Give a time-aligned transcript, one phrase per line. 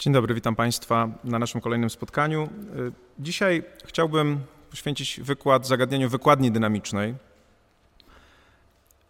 [0.00, 2.48] Dzień dobry, witam Państwa na naszym kolejnym spotkaniu.
[2.88, 4.40] Y, dzisiaj chciałbym
[4.70, 7.14] poświęcić wykład zagadnieniu wykładni dynamicznej,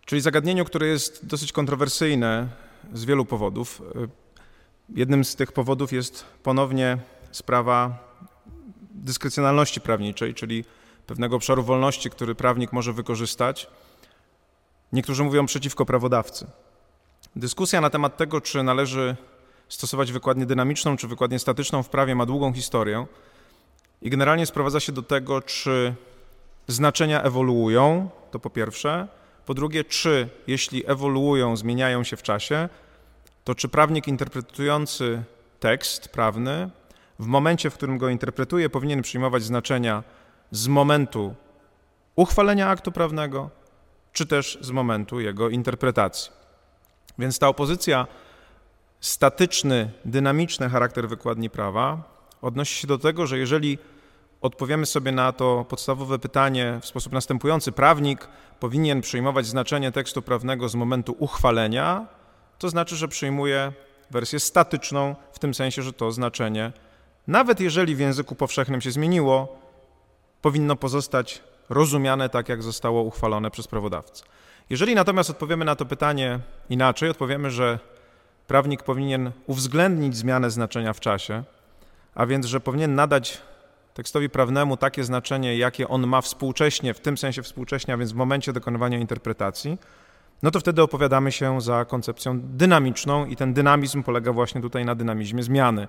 [0.04, 2.48] czyli zagadnieniu, które jest dosyć kontrowersyjne
[2.92, 3.82] z wielu powodów.
[3.96, 4.08] Y,
[4.98, 6.98] jednym z tych powodów jest ponownie
[7.32, 7.98] sprawa
[8.94, 10.64] dyskrecjonalności prawniczej, czyli
[11.06, 13.66] pewnego obszaru wolności, który prawnik może wykorzystać.
[14.92, 16.46] Niektórzy mówią przeciwko prawodawcy.
[17.36, 19.16] Dyskusja na temat tego, czy należy
[19.70, 23.06] stosować wykładnię dynamiczną czy wykładnię statyczną w prawie ma długą historię
[24.02, 25.94] i generalnie sprowadza się do tego, czy
[26.66, 29.08] znaczenia ewoluują, to po pierwsze.
[29.46, 32.68] Po drugie, czy jeśli ewoluują, zmieniają się w czasie,
[33.44, 35.22] to czy prawnik interpretujący
[35.60, 36.70] tekst prawny
[37.18, 40.02] w momencie, w którym go interpretuje, powinien przyjmować znaczenia
[40.50, 41.34] z momentu
[42.16, 43.50] uchwalenia aktu prawnego,
[44.12, 46.32] czy też z momentu jego interpretacji.
[47.18, 48.06] Więc ta opozycja
[49.00, 52.02] statyczny, dynamiczny charakter wykładni prawa
[52.42, 53.78] odnosi się do tego, że jeżeli
[54.40, 58.28] odpowiemy sobie na to podstawowe pytanie w sposób następujący, prawnik
[58.60, 62.06] powinien przyjmować znaczenie tekstu prawnego z momentu uchwalenia,
[62.58, 63.72] to znaczy, że przyjmuje
[64.10, 66.72] wersję statyczną, w tym sensie, że to znaczenie,
[67.26, 69.58] nawet jeżeli w języku powszechnym się zmieniło,
[70.42, 74.24] powinno pozostać rozumiane tak, jak zostało uchwalone przez prawodawcę.
[74.70, 76.38] Jeżeli natomiast odpowiemy na to pytanie
[76.70, 77.78] inaczej, odpowiemy, że
[78.50, 81.42] prawnik powinien uwzględnić zmianę znaczenia w czasie,
[82.14, 83.40] a więc, że powinien nadać
[83.94, 88.14] tekstowi prawnemu takie znaczenie, jakie on ma współcześnie, w tym sensie współcześnie, a więc w
[88.14, 89.78] momencie dokonywania interpretacji,
[90.42, 94.94] no to wtedy opowiadamy się za koncepcją dynamiczną i ten dynamizm polega właśnie tutaj na
[94.94, 95.88] dynamizmie zmiany.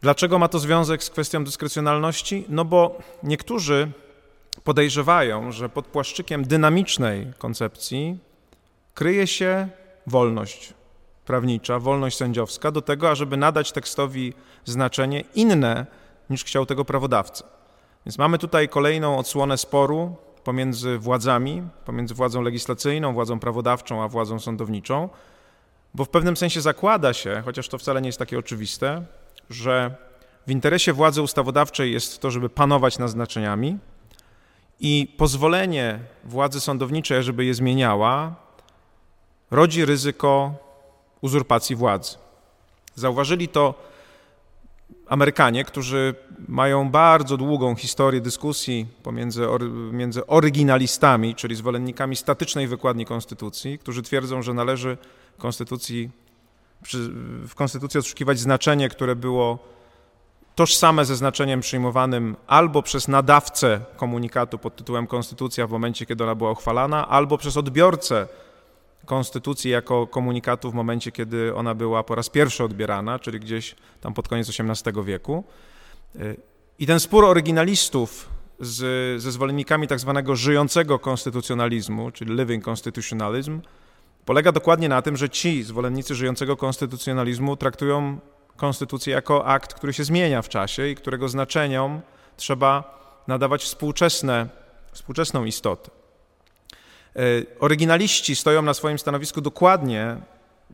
[0.00, 2.44] Dlaczego ma to związek z kwestią dyskrecjonalności?
[2.48, 3.90] No bo niektórzy
[4.64, 8.18] podejrzewają, że pod płaszczykiem dynamicznej koncepcji
[8.94, 9.68] kryje się
[10.06, 10.74] wolność,
[11.24, 14.32] prawnicza, wolność sędziowska do tego, ażeby nadać tekstowi
[14.64, 15.86] znaczenie inne
[16.30, 17.44] niż chciał tego prawodawca.
[18.06, 24.38] Więc mamy tutaj kolejną odsłonę sporu pomiędzy władzami, pomiędzy władzą legislacyjną, władzą prawodawczą, a władzą
[24.40, 25.08] sądowniczą,
[25.94, 29.04] bo w pewnym sensie zakłada się, chociaż to wcale nie jest takie oczywiste,
[29.50, 29.94] że
[30.46, 33.78] w interesie władzy ustawodawczej jest to, żeby panować nad znaczeniami
[34.80, 38.34] i pozwolenie władzy sądowniczej, żeby je zmieniała,
[39.50, 40.54] rodzi ryzyko
[41.22, 42.16] uzurpacji władzy.
[42.94, 43.74] Zauważyli to
[45.08, 46.14] Amerykanie, którzy
[46.48, 49.46] mają bardzo długą historię dyskusji pomiędzy
[49.92, 54.96] między oryginalistami, czyli zwolennikami statycznej wykładni konstytucji, którzy twierdzą, że należy
[55.38, 56.10] konstytucji,
[57.48, 59.58] w konstytucji odszukiwać znaczenie, które było
[60.54, 66.34] tożsame ze znaczeniem przyjmowanym albo przez nadawcę komunikatu pod tytułem Konstytucja w momencie, kiedy ona
[66.34, 68.28] była uchwalana, albo przez odbiorcę
[69.06, 74.14] konstytucji jako komunikatu w momencie, kiedy ona była po raz pierwszy odbierana, czyli gdzieś tam
[74.14, 75.44] pod koniec XVIII wieku.
[76.78, 78.28] I ten spór oryginalistów
[78.60, 83.60] z, ze zwolennikami tak zwanego żyjącego konstytucjonalizmu, czyli living constitutionalism,
[84.24, 88.18] polega dokładnie na tym, że ci zwolennicy żyjącego konstytucjonalizmu traktują
[88.56, 92.00] konstytucję jako akt, który się zmienia w czasie i którego znaczeniom
[92.36, 92.98] trzeba
[93.28, 94.48] nadawać współczesne,
[94.92, 96.01] współczesną istotę.
[97.16, 97.20] E,
[97.60, 100.16] oryginaliści stoją na swoim stanowisku dokładnie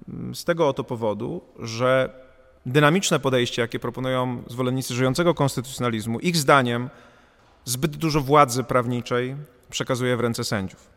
[0.08, 2.10] mm, z tego oto powodu, że
[2.66, 6.90] dynamiczne podejście, jakie proponują zwolennicy żyjącego konstytucjonalizmu, ich zdaniem
[7.64, 9.36] zbyt dużo władzy prawniczej
[9.70, 10.90] przekazuje w ręce sędziów.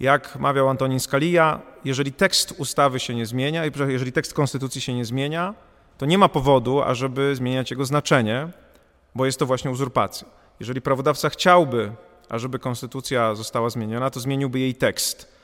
[0.00, 5.04] Jak mawiał Antonin Scalia, jeżeli tekst ustawy się nie zmienia, jeżeli tekst konstytucji się nie
[5.04, 5.54] zmienia,
[5.98, 8.48] to nie ma powodu, ażeby zmieniać jego znaczenie,
[9.14, 10.28] bo jest to właśnie uzurpacja.
[10.60, 11.92] Jeżeli prawodawca chciałby
[12.28, 15.34] ażeby konstytucja została zmieniona, to zmieniłby jej tekst.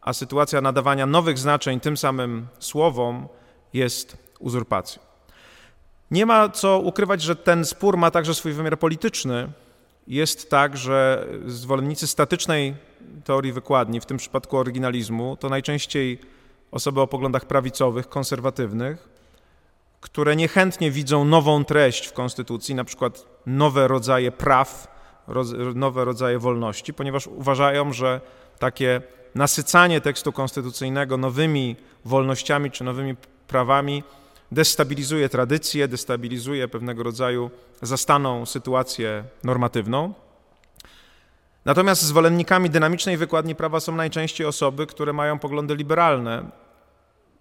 [0.00, 3.28] A sytuacja nadawania nowych znaczeń tym samym słowom
[3.72, 5.02] jest uzurpacją.
[6.10, 9.52] Nie ma co ukrywać, że ten spór ma także swój wymiar polityczny.
[10.06, 12.74] Jest tak, że zwolennicy statycznej
[13.24, 16.20] teorii wykładni, w tym przypadku oryginalizmu, to najczęściej
[16.70, 19.08] osoby o poglądach prawicowych, konserwatywnych,
[20.00, 24.97] które niechętnie widzą nową treść w konstytucji, na przykład nowe rodzaje praw,
[25.74, 28.20] nowe rodzaje wolności, ponieważ uważają, że
[28.58, 29.02] takie
[29.34, 33.14] nasycanie tekstu konstytucyjnego nowymi wolnościami czy nowymi
[33.48, 34.02] prawami
[34.52, 37.50] destabilizuje tradycję, destabilizuje pewnego rodzaju
[37.82, 40.14] zastaną sytuację normatywną.
[41.64, 46.50] Natomiast zwolennikami dynamicznej wykładni prawa są najczęściej osoby, które mają poglądy liberalne,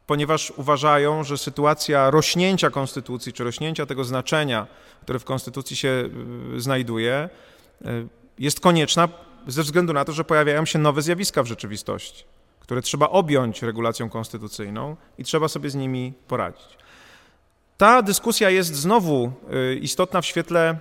[0.07, 4.68] ponieważ uważają, że sytuacja rośnięcia konstytucji, czy rośnięcia tego znaczenia,
[5.01, 6.10] które w konstytucji się
[6.56, 7.30] y, znajduje,
[8.40, 9.10] jest konieczna
[9.48, 12.24] ze względu na to, że pojawiają się nowe zjawiska w rzeczywistości,
[12.60, 16.78] które trzeba objąć regulacją konstytucyjną i trzeba sobie z nimi poradzić.
[17.78, 19.32] Ta dyskusja jest znowu
[19.72, 20.78] y, istotna w świetle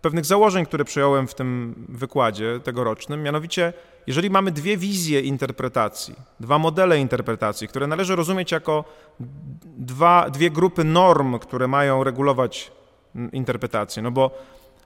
[0.00, 3.72] pewnych założeń, które przyjąłem w tym wykładzie tegorocznym, mianowicie
[4.06, 8.84] jeżeli mamy dwie wizje interpretacji, dwa modele interpretacji, które należy rozumieć jako
[9.64, 12.72] dwa, dwie grupy norm, które mają regulować
[13.32, 14.30] interpretację, no bo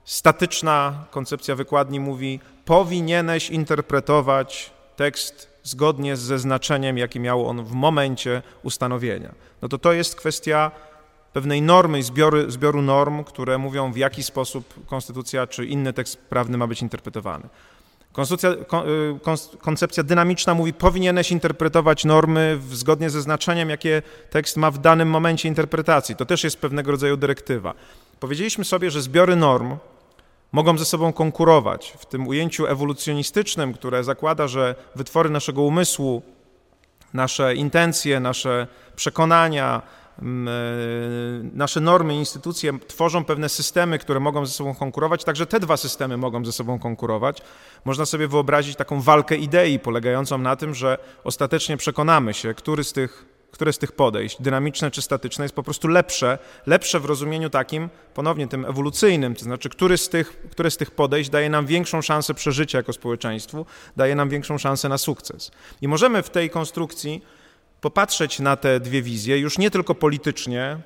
[0.09, 8.41] statyczna koncepcja wykładni mówi, powinieneś interpretować tekst zgodnie ze znaczeniem, jakie miał on w momencie
[8.63, 9.33] ustanowienia.
[9.61, 10.71] No to to jest kwestia
[11.33, 16.57] pewnej normy, zbiory, zbioru norm, które mówią, w jaki sposób konstytucja czy inny tekst prawny
[16.57, 17.49] ma być interpretowany.
[18.11, 18.57] Konstytucja, y,
[19.61, 25.47] koncepcja dynamiczna mówi, powinieneś interpretować normy zgodnie ze znaczeniem, jakie tekst ma w danym momencie
[25.47, 26.15] interpretacji.
[26.15, 27.73] To też jest pewnego rodzaju dyrektywa.
[28.19, 29.77] Powiedzieliśmy sobie, że zbiory norm
[30.51, 36.21] mogą ze sobą konkurować w tym ujęciu ewolucjonistycznym, które zakłada, że wytwory naszego umysłu,
[37.13, 39.81] nasze intencje, nasze przekonania,
[40.19, 40.21] E,
[41.53, 46.17] nasze normy, instytucje tworzą pewne systemy, które mogą ze sobą konkurować, także te dwa systemy
[46.17, 47.41] mogą ze sobą konkurować.
[47.85, 52.93] Można sobie wyobrazić taką walkę idei polegającą na tym, że ostatecznie przekonamy się, który z
[52.93, 57.49] tych, które z tych podejść, dynamiczne czy statyczne, jest po prostu lepsze, lepsze w rozumieniu
[57.49, 61.65] takim, ponownie tym ewolucyjnym, to znaczy, który z tych, które z tych podejść daje nam
[61.65, 63.65] większą szansę przeżycia jako społeczeństwu,
[63.97, 65.51] daje nam większą szansę na sukces.
[65.81, 67.21] I możemy w tej konstrukcji
[67.81, 70.77] popatrzeć na te dwie wizje, już nie tylko politycznie,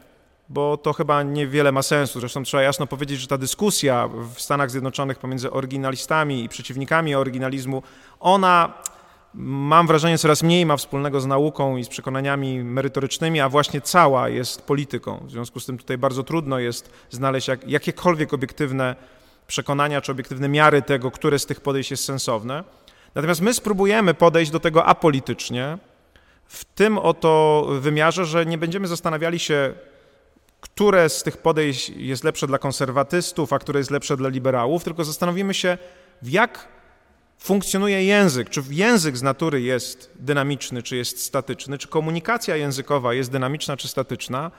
[0.49, 2.19] bo to chyba niewiele ma sensu.
[2.19, 7.83] Zresztą trzeba jasno powiedzieć, że ta dyskusja w Stanach Zjednoczonych pomiędzy oryginalistami i przeciwnikami oryginalizmu,
[8.19, 8.73] ona
[9.33, 14.29] mam wrażenie coraz mniej ma wspólnego z nauką i z przekonaniami merytorycznymi, a właśnie cała
[14.29, 15.23] jest polityką.
[15.27, 18.95] W związku z tym tutaj bardzo trudno jest znaleźć jak, jakiekolwiek obiektywne
[19.47, 22.63] przekonania czy obiektywne miary tego, które z tych podejść jest sensowne.
[23.15, 25.77] Natomiast my spróbujemy podejść do tego apolitycznie,
[26.45, 29.73] w tym oto wymiarze, że nie będziemy zastanawiali się,
[30.61, 35.03] które z tych podejść jest lepsze dla konserwatystów, a które jest lepsze dla liberałów, tylko
[35.03, 35.77] zastanowimy się,
[36.21, 36.67] w jak
[37.37, 43.31] funkcjonuje język, czy język z natury jest dynamiczny, czy jest statyczny, czy komunikacja językowa jest
[43.31, 44.51] dynamiczna, czy statyczna,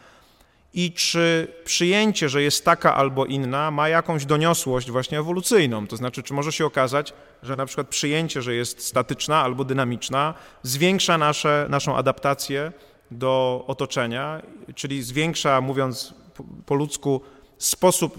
[0.75, 5.87] i czy przyjęcie, że jest taka albo inna, ma jakąś doniosłość właśnie ewolucyjną.
[5.87, 7.13] To znaczy, czy może się okazać,
[7.43, 12.73] że na przykład przyjęcie, że jest statyczna albo dynamiczna, zwiększa nasze, naszą adaptację
[13.11, 14.43] do otoczenia,
[14.75, 16.15] czyli zwiększa, mówiąc
[16.67, 17.21] po ludzku,
[17.59, 18.17] sposób,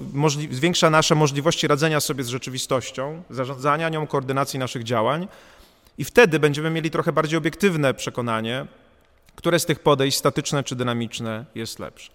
[0.52, 5.28] zwiększa nasze możliwości radzenia sobie z rzeczywistością, zarządzania nią, koordynacji naszych działań.
[5.98, 8.66] I wtedy będziemy mieli trochę bardziej obiektywne przekonanie,
[9.36, 12.12] które z tych podejść, statyczne czy dynamiczne, jest lepsze.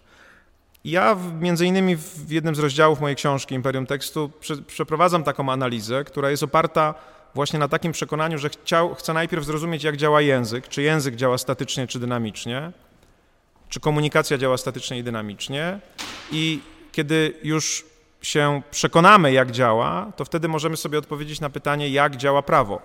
[0.85, 4.31] Ja między innymi w jednym z rozdziałów mojej książki Imperium Tekstu
[4.67, 6.93] przeprowadzam taką analizę, która jest oparta
[7.35, 11.37] właśnie na takim przekonaniu, że chciał, chcę najpierw zrozumieć, jak działa język, czy język działa
[11.37, 12.71] statycznie, czy dynamicznie,
[13.69, 15.79] czy komunikacja działa statycznie i dynamicznie.
[16.31, 16.59] I
[16.91, 17.85] kiedy już
[18.21, 22.81] się przekonamy, jak działa, to wtedy możemy sobie odpowiedzieć na pytanie, jak działa prawo.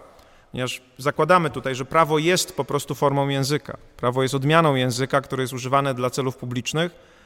[0.50, 3.76] Ponieważ zakładamy tutaj, że prawo jest po prostu formą języka.
[3.97, 7.17] Prawo jest odmianą języka, które jest używane dla celów publicznych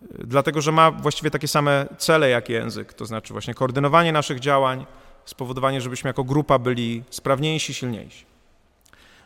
[0.00, 4.86] dlatego że ma właściwie takie same cele jak język, to znaczy właśnie koordynowanie naszych działań,
[5.24, 8.29] spowodowanie, żebyśmy jako grupa byli sprawniejsi, silniejsi.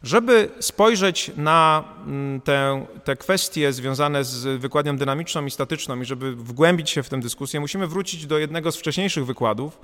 [0.04, 6.36] Żeby spojrzeć na mm, te, te kwestie związane z wykładem dynamiczną i statyczną i żeby
[6.36, 9.80] wgłębić się w tę dyskusję, musimy wrócić do jednego z wcześniejszych wykładów,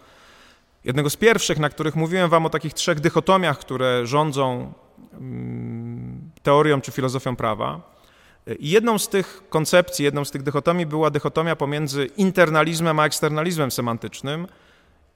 [0.84, 4.72] jednego z pierwszych, na których mówiłem wam o takich trzech dychotomiach, które rządzą
[5.12, 7.80] mm, teorią czy filozofią prawa.
[8.58, 13.70] I jedną z tych koncepcji, jedną z tych dychotomii była dychotomia pomiędzy internalizmem a eksternalizmem
[13.70, 14.46] semantycznym.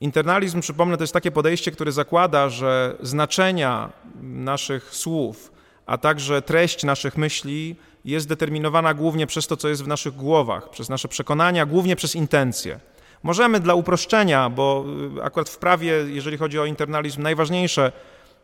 [0.00, 5.52] Internalizm, przypomnę, to jest takie podejście, które zakłada, że znaczenia naszych słów,
[5.86, 10.70] a także treść naszych myśli jest determinowana głównie przez to, co jest w naszych głowach,
[10.70, 12.80] przez nasze przekonania, głównie przez intencje.
[13.22, 14.84] Możemy dla uproszczenia, bo
[15.22, 17.92] akurat w prawie, jeżeli chodzi o internalizm, najważniejsze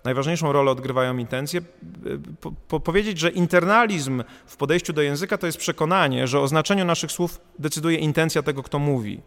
[0.05, 1.61] najważniejszą rolę odgrywają intencje,
[2.41, 6.85] po, po powiedzieć, że internalizm w podejściu do języka to jest przekonanie, że o znaczeniu
[6.85, 9.21] naszych słów decyduje intencja tego, kto mówi.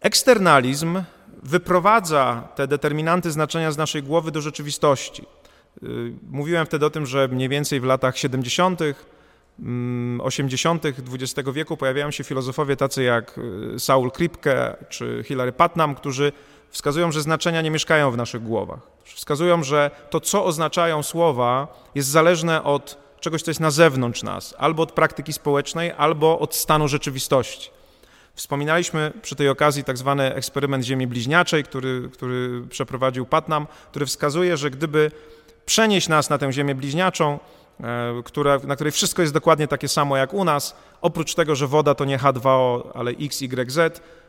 [0.00, 1.02] Eksternalizm
[1.42, 5.26] wyprowadza te determinanty znaczenia z naszej głowy do rzeczywistości.
[5.82, 8.80] Y, mówiłem wtedy o tym, że mniej więcej w latach 70.,
[10.20, 10.84] 80.
[10.86, 13.38] XX wieku pojawiają się filozofowie tacy jak
[13.74, 16.32] y, Saul Kripke czy Hilary Putnam, którzy
[16.70, 18.80] wskazują, że znaczenia nie mieszkają w naszych głowach.
[19.04, 24.54] Wskazują, że to, co oznaczają słowa, jest zależne od czegoś, co jest na zewnątrz nas,
[24.58, 27.77] albo od praktyki społecznej, albo od stanu rzeczywistości.
[28.38, 34.56] Wspominaliśmy przy tej okazji tak zwany eksperyment Ziemi Bliźniaczej, który, który przeprowadził Patnam, który wskazuje,
[34.56, 35.10] że gdyby
[35.66, 37.38] przenieść nas na tę Ziemię Bliźniaczą
[37.80, 41.66] e, która, na której wszystko jest dokładnie takie samo jak u nas, oprócz tego, że
[41.66, 43.78] woda to nie H2O, ale XYZ,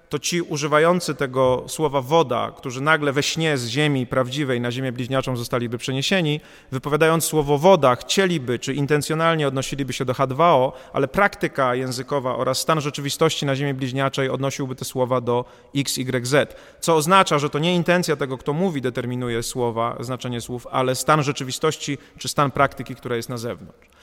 [0.10, 4.92] to ci używający tego słowa woda, którzy nagle we śnie z ziemi prawdziwej na ziemię
[4.92, 11.76] bliźniaczą zostaliby przeniesieni, wypowiadając słowo woda, chcieliby czy intencjonalnie odnosiliby się do H2O, ale praktyka
[11.76, 16.36] językowa oraz stan rzeczywistości na ziemi bliźniaczej odnosiłby te słowa do XYZ,
[16.80, 21.24] co oznacza, że to nie intencja tego, kto mówi, determinuje słowa, znaczenie słów, ale stan
[21.24, 23.99] rzeczywistości czy stan praktyki, która jest na zewnątrz.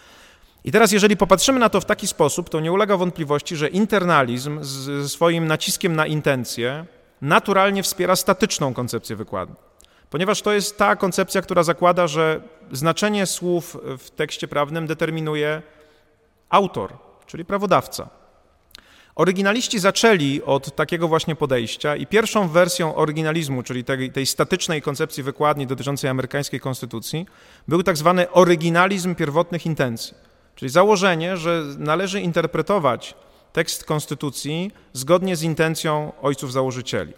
[0.66, 4.58] I teraz, jeżeli popatrzymy na to w taki sposób, to nie ulega wątpliwości, że internalizm
[4.62, 6.86] z swoim naciskiem na intencję
[7.22, 9.54] naturalnie wspiera statyczną koncepcję wykładu.
[10.10, 12.40] Ponieważ to jest ta koncepcja, która zakłada, że
[12.72, 15.62] znaczenie słów w tekście prawnym determinuje
[16.48, 16.92] autor,
[17.26, 18.08] czyli prawodawca.
[19.14, 25.22] Oryginaliści zaczęli od takiego właśnie podejścia i pierwszą wersją oryginalizmu, czyli tej, tej, statycznej koncepcji
[25.22, 27.26] wykładni dotyczącej amerykańskiej konstytucji,
[27.68, 30.25] był tak zwany oryginalizm pierwotnych intencji.
[30.56, 33.14] Czyli założenie, że należy interpretować
[33.52, 37.12] tekst konstytucji zgodnie z intencją ojców założycieli.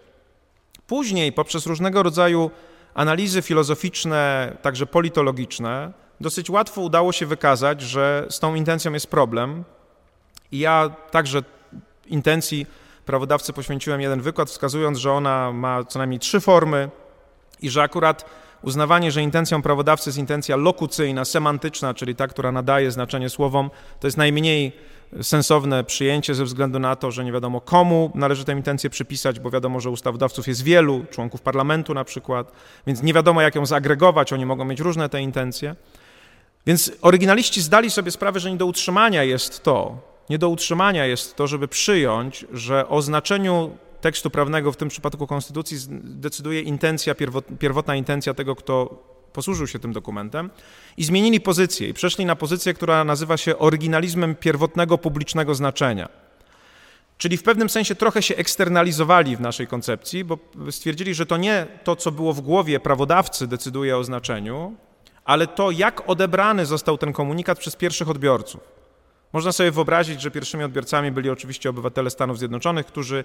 [0.87, 2.51] Później, poprzez różnego rodzaju
[2.95, 9.65] analizy filozoficzne, także politologiczne, dosyć łatwo udało się wykazać, że z tą intencją jest problem.
[10.53, 11.43] I ja także
[12.07, 12.67] intencji
[13.07, 16.91] prawodawcy poświęciłem jeden wykład, wskazując, że ona ma co najmniej trzy formy
[17.61, 18.25] i że akurat
[18.63, 24.07] uznawanie, że intencją prawodawcy jest intencja lokucyjna, semantyczna, czyli ta, która nadaje znaczenie słowom, to
[24.07, 24.73] jest najmniej
[25.23, 29.51] sensowne przyjęcie ze względu na to, że nie wiadomo komu należy tę intencję przypisać, bo
[29.51, 32.53] wiadomo, że ustawodawców jest wielu, członków parlamentu na przykład,
[32.87, 35.77] więc nie wiadomo jak ją zagregować, oni mogą mieć różne te intencje.
[36.67, 39.99] Więc oryginaliści zdali sobie sprawę, że nie do utrzymania jest to,
[40.31, 45.27] nie do utrzymania jest to, żeby przyjąć, że o znaczeniu tekstu prawnego, w tym przypadku
[45.27, 47.15] konstytucji, decyduje intencja,
[47.59, 49.03] pierwotna intencja tego, kto
[49.33, 50.51] posłużył się tym dokumentem
[50.97, 56.09] i zmienili pozycję i przeszli na pozycję, która nazywa się oryginalizmem pierwotnego publicznego znaczenia.
[57.19, 60.39] Czyli w pewnym sensie trochę się eksternalizowali w naszej koncepcji, bo
[60.71, 64.77] stwierdzili, że to nie to, co było w głowie prawodawcy, decyduje o znaczeniu,
[65.25, 68.78] ale to, jak odebrany został ten komunikat przez pierwszych odbiorców.
[69.33, 73.25] Można sobie wyobrazić, że pierwszymi odbiorcami byli oczywiście obywatele Stanów Zjednoczonych, którzy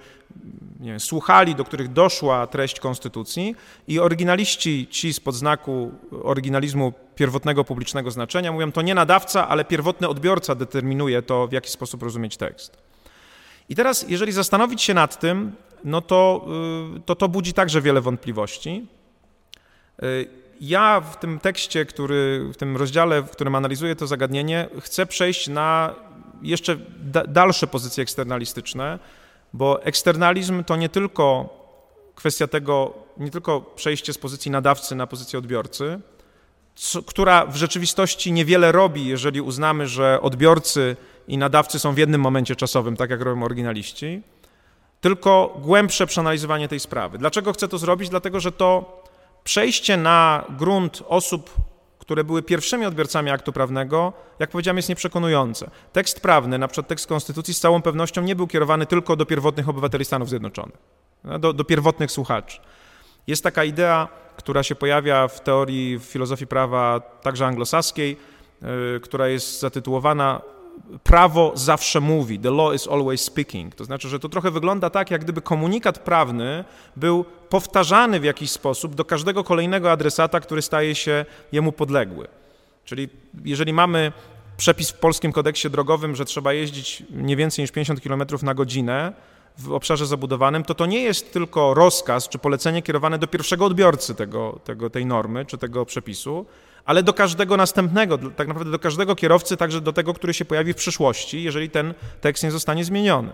[0.80, 3.56] wiem, słuchali, do których doszła treść konstytucji
[3.88, 5.92] i oryginaliści ci z podznaku
[6.24, 11.70] oryginalizmu pierwotnego publicznego znaczenia mówią, to nie nadawca, ale pierwotny odbiorca determinuje to, w jaki
[11.70, 12.78] sposób rozumieć tekst.
[13.70, 16.46] I teraz, jeżeli zastanowić się nad tym, no to
[16.98, 18.88] y, to, to budzi także wiele wątpliwości.
[20.62, 25.48] Ja w tym tekście, który, w tym rozdziale, w którym analizuję to zagadnienie, chcę przejść
[25.48, 25.96] na
[26.42, 29.00] jeszcze da, dalsze pozycje eksternalistyczne,
[29.54, 31.50] bo eksternalizm to nie tylko
[32.16, 36.00] kwestia tego, nie tylko przejście z pozycji nadawcy na pozycję odbiorcy,
[36.76, 40.96] co, która w rzeczywistości niewiele robi, jeżeli uznamy, że odbiorcy
[41.28, 44.22] i nadawcy są w jednym momencie czasowym, tak jak robią oryginaliści,
[45.02, 47.18] tylko głębsze przeanalizowanie tej sprawy.
[47.18, 48.10] Dlaczego chcę to zrobić?
[48.10, 49.03] Dlatego, że to
[49.44, 51.50] przejście na grunt osób,
[52.00, 55.70] które były pierwszymi odbiorcami aktu prawnego, jak powiedziałem, jest nieprzekonujące.
[55.94, 59.70] Tekst prawny, na przykład tekst konstytucji, z całą pewnością nie był kierowany tylko do pierwotnych
[59.70, 60.78] obywateli Stanów Zjednoczonych,
[61.24, 62.60] no, do, do pierwotnych słuchaczy.
[63.28, 64.08] Jest taka idea,
[64.38, 68.18] która się pojawia w teorii w filozofii prawa także anglosaskiej,
[68.62, 70.42] yy, która jest zatytułowana
[71.03, 73.75] prawo zawsze mówi, the law is always speaking.
[73.75, 76.63] To znaczy, że to trochę wygląda tak, jak gdyby komunikat prawny
[76.96, 82.27] był powtarzany w jakiś sposób do każdego kolejnego adresata, który staje się jemu podległy.
[82.86, 83.10] Czyli
[83.46, 84.12] jeżeli mamy
[84.58, 89.13] przepis w polskim kodeksie drogowym, że trzeba jeździć nie więcej niż 50 km na godzinę
[89.58, 94.15] w obszarze zabudowanym, to to nie jest tylko rozkaz czy polecenie kierowane do pierwszego odbiorcy
[94.15, 96.46] tego, tego, tej normy czy tego przepisu,
[96.86, 100.74] ale do każdego następnego, tak naprawdę do każdego kierowcy, także do tego, który się pojawi
[100.74, 103.30] w przyszłości, jeżeli ten tekst nie zostanie zmieniony.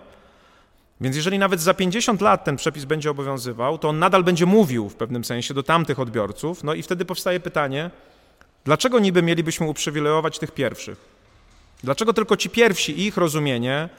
[1.01, 4.89] Więc jeżeli nawet za 50 lat ten przepis będzie obowiązywał, to on nadal będzie mówił
[4.89, 7.91] w pewnym sensie do tamtych odbiorców, no i wtedy powstaje pytanie,
[8.65, 10.97] dlaczego niby mielibyśmy uprzywilejować tych pierwszych?
[11.83, 13.89] Dlaczego tylko ci pierwsi ich rozumienie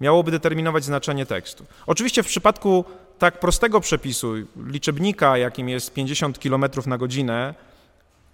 [0.00, 1.64] miałoby determinować znaczenie tekstu?
[1.86, 2.84] Oczywiście w przypadku
[3.18, 4.34] tak prostego przepisu,
[4.66, 7.54] liczebnika, jakim jest 50 km na godzinę,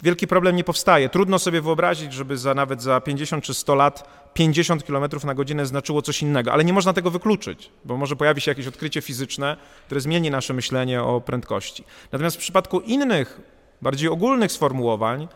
[0.03, 1.09] wielki problem nie powstaje.
[1.09, 5.65] Trudno sobie wyobrazić, żeby za nawet za 50 czy 100 lat 50 km na godzinę
[5.65, 9.57] znaczyło coś innego, ale nie można tego wykluczyć, bo może pojawi się jakieś odkrycie fizyczne,
[9.85, 11.83] które zmieni nasze myślenie o prędkości.
[12.11, 13.41] Natomiast w przypadku innych,
[13.81, 15.27] bardziej ogólnych sformułowań,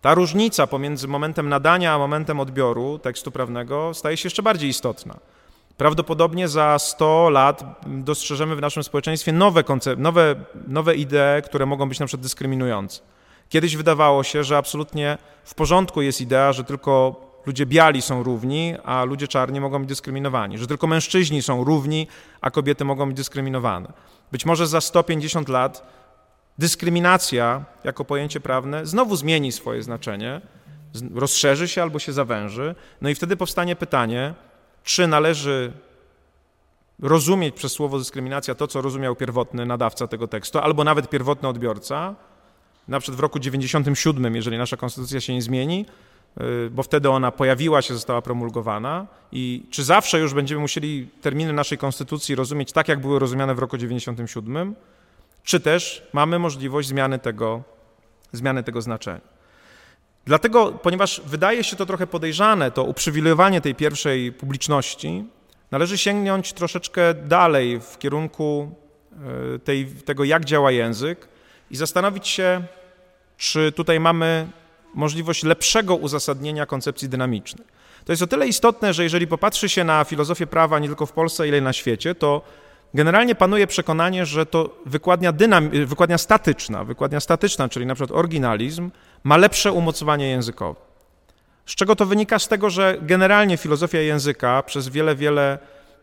[0.00, 5.16] ta różnica pomiędzy momentem nadania a momentem odbioru tekstu prawnego staje się jeszcze bardziej istotna.
[5.76, 10.34] Prawdopodobnie za 100 lat dostrzeżemy w naszym społeczeństwie nowe, koncept, nowe,
[10.68, 13.00] nowe idee, które mogą być na przykład dyskryminujące.
[13.48, 18.74] Kiedyś wydawało się, że absolutnie w porządku jest idea, że tylko ludzie biali są równi,
[18.84, 22.06] a ludzie czarni mogą być dyskryminowani, że tylko mężczyźni są równi,
[22.40, 23.92] a kobiety mogą być dyskryminowane.
[24.32, 25.86] Być może za 150 lat
[26.58, 30.40] dyskryminacja jako pojęcie prawne znowu zmieni swoje znaczenie,
[31.14, 34.34] rozszerzy się albo się zawęży, no i wtedy powstanie pytanie,
[34.84, 35.72] czy należy
[37.02, 42.14] rozumieć przez słowo dyskryminacja to, co rozumiał pierwotny nadawca tego tekstu, albo nawet pierwotny odbiorca,
[42.88, 45.86] na przykład w roku 97, jeżeli nasza konstytucja się nie zmieni,
[46.40, 51.52] y, bo wtedy ona pojawiła się, została promulgowana i czy zawsze już będziemy musieli terminy
[51.52, 54.74] naszej konstytucji rozumieć tak, jak były rozumiane w roku 97,
[55.44, 57.62] czy też mamy możliwość zmiany tego,
[58.32, 59.34] zmiany tego znaczenia.
[60.26, 65.24] Dlatego, ponieważ wydaje się to trochę podejrzane, to uprzywilejowanie tej pierwszej publiczności,
[65.70, 68.74] należy sięgnąć troszeczkę dalej w kierunku
[69.54, 71.28] e, tej, tego, jak działa język
[71.70, 72.62] i zastanowić się,
[73.36, 74.48] czy tutaj mamy
[74.94, 77.66] możliwość lepszego uzasadnienia koncepcji dynamicznej.
[78.04, 81.12] To jest o tyle istotne, że jeżeli popatrzy się na filozofię prawa nie tylko w
[81.12, 82.42] Polsce, ile na świecie, to
[82.94, 88.90] generalnie panuje przekonanie, że to wykładnia, dynam, wykładnia statyczna, wykładnia statyczna, czyli na przykład oryginalizm,
[89.24, 90.80] ma lepsze umocowanie językowe.
[91.66, 92.38] Z czego to wynika?
[92.38, 95.58] Z tego, że generalnie filozofia języka przez wiele, wiele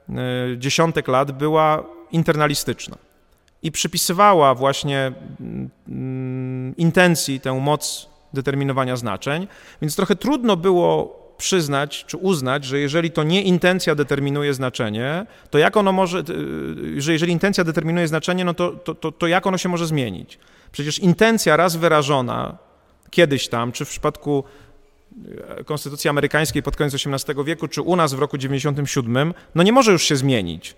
[0.09, 0.13] e,
[0.57, 2.97] dziesiątek lat była internalistyczna
[3.63, 5.11] i przypisywała właśnie
[5.87, 9.47] mm, intencji tę moc determinowania znaczeń,
[9.81, 15.57] więc trochę trudno było przyznać czy uznać, że jeżeli to nie intencja determinuje znaczenie, to
[15.57, 16.23] jak ono może,
[16.97, 19.87] y, że jeżeli intencja determinuje znaczenie, no to, to, to, to jak ono się może
[19.87, 20.39] zmienić?
[20.71, 22.57] Przecież intencja raz wyrażona
[23.09, 24.43] kiedyś tam, czy w przypadku
[25.57, 29.71] e, Konstytucji Amerykańskiej pod koniec XVIII wieku, czy u nas w roku 97, no nie
[29.71, 30.75] może już się zmienić.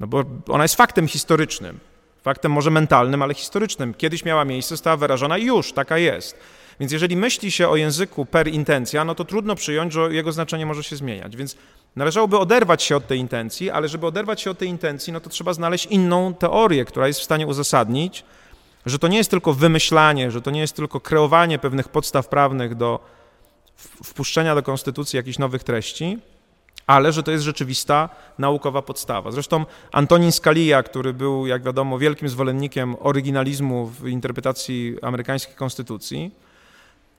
[0.00, 1.78] No bo ona jest faktem historycznym.
[2.22, 3.94] Faktem może mentalnym, ale historycznym.
[3.94, 6.38] Kiedyś miała miejsce, została wyrażona i już, taka jest.
[6.80, 10.66] Więc jeżeli myśli się o języku per intencja, no to trudno przyjąć, że jego znaczenie
[10.66, 11.36] może się zmieniać.
[11.36, 11.56] Więc
[11.96, 15.30] należałoby oderwać się od tej intencji, ale żeby oderwać się od tej intencji, no to
[15.30, 18.24] trzeba znaleźć inną teorię, która jest w stanie uzasadnić,
[18.86, 22.74] że to nie jest tylko wymyślanie, że to nie jest tylko kreowanie pewnych podstaw prawnych
[22.74, 23.00] do
[24.04, 26.18] wpuszczenia do konstytucji jakichś nowych treści,
[26.86, 29.30] ale że to jest rzeczywista naukowa podstawa.
[29.30, 36.30] Zresztą Antonin Scalia, który był, jak wiadomo, wielkim zwolennikiem oryginalizmu w interpretacji amerykańskiej konstytucji,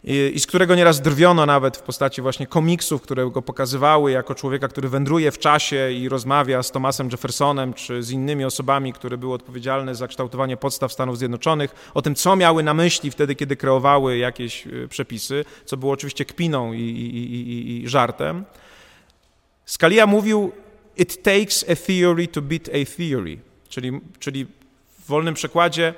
[0.08, 4.68] i, z którego nieraz drwiono nawet w postaci właśnie komiksów, które go pokazywały jako człowieka,
[4.68, 9.34] który wędruje w czasie i rozmawia z Thomasem Jeffersonem czy z innymi osobami, które były
[9.34, 14.18] odpowiedzialne za kształtowanie podstaw Stanów Zjednoczonych, o tym, co miały na myśli wtedy, kiedy kreowały
[14.18, 18.46] jakieś y, przepisy, co było oczywiście kpiną i, i, i żartem.
[19.66, 20.52] Scalia mówił,
[20.98, 24.46] it takes a theory to beat a theory, czyli, czyli
[25.00, 25.94] w wolnym przekładzie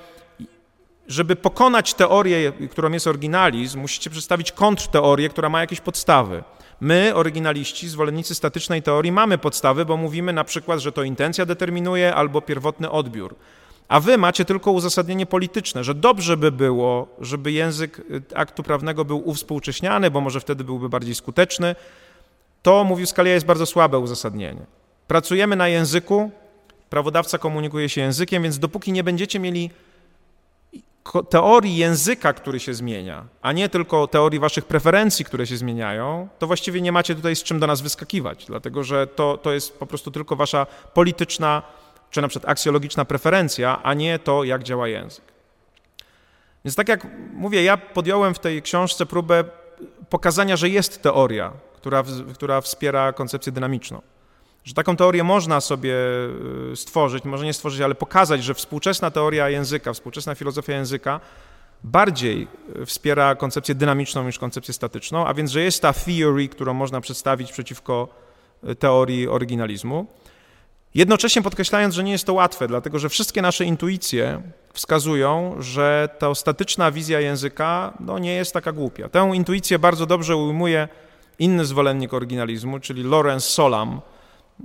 [1.07, 6.43] żeby pokonać teorię, którą jest oryginalizm, musicie przedstawić kontrteorię, która ma jakieś podstawy.
[6.79, 12.15] My, oryginaliści, zwolennicy statycznej teorii, mamy podstawy, bo mówimy na przykład, że to intencja determinuje
[12.15, 13.35] albo pierwotny odbiór.
[13.87, 18.01] A wy macie tylko uzasadnienie polityczne, że dobrze by było, żeby język
[18.35, 21.75] aktu prawnego był uwspółcześniany, bo może wtedy byłby bardziej skuteczny.
[22.67, 24.65] To, mówił Scalia, jest bardzo słabe uzasadnienie.
[25.07, 26.31] Pracujemy na języku,
[26.89, 29.69] prawodawca komunikuje się językiem, więc dopóki nie będziecie mieli
[31.29, 36.47] teorii języka, który się zmienia, a nie tylko teorii waszych preferencji, które się zmieniają, to
[36.47, 39.85] właściwie nie macie tutaj z czym do nas wyskakiwać, dlatego że to, to jest po
[39.85, 41.61] prostu tylko wasza polityczna
[42.11, 45.25] czy na przykład aksjologiczna preferencja, a nie to, jak działa język.
[46.65, 49.43] Więc tak jak mówię, ja podjąłem w tej książce próbę
[50.09, 54.01] pokazania, że jest teoria, która, która wspiera koncepcję dynamiczną
[54.67, 55.93] że taką teorię można sobie
[56.71, 61.19] y, stworzyć, może nie stworzyć, ale pokazać, że współczesna teoria języka, współczesna filozofia języka
[61.83, 62.47] bardziej
[62.81, 67.01] y, wspiera koncepcję dynamiczną niż koncepcję statyczną, a więc, że jest ta theory, którą można
[67.01, 68.07] przedstawić przeciwko
[68.69, 70.05] y, teorii oryginalizmu.
[70.95, 74.41] Jednocześnie podkreślając, że nie jest to łatwe, dlatego że wszystkie nasze intuicje
[74.73, 79.09] wskazują, że ta statyczna wizja języka no, nie jest taka głupia.
[79.09, 80.87] Tę intuicję bardzo dobrze ujmuje
[81.39, 84.01] inny zwolennik oryginalizmu, czyli Lawrence Solam,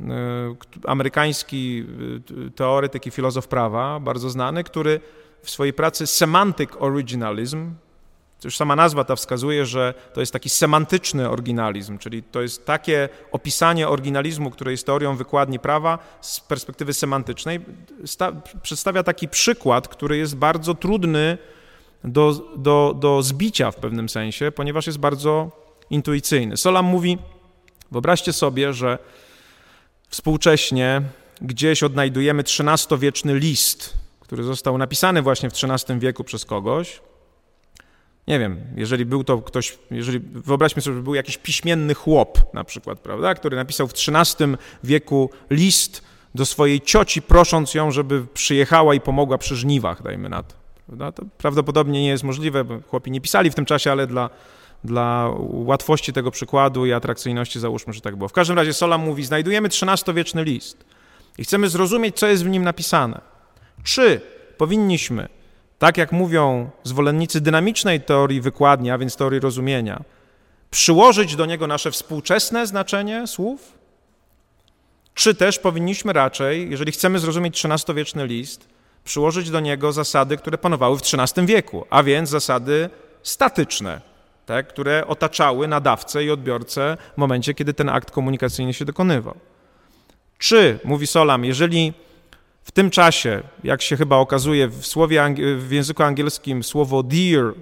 [0.01, 0.55] E,
[0.87, 1.85] amerykański
[2.47, 5.01] e, teoretyk i filozof prawa, bardzo znany, który
[5.43, 7.75] w swojej pracy Semantic Originalism,
[8.45, 13.09] już sama nazwa ta wskazuje, że to jest taki semantyczny oryginalizm, czyli to jest takie
[13.33, 17.61] opisanie oryginalizmu, które jest teorią wykładni prawa z perspektywy semantycznej,
[18.63, 21.39] przedstawia taki przykład, który jest bardzo trudny
[22.05, 25.62] do, do, do zbicia w pewnym sensie, ponieważ jest bardzo
[25.93, 26.57] intuicyjny.
[26.57, 27.19] Solam mówi,
[27.91, 28.99] wyobraźcie sobie, że
[30.09, 31.03] Współcześnie
[31.41, 37.01] gdzieś odnajdujemy XIII-wieczny list, który został napisany właśnie w XIII wieku przez kogoś
[38.29, 42.65] nie wiem, jeżeli był to ktoś, jeżeli wyobraźmy sobie, że był jakiś piśmienny chłop na
[42.65, 46.03] przykład, prawda, który napisał w XIII wieku list
[46.35, 50.55] do swojej cioci, prosząc ją, żeby przyjechała i pomogła przy żniwach, dajmy na to.
[50.87, 51.13] Prawda?
[51.13, 54.31] To prawdopodobnie nie jest możliwe, bo chłopi nie pisali w tym czasie, ale dla,
[54.85, 58.29] dla łatwości tego przykładu i atrakcyjności załóżmy, że tak było.
[58.29, 60.85] W każdym razie Solam mówi, znajdujemy XIII-wieczny list
[61.39, 63.21] i chcemy zrozumieć, co jest w nim napisane.
[63.85, 64.21] Czy
[64.59, 65.29] powinniśmy,
[65.79, 70.03] tak jak mówią zwolennicy dynamicznej teorii wykładni, a więc teorii rozumienia,
[70.71, 73.73] przyłożyć do niego nasze współczesne znaczenie słów?
[75.15, 78.69] Czy też powinniśmy raczej, jeżeli chcemy zrozumieć XIII-wieczny list,
[79.05, 82.91] przyłożyć do niego zasady, które panowały w XIII wieku, a więc zasady
[83.23, 84.01] statyczne,
[84.53, 89.35] tak, które otaczały nadawcę i odbiorcę w momencie, kiedy ten akt komunikacyjny się dokonywał.
[90.39, 91.93] Czy, mówi Solam, jeżeli
[92.63, 97.55] w tym czasie, jak się chyba okazuje, w, słowie, w języku angielskim słowo deer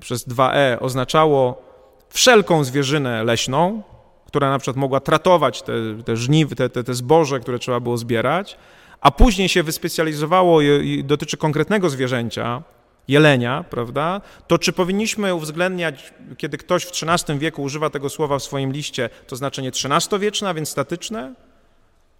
[0.00, 1.62] przez 2e oznaczało
[2.08, 3.82] wszelką zwierzynę leśną,
[4.26, 5.72] która na przykład mogła tratować te,
[6.04, 8.58] te żniwy, te, te, te zboże, które trzeba było zbierać,
[9.00, 12.62] a później się wyspecjalizowało i dotyczy konkretnego zwierzęcia,
[13.08, 18.42] jelenia, prawda, to czy powinniśmy uwzględniać, kiedy ktoś w XIII wieku używa tego słowa w
[18.42, 21.34] swoim liście, to znaczenie XIII-wieczne, a więc statyczne,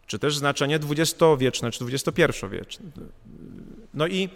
[0.06, 2.86] czy też znaczenie dwudziestowieczne, czy XXI-wieczne.
[3.94, 4.28] No i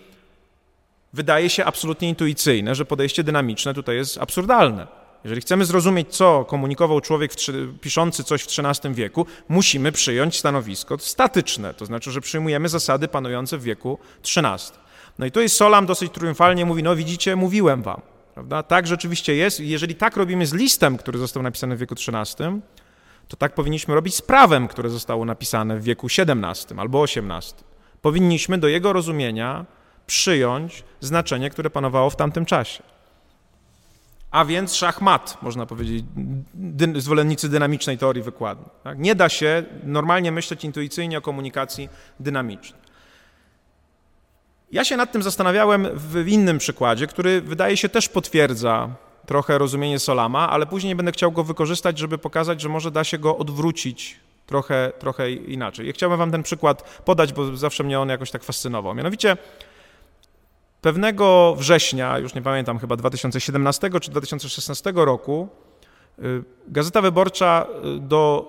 [1.12, 4.86] wydaje się absolutnie intuicyjne, że podejście dynamiczne tutaj jest absurdalne.
[5.24, 7.32] Jeżeli chcemy zrozumieć, co komunikował człowiek
[7.80, 13.58] piszący coś w XIII wieku, musimy przyjąć stanowisko statyczne, to znaczy, że przyjmujemy zasady panujące
[13.58, 14.78] w wieku XIII.
[15.18, 18.00] No i tu jest Solam dosyć triumfalnie mówi, no widzicie, mówiłem wam.
[18.34, 18.62] Prawda?
[18.62, 19.60] Tak rzeczywiście jest.
[19.60, 22.60] Jeżeli tak robimy z listem, który został napisany w wieku XIII,
[23.28, 27.64] to tak powinniśmy robić z prawem, które zostało napisane w wieku XVII albo XVIII.
[28.02, 29.66] Powinniśmy do jego rozumienia
[30.06, 32.82] przyjąć znaczenie, które panowało w tamtym czasie.
[34.30, 36.04] A więc szachmat, można powiedzieć,
[36.54, 38.64] dy, zwolennicy dynamicznej teorii wykładu.
[38.84, 38.98] Tak?
[38.98, 41.88] Nie da się normalnie myśleć intuicyjnie o komunikacji
[42.20, 42.87] dynamicznej.
[44.72, 48.88] Ja się nad tym zastanawiałem w innym przykładzie, który wydaje się też potwierdza
[49.26, 53.18] trochę rozumienie Solama, ale później będę chciał go wykorzystać, żeby pokazać, że może da się
[53.18, 55.86] go odwrócić trochę, trochę inaczej.
[55.86, 58.94] Ja chciałbym wam ten przykład podać, bo zawsze mnie on jakoś tak fascynował.
[58.94, 59.36] Mianowicie
[60.80, 65.48] pewnego września, już nie pamiętam, chyba 2017 czy 2016 roku,
[66.18, 68.48] y, Gazeta Wyborcza y, do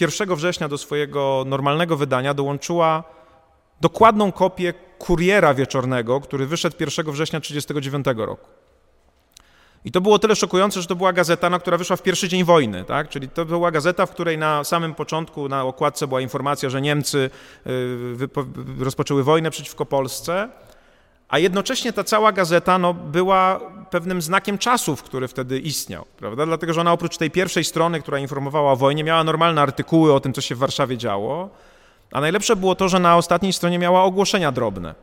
[0.00, 3.19] 1 września do swojego normalnego wydania dołączyła
[3.80, 8.46] dokładną kopię kuriera wieczornego, który wyszedł 1 września 1939 roku.
[9.84, 12.44] I to było tyle szokujące, że to była gazeta, no, która wyszła w pierwszy dzień
[12.44, 13.08] wojny, tak?
[13.08, 17.30] Czyli to była gazeta, w której na samym początku na okładce była informacja, że Niemcy
[17.66, 18.28] y,
[18.78, 20.48] rozpoczęły wojnę przeciwko Polsce,
[21.28, 26.46] a jednocześnie ta cała gazeta no, była pewnym znakiem czasów, który wtedy istniał, prawda?
[26.46, 30.20] Dlatego, że ona oprócz tej pierwszej strony, która informowała o wojnie, miała normalne artykuły o
[30.20, 31.50] tym, co się w Warszawie działo,
[32.12, 34.94] a najlepsze było to, że na ostatniej stronie miała ogłoszenia drobne,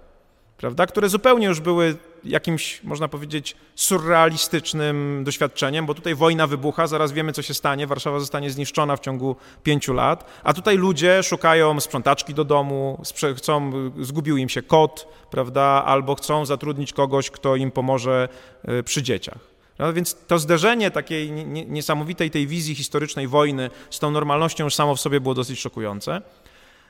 [0.58, 7.12] prawda, które zupełnie już były jakimś, można powiedzieć, surrealistycznym doświadczeniem, bo tutaj wojna wybucha, zaraz
[7.12, 11.80] wiemy, co się stanie, Warszawa zostanie zniszczona w ciągu pięciu lat, a tutaj ludzie szukają
[11.80, 13.02] sprzątaczki do domu,
[13.38, 18.30] chcą, zgubił im się kot, prawda, albo chcą zatrudnić kogoś, kto im pomoże
[18.70, 19.58] y, przy dzieciach.
[19.80, 24.96] No, więc to zderzenie takiej niesamowitej tej wizji historycznej wojny z tą normalnością już samo
[24.96, 26.22] w sobie było dosyć szokujące.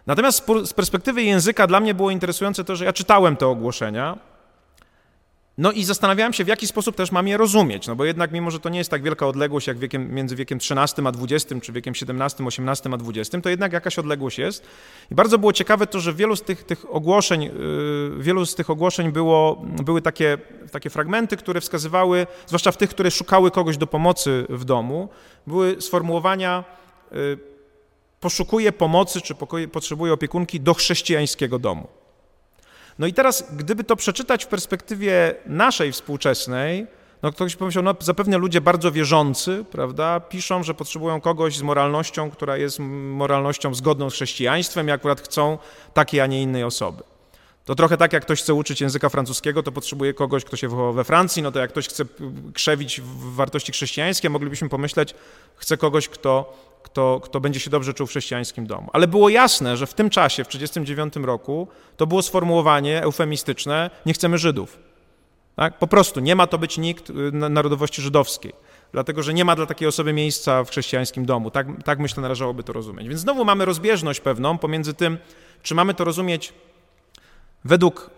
[0.07, 4.17] Natomiast z perspektywy języka dla mnie było interesujące to, że ja czytałem te ogłoszenia,
[5.57, 8.51] no i zastanawiałem się, w jaki sposób też mam je rozumieć, no bo jednak mimo,
[8.51, 11.71] że to nie jest tak wielka odległość jak wiekiem, między wiekiem XIII a XX, czy
[11.71, 14.65] wiekiem XVII, XVIII a XX, to jednak jakaś odległość jest.
[15.11, 17.51] I bardzo było ciekawe to, że wielu z tych, tych ogłoszeń, yy,
[18.19, 20.37] wielu z tych ogłoszeń było, były takie,
[20.71, 25.09] takie fragmenty, które wskazywały, zwłaszcza w tych, które szukały kogoś do pomocy w domu,
[25.47, 26.63] były sformułowania
[27.11, 27.56] yy,
[28.19, 29.35] poszukuje pomocy, czy
[29.71, 31.87] potrzebuje opiekunki do chrześcijańskiego domu.
[32.99, 36.87] No i teraz, gdyby to przeczytać w perspektywie naszej współczesnej,
[37.23, 42.31] no ktoś pomyślał, no zapewne ludzie bardzo wierzący, prawda, piszą, że potrzebują kogoś z moralnością,
[42.31, 45.57] która jest moralnością zgodną z chrześcijaństwem i akurat chcą
[45.93, 47.03] takiej, a nie innej osoby.
[47.65, 50.93] To trochę tak, jak ktoś chce uczyć języka francuskiego, to potrzebuje kogoś, kto się wychował
[50.93, 52.05] we Francji, no to jak ktoś chce
[52.53, 53.01] krzewić
[53.35, 55.15] wartości chrześcijańskie, moglibyśmy pomyśleć,
[55.55, 56.53] chce kogoś, kto
[56.89, 58.89] kto, kto będzie się dobrze czuł w chrześcijańskim domu.
[58.93, 64.13] Ale było jasne, że w tym czasie, w 1939 roku, to było sformułowanie eufemistyczne: nie
[64.13, 64.79] chcemy Żydów.
[65.55, 65.77] Tak?
[65.77, 68.53] Po prostu nie ma to być nikt y, narodowości żydowskiej,
[68.91, 71.51] dlatego że nie ma dla takiej osoby miejsca w chrześcijańskim domu.
[71.51, 73.07] Tak, tak myślę, należałoby to rozumieć.
[73.07, 75.17] Więc znowu mamy rozbieżność pewną pomiędzy tym,
[75.63, 76.53] czy mamy to rozumieć
[77.65, 78.09] według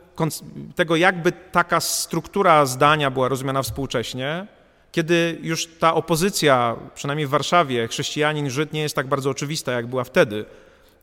[0.76, 4.48] tego, jakby taka struktura zdania była rozumiana współcześnie,
[4.92, 9.88] kiedy już ta opozycja, przynajmniej w Warszawie, chrześcijanin, Żyd nie jest tak bardzo oczywista, jak
[9.88, 10.46] była wtedy,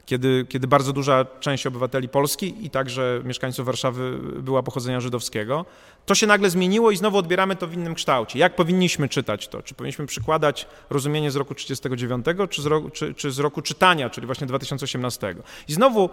[0.06, 5.64] kiedy, kiedy bardzo duża część obywateli Polski i także mieszkańców Warszawy była pochodzenia żydowskiego,
[6.06, 8.38] to się nagle zmieniło i znowu odbieramy to w innym kształcie.
[8.38, 9.62] Jak powinniśmy czytać to?
[9.62, 14.46] Czy powinniśmy przykładać rozumienie z roku 1939, czy czy, czy z roku czytania, czyli właśnie
[14.46, 15.34] 2018?
[15.68, 16.10] I znowu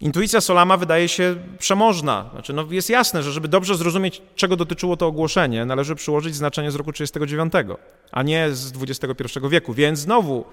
[0.00, 2.30] Intuicja Solama wydaje się przemożna.
[2.32, 6.70] Znaczy, no jest jasne, że żeby dobrze zrozumieć, czego dotyczyło to ogłoszenie, należy przyłożyć znaczenie
[6.70, 7.78] z roku 1939,
[8.12, 9.74] a nie z XXI wieku.
[9.74, 10.44] Więc znowu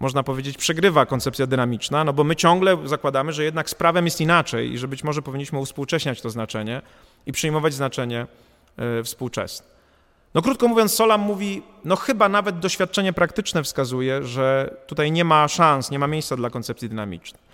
[0.00, 4.20] można powiedzieć, przegrywa koncepcja dynamiczna, no bo my ciągle zakładamy, że jednak z prawem jest
[4.20, 6.82] inaczej i że być może powinniśmy uspółcześniać to znaczenie
[7.26, 8.26] i przyjmować znaczenie
[8.76, 9.66] e, współczesne.
[10.34, 15.48] No krótko mówiąc, Solam mówi, no chyba nawet doświadczenie praktyczne wskazuje, że tutaj nie ma
[15.48, 17.45] szans, nie ma miejsca dla koncepcji dynamicznej.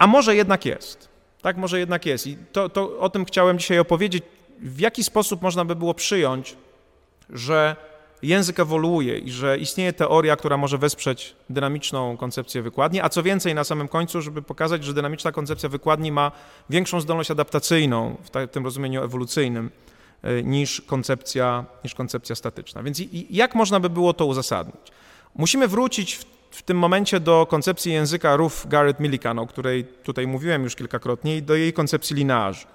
[0.00, 1.08] A może jednak jest.
[1.42, 2.26] Tak, może jednak jest.
[2.26, 4.24] I to, to o tym chciałem dzisiaj opowiedzieć,
[4.58, 6.56] w jaki sposób można by było przyjąć,
[7.30, 7.76] że
[8.22, 13.54] język ewoluuje i że istnieje teoria, która może wesprzeć dynamiczną koncepcję wykładni, a co więcej
[13.54, 16.32] na samym końcu, żeby pokazać, że dynamiczna koncepcja wykładni ma
[16.70, 19.70] większą zdolność adaptacyjną w tym rozumieniu ewolucyjnym
[20.22, 22.82] e, niż koncepcja, niż koncepcja statyczna.
[22.82, 24.92] Więc jak można by było to uzasadnić?
[25.34, 30.26] Musimy wrócić w, w tym momencie do koncepcji języka Ruth Garrett Millikan, o której tutaj
[30.26, 32.66] mówiłem już kilkakrotnie, i do jej koncepcji linearzy.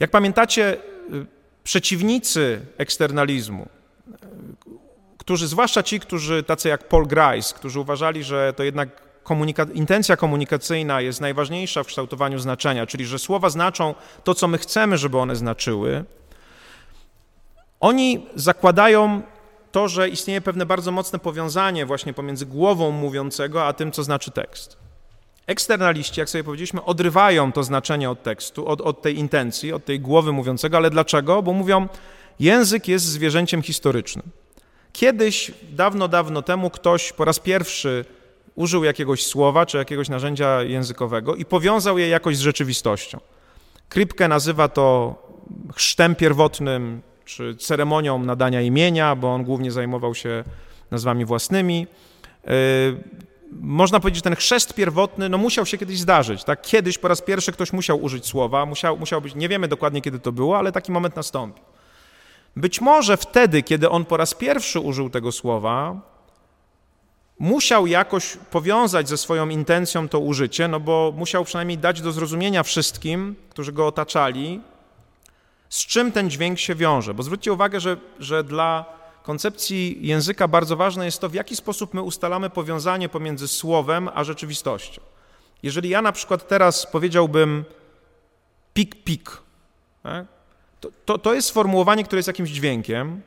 [0.00, 0.76] Jak pamiętacie,
[1.12, 1.26] y,
[1.64, 3.68] przeciwnicy eksternalizmu,
[5.18, 8.88] którzy, zwłaszcza ci, którzy tacy jak Paul Grice, którzy uważali, że to jednak
[9.22, 14.58] komunika intencja komunikacyjna jest najważniejsza w kształtowaniu znaczenia, czyli że słowa znaczą to, co my
[14.58, 16.04] chcemy, żeby one znaczyły,
[17.80, 19.22] oni zakładają
[19.72, 24.30] to, że istnieje pewne bardzo mocne powiązanie właśnie pomiędzy głową mówiącego, a tym, co znaczy
[24.30, 24.76] tekst.
[25.46, 30.00] Eksternaliści, jak sobie powiedzieliśmy, odrywają to znaczenie od tekstu, od, od tej intencji, od tej
[30.00, 31.42] głowy mówiącego, ale dlaczego?
[31.42, 31.88] Bo mówią,
[32.40, 34.24] język jest zwierzęciem historycznym.
[34.92, 38.04] Kiedyś, dawno, dawno temu, ktoś po raz pierwszy
[38.54, 43.20] użył jakiegoś słowa czy jakiegoś narzędzia językowego i powiązał je jakoś z rzeczywistością.
[43.88, 45.14] Krypkę nazywa to
[45.74, 50.44] chrztem pierwotnym czy ceremonią nadania imienia, bo on głównie zajmował się
[50.90, 51.86] nazwami własnymi.
[52.44, 52.52] Yy,
[53.52, 56.44] można powiedzieć, że ten chrzest pierwotny no, musiał się kiedyś zdarzyć.
[56.44, 56.62] Tak?
[56.62, 60.18] Kiedyś po raz pierwszy ktoś musiał użyć słowa, musiał, musiał być, nie wiemy dokładnie kiedy
[60.18, 61.64] to było, ale taki moment nastąpił.
[62.56, 66.00] Być może wtedy, kiedy on po raz pierwszy użył tego słowa,
[67.38, 72.62] musiał jakoś powiązać ze swoją intencją to użycie, no bo musiał przynajmniej dać do zrozumienia
[72.62, 74.60] wszystkim, którzy go otaczali,
[75.68, 77.14] z czym ten dźwięk się wiąże.
[77.14, 78.84] Bo zwróćcie uwagę, że, że dla
[79.22, 84.24] koncepcji języka bardzo ważne jest to, w jaki sposób my ustalamy powiązanie pomiędzy słowem a
[84.24, 85.02] rzeczywistością.
[85.62, 87.64] Jeżeli ja na przykład teraz powiedziałbym
[88.74, 89.42] pik, pik,
[90.02, 90.26] tak?
[90.80, 93.22] To, to, to jest sformułowanie, które jest jakimś dźwiękiem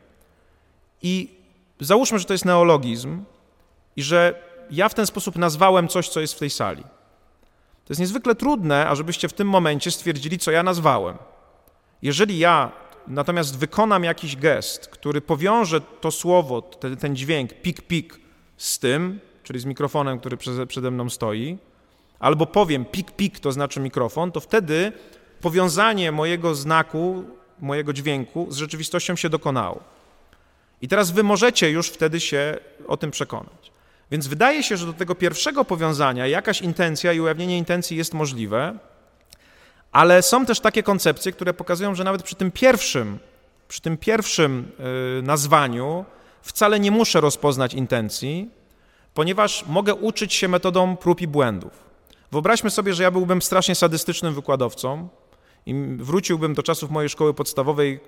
[1.01, 1.36] i
[1.80, 3.23] załóżmy, że to jest neologizm
[3.95, 6.84] i że ja w ten sposób nazwałem coś, co jest w tej sali.
[7.86, 11.17] To jest niezwykle trudne, ażebyście w tym momencie stwierdzili, co ja nazwałem.
[12.02, 12.72] Jeżeli ja
[13.08, 18.20] natomiast wykonam jakiś gest, który powiąże to słowo, ten, ten dźwięk pik, pik
[18.58, 20.38] z tym, czyli z mikrofonem, który
[20.68, 21.58] przede mną stoi,
[22.20, 24.92] albo powiem pik, pik, to znaczy mikrofon, to wtedy
[25.42, 27.24] powiązanie mojego znaku
[27.60, 29.84] mojego dźwięku z rzeczywistością się dokonało.
[30.82, 33.72] I teraz wy możecie już wtedy się o tym przekonać.
[34.12, 38.80] Więc wydaje się, że do tego pierwszego powiązania jakaś intencja i ujawnienie intencji jest możliwe,
[39.91, 43.19] ale są też takie koncepcje, które pokazują, że nawet przy tym pierwszym,
[43.67, 44.71] przy tym pierwszym
[45.19, 46.06] y, nazwaniu
[46.41, 48.49] wcale nie muszę rozpoznać intencji,
[49.13, 51.71] ponieważ mogę uczyć się metodą prób i błędów.
[52.32, 55.10] Wyobraźmy sobie, że ja byłbym strasznie sadystycznym wykładowcą,
[55.65, 57.99] i wróciłbym do czasów mojej szkoły podstawowej,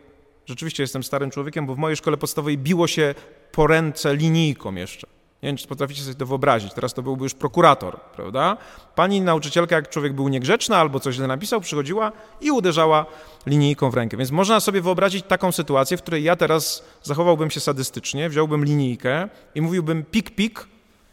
[0.45, 3.15] rzeczywiście jestem starym człowiekiem, bo w mojej szkole podstawowej biło się
[3.51, 5.07] po ręce linijką jeszcze.
[5.43, 6.73] Nie wiem, czy potraficie sobie to wyobrazić.
[6.73, 8.57] Teraz to byłby już prokurator, prawda?
[8.95, 13.05] Pani nauczycielka, jak człowiek był niegrzeczny albo coś źle napisał, przychodziła i uderzała
[13.45, 14.17] linijką w rękę.
[14.17, 19.29] Więc można sobie wyobrazić taką sytuację, w której ja teraz zachowałbym się sadystycznie, wziąłbym linijkę
[19.55, 20.67] i mówiłbym pik, pik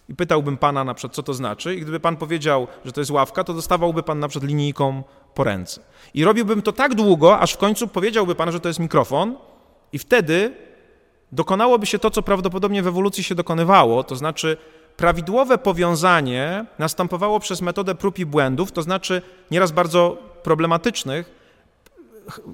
[0.09, 1.75] i pytałbym pana na przykład, co to znaczy.
[1.75, 5.03] I gdyby pan powiedział, że to jest ławka, to dostawałby pan na przykład linijką
[5.35, 5.81] po ręce.
[6.15, 9.37] I robiłbym to tak długo, aż w końcu powiedziałby pan, że to jest mikrofon,
[9.93, 10.55] i wtedy
[11.33, 14.57] dokonałoby się to, co prawdopodobnie w ewolucji się dokonywało, to znaczy
[14.97, 21.41] prawidłowe powiązanie następowało przez metodę prób i błędów, to znaczy nieraz bardzo problematycznych.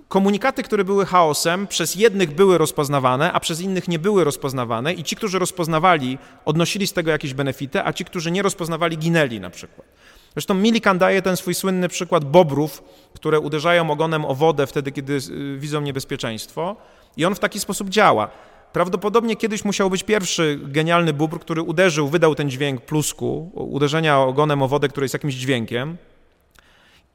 [0.08, 5.04] Komunikaty, które były chaosem, przez jednych były rozpoznawane, a przez innych nie były rozpoznawane, i
[5.04, 9.50] ci, którzy rozpoznawali, odnosili z tego jakieś benefity, a ci, którzy nie rozpoznawali, ginęli na
[9.50, 9.86] przykład.
[10.32, 12.82] Zresztą Millikan daje ten swój słynny przykład bobrów,
[13.14, 16.76] które uderzają ogonem o wodę wtedy, kiedy y, widzą niebezpieczeństwo
[17.16, 18.30] i on w taki sposób działa.
[18.76, 24.62] Prawdopodobnie kiedyś musiał być pierwszy genialny bóbr, który uderzył, wydał ten dźwięk plusku, uderzenia ogonem
[24.62, 25.96] o wodę, który jest jakimś dźwiękiem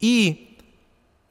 [0.01, 0.47] i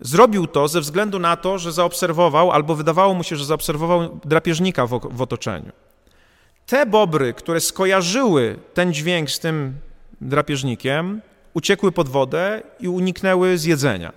[0.01, 4.87] Zrobił to ze względu na to, że zaobserwował, albo wydawało mu się, że zaobserwował drapieżnika
[4.87, 5.73] w, w otoczeniu.
[6.66, 9.75] Te bobry, które skojarzyły ten dźwięk z tym
[10.21, 11.21] drapieżnikiem,
[11.55, 14.12] uciekły pod wodę i uniknęły zjedzenia.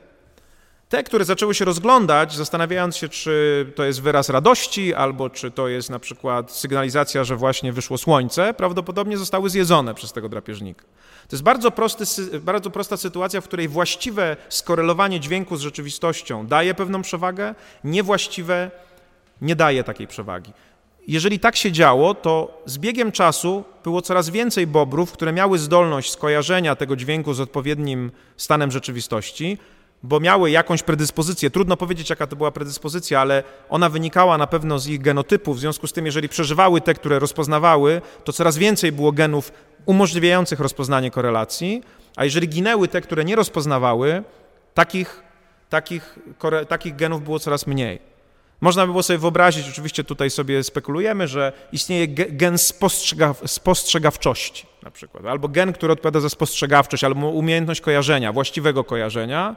[0.93, 5.67] Te, które zaczęły się rozglądać, zastanawiając się, czy to jest wyraz radości, albo czy to
[5.67, 10.85] jest na przykład sygnalizacja, że właśnie wyszło słońce, prawdopodobnie zostały zjedzone przez tego drapieżnika.
[11.27, 12.05] To jest bardzo, prosty,
[12.39, 18.71] bardzo prosta sytuacja, w której właściwe skorelowanie dźwięku z rzeczywistością daje pewną przewagę, niewłaściwe
[19.41, 20.53] nie daje takiej przewagi.
[21.07, 26.11] Jeżeli tak się działo, to z biegiem czasu było coraz więcej bobrów, które miały zdolność
[26.11, 29.57] skojarzenia tego dźwięku z odpowiednim stanem rzeczywistości,
[30.03, 31.49] bo miały jakąś predyspozycję.
[31.49, 35.53] Trudno powiedzieć, jaka to była predyspozycja, ale ona wynikała na pewno z ich genotypu.
[35.53, 39.51] W związku z tym, jeżeli przeżywały te, które rozpoznawały, to coraz więcej było genów
[39.85, 41.83] umożliwiających rozpoznanie korelacji,
[42.15, 44.23] a jeżeli ginęły te, które nie rozpoznawały,
[44.73, 45.23] takich,
[45.69, 46.19] takich,
[46.67, 48.13] takich genów było coraz mniej.
[48.61, 54.91] Można by było sobie wyobrazić, oczywiście tutaj sobie spekulujemy, że istnieje gen spostrzegaw spostrzegawczości na
[54.91, 59.55] przykład, albo gen, który odpowiada za spostrzegawczość, albo umiejętność kojarzenia, właściwego kojarzenia.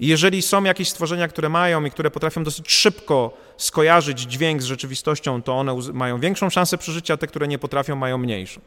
[0.00, 5.42] Jeżeli są jakieś stworzenia, które mają i które potrafią dosyć szybko skojarzyć dźwięk z rzeczywistością,
[5.42, 8.60] to one mają większą szansę przeżycia, te, które nie potrafią, mają mniejszą.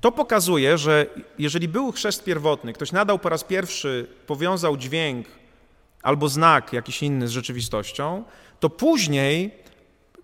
[0.00, 1.06] To pokazuje, że
[1.38, 5.26] jeżeli był chrzest pierwotny, ktoś nadał po raz pierwszy, powiązał dźwięk
[6.02, 8.24] albo znak jakiś inny z rzeczywistością,
[8.60, 9.50] to później,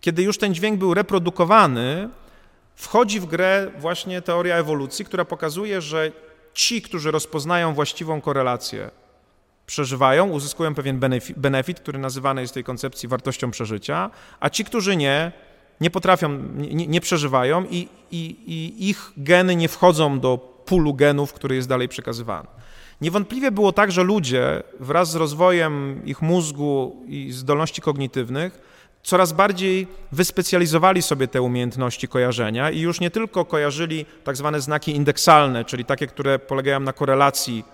[0.01, 2.09] kiedy już ten dźwięk był reprodukowany,
[2.74, 6.12] wchodzi w grę właśnie teoria ewolucji, która pokazuje, że
[6.55, 8.90] ci, którzy rozpoznają właściwą korelację,
[9.68, 11.00] przeżywają, uzyskują pewien
[11.37, 15.33] benefit, który nazywany jest w tej koncepcji wartością przeżycia, a ci, którzy nie,
[15.81, 21.33] nie potrafią, nie, nie przeżywają i, i, i ich geny nie wchodzą do pulu genów,
[21.33, 22.48] który jest dalej przekazywany.
[23.00, 28.61] Niewątpliwie było tak, że ludzie wraz z rozwojem ich mózgu i zdolności kognitywnych
[29.02, 34.96] coraz bardziej wyspecjalizowali sobie te umiejętności kojarzenia i już nie tylko kojarzyli tak zwane znaki
[34.96, 37.64] indeksalne, czyli takie, które polegają na korelacji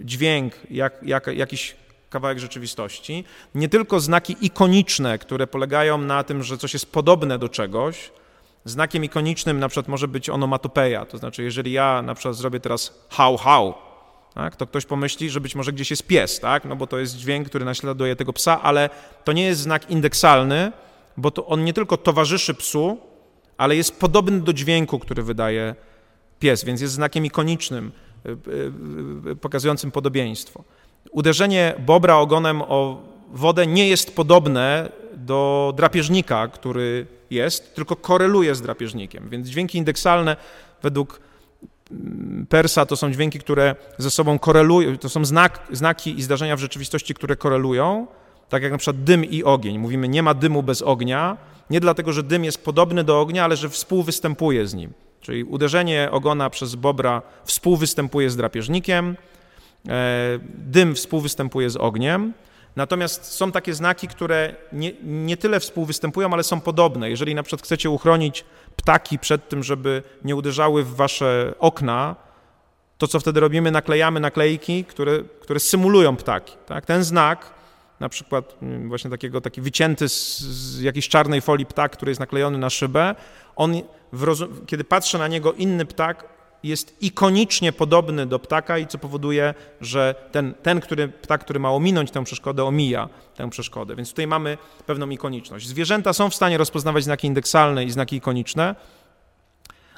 [0.00, 1.76] dźwięk, jak, jak, jakiś
[2.10, 7.48] kawałek rzeczywistości, nie tylko znaki ikoniczne, które polegają na tym, że coś jest podobne do
[7.48, 8.10] czegoś.
[8.64, 13.06] Znakiem ikonicznym na przykład może być onomatopeja, to znaczy jeżeli ja na przykład zrobię teraz
[13.10, 13.74] how, how,
[14.34, 17.16] tak, to ktoś pomyśli, że być może gdzieś jest pies, tak, no bo to jest
[17.16, 18.90] dźwięk, który naśladuje tego psa, ale
[19.24, 20.72] to nie jest znak indeksalny,
[21.16, 22.98] bo to on nie tylko towarzyszy psu,
[23.56, 25.74] ale jest podobny do dźwięku, który wydaje
[26.38, 27.92] pies, więc jest znakiem ikonicznym,
[29.40, 30.64] pokazującym podobieństwo.
[31.10, 38.62] Uderzenie bobra ogonem o wodę nie jest podobne do drapieżnika, który jest, tylko koreluje z
[38.62, 40.36] drapieżnikiem, więc dźwięki indeksalne
[40.82, 41.20] według
[42.48, 46.60] Persa to są dźwięki, które ze sobą korelują, to są znak, znaki i zdarzenia w
[46.60, 48.06] rzeczywistości, które korelują,
[48.48, 49.78] tak jak na przykład dym i ogień.
[49.78, 51.36] Mówimy, nie ma dymu bez ognia,
[51.70, 54.92] nie dlatego, że dym jest podobny do ognia, ale że współwystępuje z nim.
[55.20, 59.16] Czyli uderzenie ogona przez bobra współwystępuje z drapieżnikiem,
[59.88, 62.32] e, dym współwystępuje z ogniem.
[62.76, 67.10] Natomiast są takie znaki, które nie, nie tyle współwystępują, ale są podobne.
[67.10, 68.44] Jeżeli na przykład chcecie uchronić
[68.76, 72.16] ptaki przed tym, żeby nie uderzały w wasze okna,
[72.98, 73.70] to co wtedy robimy?
[73.70, 76.56] Naklejamy naklejki, które, które symulują ptaki.
[76.66, 76.86] Tak?
[76.86, 77.54] Ten znak,
[78.00, 82.20] na przykład mm, właśnie takiego, taki wycięty z, z jakiejś czarnej folii ptak, który jest
[82.20, 83.14] naklejony na szybę,
[83.56, 83.82] on,
[84.66, 90.14] kiedy patrzy na niego inny ptak, jest ikonicznie podobny do ptaka i co powoduje, że
[90.32, 93.96] ten, ten który, ptak, który ma ominąć tę przeszkodę, omija tę przeszkodę.
[93.96, 95.68] Więc tutaj mamy pewną ikoniczność.
[95.68, 98.74] Zwierzęta są w stanie rozpoznawać znaki indeksalne i znaki ikoniczne,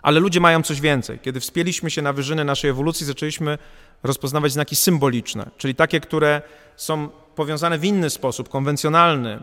[0.03, 1.19] ale ludzie mają coś więcej.
[1.19, 3.59] Kiedy wspięliśmy się na wyżyny naszej ewolucji, zaczęliśmy
[4.03, 6.43] rozpoznawać znaki symboliczne, czyli takie, które
[6.77, 7.09] są
[7.39, 9.39] powiązane w inny sposób, konwencjonalny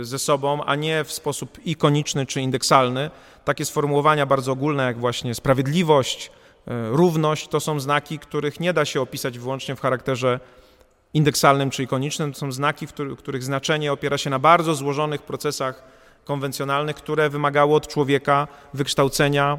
[0.00, 3.10] e, ze sobą, a nie w sposób ikoniczny czy indeksalny.
[3.44, 6.30] Takie sformułowania bardzo ogólne, jak właśnie sprawiedliwość,
[6.68, 10.40] E, równość to są znaki, których nie da się opisać wyłącznie w charakterze
[11.14, 12.32] indeksalnym czy ikonicznym.
[12.32, 12.86] To są znaki,
[13.18, 15.82] których znaczenie opiera się na bardzo złożonych procesach
[16.24, 19.58] konwencjonalnych, które wymagały od człowieka wykształcenia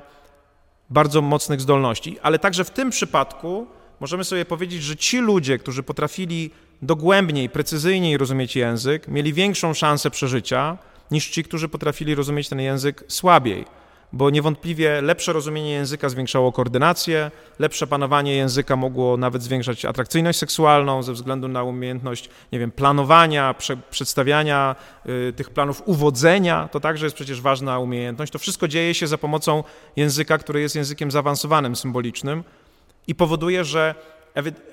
[0.89, 2.19] bardzo mocnych zdolności.
[2.21, 3.67] Ale także w tym przypadku
[3.99, 6.51] możemy sobie powiedzieć, że ci ludzie, którzy potrafili
[6.81, 10.77] dogłębniej, precyzyjniej rozumieć język, mieli większą szansę przeżycia
[11.11, 13.65] niż ci, którzy potrafili rozumieć ten język słabiej.
[14.13, 21.03] bo niewątpliwie lepsze rozumienie języka zwiększało koordynację, lepsze panowanie języka mogło nawet zwiększać atrakcyjność seksualną
[21.03, 24.75] ze względu na umiejętność, nie wiem, planowania, prze, przedstawiania
[25.29, 26.69] y, tych planów, uwodzenia.
[26.71, 28.31] To także jest przecież ważna umiejętność.
[28.31, 29.63] To wszystko dzieje się za pomocą
[29.95, 32.43] języka, który jest językiem zaawansowanym, symbolicznym
[33.07, 33.95] i powoduje, że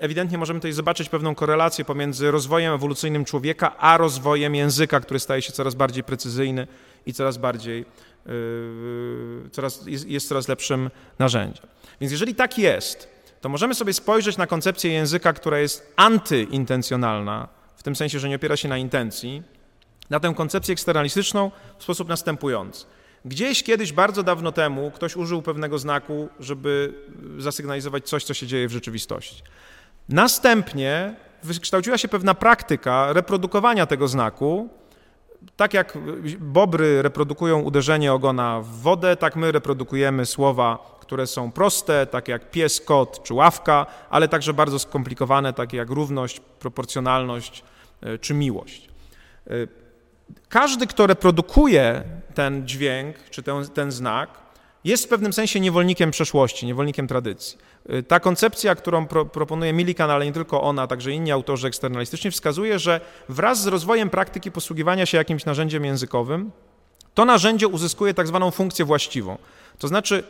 [0.01, 5.43] ewidentnie możemy tutaj zobaczyć pewną korelację pomiędzy rozwojem ewolucyjnym człowieka, a rozwojem języka, który staje
[5.43, 6.67] się coraz bardziej precyzyjny
[7.07, 7.85] i coraz bardziej,
[8.27, 11.67] yy, coraz, jest, jest coraz lepszym narzędziem.
[12.01, 13.09] Więc jeżeli tak jest,
[13.41, 18.37] to możemy sobie spojrzeć na koncepcję języka, która jest antyintencjonalna, w tym sensie, że nie
[18.37, 19.43] opiera się na intencji,
[20.11, 22.87] na tę koncepcję eksternalistyczną w sposób następujący.
[23.27, 26.95] Gdzieś kiedyś, bardzo dawno temu, ktoś użył pewnego znaku, żeby
[27.39, 29.43] zasygnalizować coś, co się dzieje w rzeczywistości.
[30.09, 34.69] Następnie wykształciła się pewna praktyka reprodukowania tego znaku.
[35.57, 35.99] Tak jak
[36.39, 42.51] bobry reprodukują uderzenie ogona w wodę, tak my reprodukujemy słowa, które są proste, takie jak
[42.51, 47.65] pies, kot czy ławka, ale także bardzo skomplikowane, takie jak równość, proporcjonalność
[48.01, 48.89] e, czy miłość.
[50.49, 52.03] Każdy, kto reprodukuje
[52.35, 54.31] ten dźwięk czy ten, ten znak,
[54.85, 57.59] jest w pewnym sensie niewolnikiem przeszłości, niewolnikiem tradycji.
[57.91, 62.31] Y, ta koncepcja, którą pro, proponuje Millikan, ale nie tylko ona, także inni autorzy eksternalistyczni,
[62.31, 66.51] wskazuje, że wraz z rozwojem praktyki posługiwania się jakimś narzędziem językowym,
[67.15, 69.39] to narzędzie uzyskuje tak zwaną funkcję właściwą.
[69.79, 70.25] To znaczy,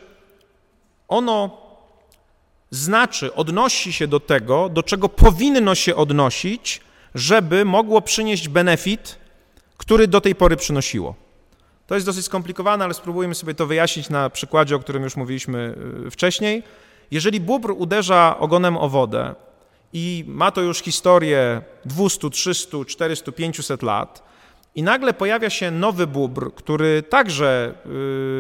[1.09, 1.66] ono
[2.70, 6.80] znaczy, odnosi się do tego, do czego powinno się odnosić,
[7.14, 9.18] żeby mogło przynieść benefit
[9.87, 11.14] który do tej pory przynosiło.
[11.87, 15.74] To jest dosyć skomplikowane, ale spróbujmy sobie to wyjaśnić na przykładzie, o którym już mówiliśmy
[16.07, 16.62] y, wcześniej.
[17.11, 19.34] Jeżeli bóbr uderza ogonem o wodę
[19.93, 24.22] i ma to już historię 200, 300, 400, 500 lat,
[24.74, 27.74] i nagle pojawia się nowy bóbr, który także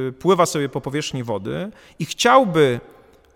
[0.08, 2.80] y, pływa sobie po powierzchni wody i chciałby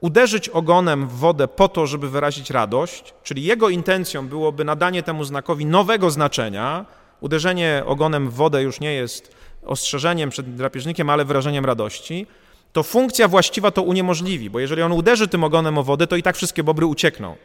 [0.00, 5.24] uderzyć ogonem w wodę po to, żeby wyrazić radość, czyli jego intencją byłoby nadanie temu
[5.24, 6.86] znakowi nowego znaczenia,
[7.20, 12.26] uderzenie ogonem w wodę już nie jest ostrzeżeniem przed drapieżnikiem, ale wyrażeniem radości,
[12.72, 16.22] to funkcja właściwa to uniemożliwi, bo jeżeli on uderzy tym ogonem o wodę, to i
[16.22, 17.36] tak wszystkie bobry uciekną.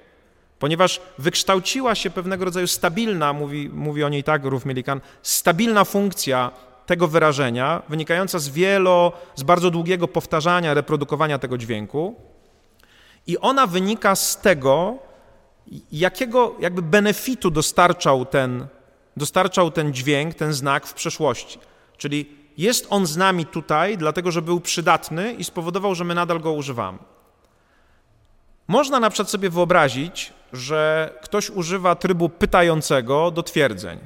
[0.60, 6.52] Ponieważ wykształciła się pewnego rodzaju stabilna, mówi, mówi o niej tak Ruf Milikan, stabilna funkcja
[6.86, 12.16] tego wyrażenia, wynikająca z wielo, z bardzo długiego powtarzania, reprodukowania tego dźwięku.
[13.28, 14.98] I ona wynika z tego,
[15.92, 18.68] jakiego jakby benefitu dostarczał ten
[19.18, 21.60] dostarczał ten dźwięk, ten znak w przeszłości.
[21.98, 26.40] Czyli jest on z nami tutaj, dlatego że był przydatny i spowodował, że my nadal
[26.40, 26.98] go używamy.
[28.68, 34.00] Można na przykład sobie wyobrazić, że ktoś używa trybu pytającego do twierdzeń.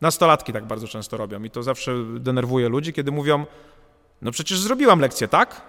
[0.00, 3.46] Nastolatki tak bardzo często robią i to zawsze denerwuje ludzi, kiedy mówią:
[4.22, 5.62] No przecież zrobiłam lekcję, tak?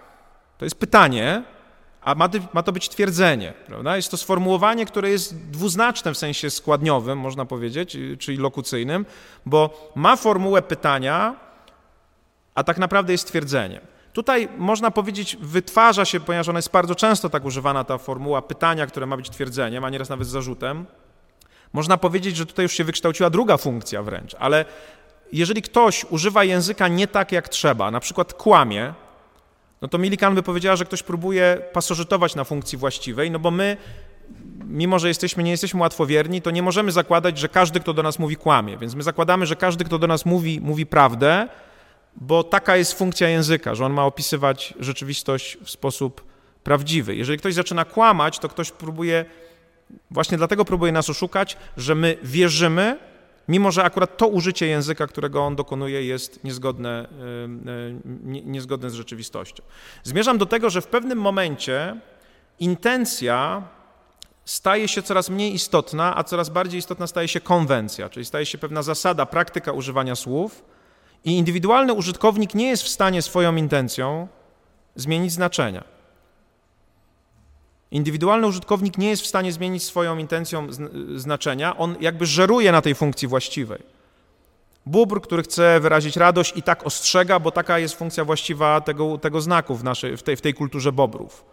[0.57, 1.43] To jest pytanie,
[2.07, 2.15] a
[2.53, 3.53] ma, to być twierdzenie.
[3.67, 3.95] Prawda?
[3.95, 9.05] Jest to sformułowanie, które jest dwuznaczne w sensie składniowym, można powiedzieć, y, czyli lokucyjnym,
[9.45, 11.35] bo ma formułę pytania,
[12.55, 13.81] a tak naprawdę jest twierdzeniem.
[14.13, 18.87] Tutaj można powiedzieć, wytwarza się, ponieważ ona jest bardzo często tak używana, ta formuła pytania,
[18.87, 20.85] które ma być twierdzeniem, a nieraz nawet zarzutem.
[21.73, 24.65] Można powiedzieć, że tutaj już się wykształciła druga funkcja wręcz, ale
[25.31, 28.93] jeżeli ktoś używa języka nie tak jak trzeba, na przykład kłamie,
[29.81, 33.77] no to Milikan by powiedziała, że ktoś próbuje pasożytować na funkcji właściwej, no bo my,
[34.65, 38.19] mimo że jesteśmy, nie jesteśmy łatwowierni, to nie możemy zakładać, że każdy, kto do nas
[38.19, 38.77] mówi, kłamie.
[38.77, 41.47] Więc my zakładamy, że każdy, kto do nas mówi, mówi prawdę,
[42.15, 46.23] bo taka jest funkcja języka, że on ma opisywać rzeczywistość w sposób
[46.63, 47.15] prawdziwy.
[47.15, 49.25] Jeżeli ktoś zaczyna kłamać, to ktoś próbuje,
[50.11, 52.97] właśnie dlatego próbuje nas oszukać, że my wierzymy,
[53.47, 57.07] mimo że akurat to użycie języka, którego on dokonuje, jest niezgodne,
[58.25, 59.63] niezgodne z rzeczywistością.
[60.03, 61.99] Zmierzam do tego, że w pewnym momencie
[62.59, 63.63] intencja
[64.45, 68.57] staje się coraz mniej istotna, a coraz bardziej istotna staje się konwencja, czyli staje się
[68.57, 70.63] pewna zasada, praktyka używania słów,
[71.25, 74.27] i indywidualny użytkownik nie jest w stanie swoją intencją
[74.95, 75.96] zmienić znaczenia.
[77.91, 80.67] Indywidualny użytkownik nie jest w stanie zmienić swoją intencją
[81.15, 83.79] znaczenia, on jakby żeruje na tej funkcji właściwej.
[84.85, 89.41] Bóbr, który chce wyrazić radość i tak ostrzega, bo taka jest funkcja właściwa tego, tego
[89.41, 91.45] znaku w, naszej, w, tej, w tej kulturze bobrów,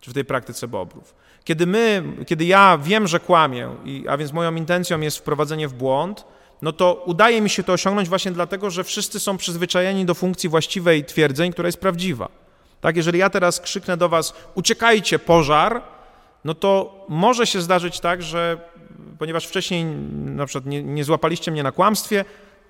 [0.00, 1.14] czy w tej praktyce bobrów.
[1.44, 5.72] Kiedy my, kiedy ja wiem, że kłamię, i, a więc moją intencją jest wprowadzenie w
[5.72, 6.24] błąd,
[6.62, 10.48] no to udaje mi się to osiągnąć właśnie dlatego, że wszyscy są przyzwyczajeni do funkcji
[10.48, 12.43] właściwej twierdzeń, która jest prawdziwa.
[12.84, 15.82] Tak, jeżeli ja teraz krzyknę do was, uciekajcie, pożar,
[16.44, 18.58] no to może się zdarzyć tak, że
[19.18, 19.84] ponieważ wcześniej
[20.24, 22.24] na przykład nie, nie złapaliście mnie na kłamstwie,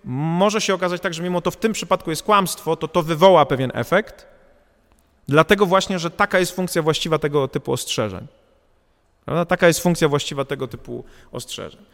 [0.05, 3.47] może się okazać tak, że mimo to w tym przypadku jest kłamstwo, to to wywoła
[3.47, 4.27] pewien efekt,
[5.29, 8.27] dlatego właśnie, że taka jest funkcja właściwa tego typu ostrzeżeń.
[9.25, 9.45] Prawda?
[9.45, 11.85] Taka jest funkcja właściwa tego typu ostrzeżeń.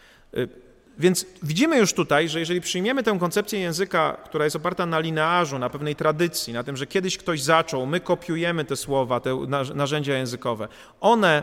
[1.00, 5.58] Więc widzimy już tutaj, że jeżeli przyjmiemy tę koncepcję języka, która jest oparta na linearzu,
[5.58, 10.14] na pewnej tradycji, na tym, że kiedyś ktoś zaczął, my kopiujemy te słowa, te narzędzia
[10.14, 10.68] językowe,
[11.00, 11.42] one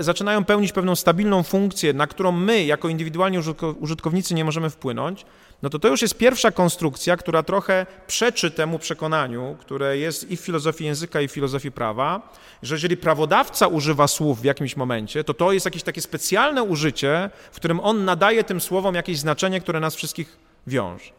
[0.00, 3.38] zaczynają pełnić pewną stabilną funkcję, na którą my, jako indywidualni
[3.80, 5.26] użytkownicy, nie możemy wpłynąć,
[5.62, 10.36] no to to już jest pierwsza konstrukcja, która trochę przeczy temu przekonaniu, które jest i
[10.36, 12.32] w filozofii języka, i w filozofii prawa,
[12.62, 17.30] że jeżeli prawodawca używa słów w jakimś momencie, to to jest jakieś takie specjalne użycie,
[17.52, 20.36] w którym on nadaje tym słowom jakieś znaczenie, które nas wszystkich
[20.66, 21.10] wiąże.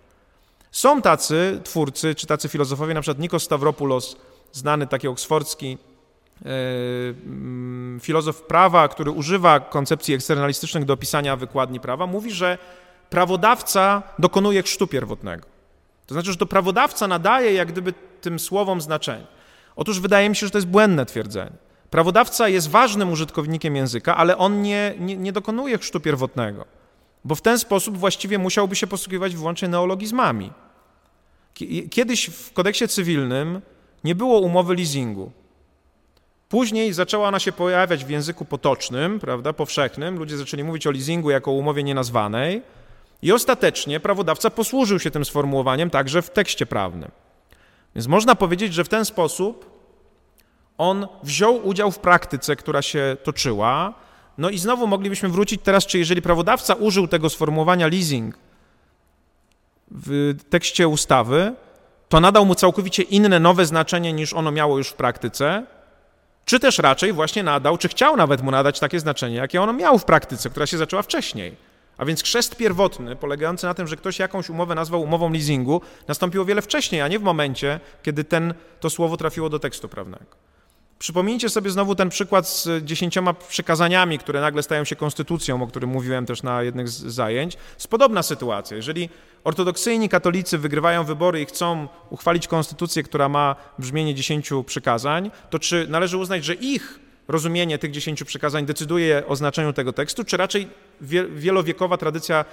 [0.71, 4.15] Są tacy twórcy, czy tacy filozofowie, na przykład Nikos Stavropoulos,
[4.51, 5.77] znany taki oksfordzki
[6.45, 6.49] e,
[7.25, 12.57] mm, filozof prawa, który używa koncepcji eksternalistycznych do opisania wykładni prawa, mówi, że
[13.10, 15.47] prawodawca dokonuje chrztu pierwotnego.
[16.08, 19.28] To znaczy, że to prawodawca nadaje jak gdyby tym słowom znaczenie.
[19.76, 21.51] Otóż wydaje mi się, że to jest błędne twierdzenie.
[21.89, 26.66] Prawodawca jest ważnym użytkownikiem języka, ale on nie, nie, nie dokonuje chrztu pierwotnego,
[27.26, 30.51] bo w ten sposób właściwie musiałby się posługiwać wyłącznie neologizmami.
[31.91, 33.62] Kiedyś w kodeksie cywilnym
[34.03, 35.32] nie było umowy leasingu.
[36.49, 40.20] Później zaczęła ona się pojawiać w języku potocznym, prawda, powszechnym.
[40.20, 42.62] Ludzie zaczęli mówić o leasingu jako o umowie nienazwanej.
[43.22, 47.11] I ostatecznie prawodawca posłużył się tym sformułowaniem także w tekście prawnym.
[47.95, 49.78] Więc można powiedzieć, że w ten sposób
[50.78, 53.93] on wziął udział w praktyce, która się toczyła.
[54.38, 58.36] No i znowu moglibyśmy wrócić teraz, czy jeżeli prawodawca użył tego sformułowania leasing
[59.91, 61.53] w tekście ustawy,
[62.09, 65.65] to nadał mu całkowicie inne, nowe znaczenie niż ono miało już w praktyce,
[66.45, 69.97] czy też raczej właśnie nadał, czy chciał nawet mu nadać takie znaczenie, jakie ono miało
[69.97, 71.66] w praktyce, która się zaczęła wcześniej.
[71.97, 76.41] A więc chrzest pierwotny, polegający na tym, że ktoś jakąś umowę nazwał umową leasingu, nastąpił
[76.41, 80.47] o wiele wcześniej, a nie w momencie, kiedy ten, to słowo trafiło do tekstu prawnego.
[80.99, 85.89] Przypomnijcie sobie znowu ten przykład z dziesięcioma przykazaniami, które nagle stają się konstytucją, o którym
[85.89, 87.57] mówiłem też na jednych z zajęć.
[87.73, 88.77] Jest podobna sytuacja.
[88.77, 89.09] Jeżeli
[89.43, 95.87] ortodoksyjni katolicy wygrywają wybory i chcą uchwalić konstytucję, która ma brzmienie dziesięciu przykazań, to czy
[95.89, 100.67] należy uznać, że ich rozumienie tych dziesięciu przykazań decyduje o znaczeniu tego tekstu, czy raczej
[101.36, 102.45] wielowiekowa tradycja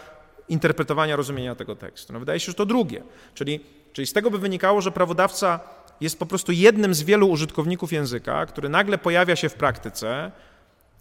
[0.49, 2.13] interpretowania rozumienia tego tekstu?
[2.13, 3.03] No wydaje się, że to drugie.
[3.35, 3.61] Czyli,
[3.93, 5.61] czyli z tego by wynikało, że prawodawca
[6.01, 10.33] jest po prostu jednym z wielu użytkowników języka, który nagle pojawia się w praktyce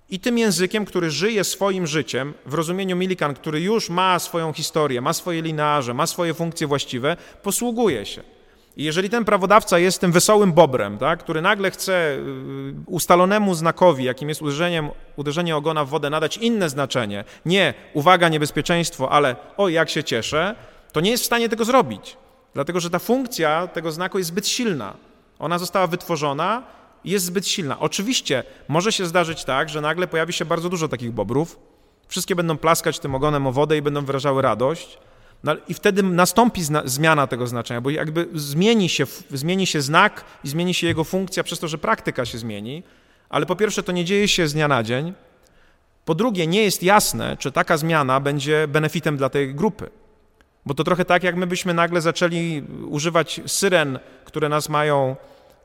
[0.09, 5.01] i tym językiem, który żyje swoim życiem, w rozumieniu Millikan, który już ma swoją historię,
[5.01, 8.23] ma swoje linearze, ma swoje funkcje właściwe, posługuje się.
[8.77, 14.03] I jeżeli ten prawodawca jest tym wesołym bobrem, tak, który nagle chce y, ustalonemu znakowi,
[14.03, 19.69] jakim jest uderzeniem, uderzenie ogona w wodę, nadać inne znaczenie, nie uwaga, niebezpieczeństwo, ale o
[19.69, 20.55] jak się cieszę,
[20.91, 22.17] to nie jest w stanie tego zrobić.
[22.53, 24.93] Dlatego, że ta funkcja tego znaku jest zbyt silna.
[25.39, 26.63] Ona została wytworzona
[27.03, 27.79] i jest zbyt silna.
[27.79, 31.59] Oczywiście może się zdarzyć tak, że nagle pojawi się bardzo dużo takich bobrów,
[32.07, 34.97] wszystkie będą plaskać tym ogonem o wodę i będą wyrażały radość,
[35.43, 40.49] no, I wtedy nastąpi zmiana tego znaczenia, bo jakby zmieni się, zmieni się znak i
[40.49, 42.83] zmieni się jego funkcja przez to, że praktyka się zmieni,
[43.29, 45.13] ale po pierwsze to nie dzieje się z dnia na dzień,
[46.05, 49.89] po drugie nie jest jasne, czy taka zmiana będzie benefitem dla tej grupy.
[50.65, 55.15] Bo to trochę tak, jak my byśmy nagle zaczęli używać syren, które nas mają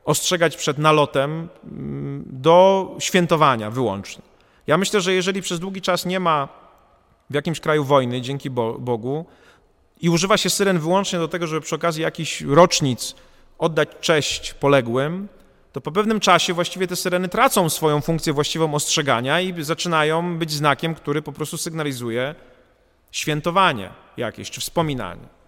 [0.05, 4.23] ostrzegać przed nalotem mm, do świętowania wyłącznie.
[4.67, 6.49] Ja myślę, że jeżeli przez długi czas nie ma
[7.31, 9.27] w jakimś kraju wojny, dzięki Bogu,
[10.01, 13.15] i używa się syren wyłącznie do tego, żeby przy okazji jakichś rocznic
[13.59, 15.29] oddać cześć poległym,
[15.73, 20.53] to po pewnym czasie właściwie te syreny tracą swoją funkcję właściwą ostrzegania i zaczynają być
[20.53, 22.35] znakiem, który po prostu sygnalizuje
[23.13, 25.39] świętowanie jakieś czy wspominanie.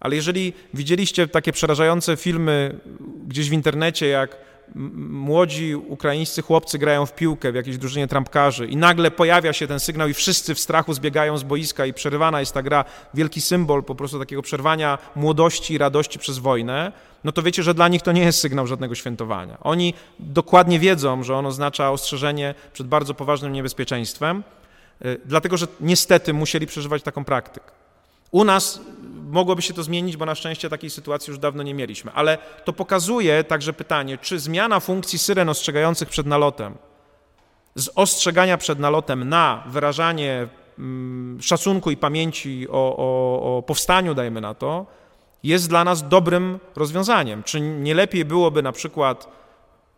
[0.00, 2.80] Ale jeżeli widzieliście takie przerażające filmy
[3.26, 4.36] gdzieś w internecie, jak
[4.74, 9.80] młodzi ukraińscy chłopcy grają w piłkę w jakiejś drużynie trampkarzy i nagle pojawia się ten
[9.80, 12.84] sygnał i wszyscy w strachu zbiegają z boiska i przerywana jest ta gra,
[13.14, 16.92] wielki symbol po prostu takiego przerwania młodości i radości przez wojnę,
[17.24, 19.58] no to wiecie, że dla nich to nie jest sygnał żadnego świętowania.
[19.60, 24.42] Oni dokładnie wiedzą, że on oznacza ostrzeżenie przed bardzo poważnym niebezpieczeństwem,
[25.04, 27.83] y, dlatego że niestety musieli przeżywać taką praktykę.
[28.34, 28.80] U nas
[29.30, 32.12] mogłoby się to zmienić, bo na szczęście takiej sytuacji już dawno nie mieliśmy.
[32.12, 36.74] Ale to pokazuje także pytanie, czy zmiana funkcji syren ostrzegających przed nalotem
[37.74, 44.40] z ostrzegania przed nalotem na wyrażanie mm, szacunku i pamięci o, o, o powstaniu, dajmy
[44.40, 44.86] na to,
[45.42, 47.42] jest dla nas dobrym rozwiązaniem.
[47.42, 49.28] Czy nie lepiej byłoby na przykład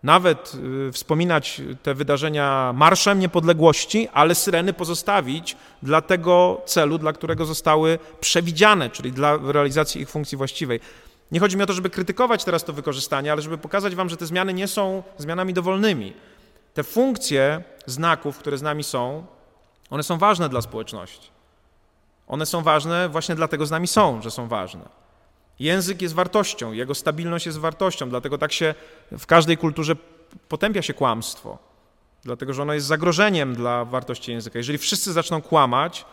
[0.06, 0.52] nawet
[0.88, 7.98] y, wspominać te wydarzenia marszem niepodległości, ale syreny pozostawić dla tego celu, dla którego zostały
[8.20, 10.80] przewidziane, czyli dla realizacji ich funkcji właściwej.
[11.32, 14.16] Nie chodzi mi o to, żeby krytykować teraz to wykorzystanie, ale żeby pokazać wam, że
[14.16, 16.12] te zmiany nie są zmianami dowolnymi.
[16.74, 19.26] Te funkcje znaków, które z nami są,
[19.90, 21.28] one są ważne dla społeczności.
[22.28, 25.05] One są ważne właśnie dlatego z nami są, że są ważne.
[25.58, 28.74] Język jest wartością, jego stabilność jest wartością, dlatego tak się
[29.18, 29.96] w każdej kulturze
[30.48, 31.58] potępia się kłamstwo,
[32.24, 34.58] dlatego że ono jest zagrożeniem dla wartości języka.
[34.58, 36.04] Jeżeli wszyscy zaczną kłamać,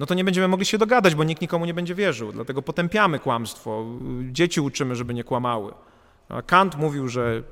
[0.00, 2.32] no to nie będziemy mogli się dogadać, bo nikt nikomu nie będzie wierzył.
[2.32, 3.84] Dlatego potępiamy kłamstwo.
[4.30, 5.72] Dzieci uczymy, żeby nie kłamały.
[6.46, 7.42] Kant mówił, że,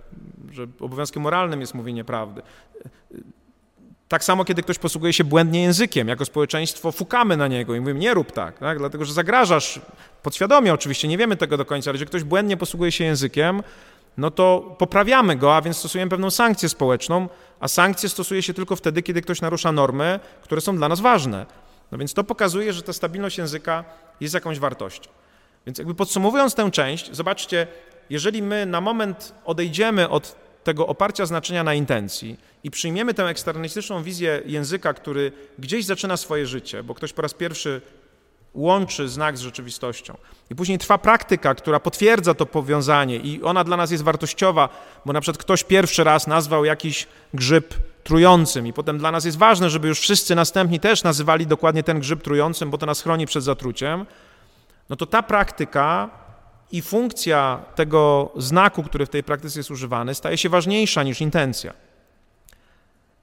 [0.51, 2.43] że obowiązkiem moralnym jest mówienie prawdy.
[4.11, 8.01] Tak samo, kiedy ktoś posługuje się błędnie językiem, jako społeczeństwo fukamy na niego i mówimy,
[8.01, 9.81] nie rób tak, tak, dlatego że zagrażasz,
[10.23, 13.63] podświadomie oczywiście, nie wiemy tego do końca, ale że ktoś błędnie posługuje się językiem,
[14.17, 17.29] no to poprawiamy go, a więc stosujemy pewną sankcję społeczną,
[17.61, 21.47] a sankcję stosuje się tylko wtedy, kiedy ktoś narusza normy, które są dla nas ważne.
[21.93, 23.85] No więc to pokazuje, że ta stabilność języka
[24.21, 25.11] jest jakąś wartością.
[25.67, 27.67] Więc jakby podsumowując tę część, zobaczcie,
[28.11, 34.03] jeżeli my na moment odejdziemy od tego oparcia znaczenia na intencji i przyjmiemy tę eksternalistyczną
[34.03, 37.81] wizję języka, który gdzieś zaczyna swoje życie, bo ktoś po raz pierwszy
[38.55, 40.17] łączy znak z rzeczywistością.
[40.51, 44.69] I później trwa praktyka, która potwierdza to powiązanie i ona dla nas jest wartościowa,
[45.07, 49.39] bo na przykład ktoś pierwszy raz nazwał jakiś grzyb trującym i potem dla nas jest
[49.39, 53.27] ważne, żeby już wszyscy następni też nazywali dokładnie ten grzyb trującym, bo to nas chroni
[53.27, 54.07] przed zatruciem,
[54.91, 56.11] no to ta praktyka
[56.73, 61.73] i funkcja tego znaku, który w tej praktyce jest używany, staje się ważniejsza niż intencja.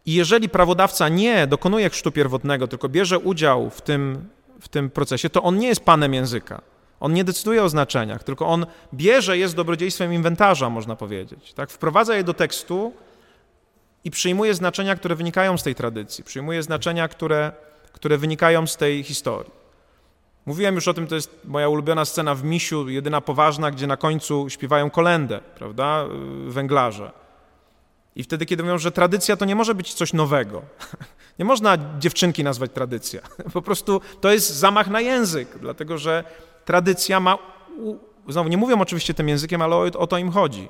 [0.06, 4.30] I jeżeli prawodawca nie dokonuje chrztu pierwotnego, tylko bierze udział w tym,
[4.62, 6.62] w tym procesie, to on nie jest panem języka.
[7.00, 11.54] On nie decyduje o znaczeniach, tylko on bierze je z dobrodziejstwem inwentarza, można powiedzieć.
[11.54, 11.72] Tak?
[11.72, 12.94] Wprowadza je do tekstu
[14.04, 17.52] i przyjmuje znaczenia, które wynikają z tej tradycji, przyjmuje znaczenia, które,
[17.92, 19.52] które wynikają z tej historii.
[20.48, 23.98] Mówiłem już o tym, to jest moja ulubiona scena w Misiu, jedyna poważna, gdzie na
[23.98, 26.06] końcu śpiewają kolendę, prawda,
[26.48, 27.12] węglarze.
[28.16, 30.62] I wtedy, kiedy mówią, że tradycja to nie może być coś nowego.
[31.40, 33.22] Nie można dziewczynki nazwać tradycja.
[33.54, 36.24] Po prostu to jest zamach na język, dlatego że
[36.66, 37.38] tradycja ma.
[38.28, 40.70] Znowu, nie mówią oczywiście tym językiem, ale o, o to im chodzi.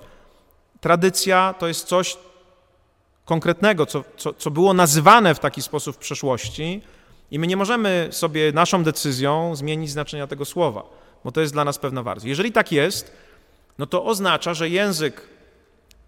[0.82, 2.18] Tradycja to jest coś
[3.26, 6.82] konkretnego, co, co, co było nazywane w taki sposób w przeszłości,
[7.32, 10.84] i my nie możemy sobie naszą decyzją zmienić znaczenia tego słowa,
[11.24, 12.28] bo to jest dla nas pewna wartość.
[12.28, 13.12] Jeżeli tak jest,
[13.78, 15.22] no to oznacza, że język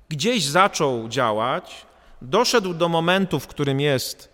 [0.10, 1.86] gdzieś zaczął działać,
[2.22, 4.30] doszedł do momentu, w którym jest,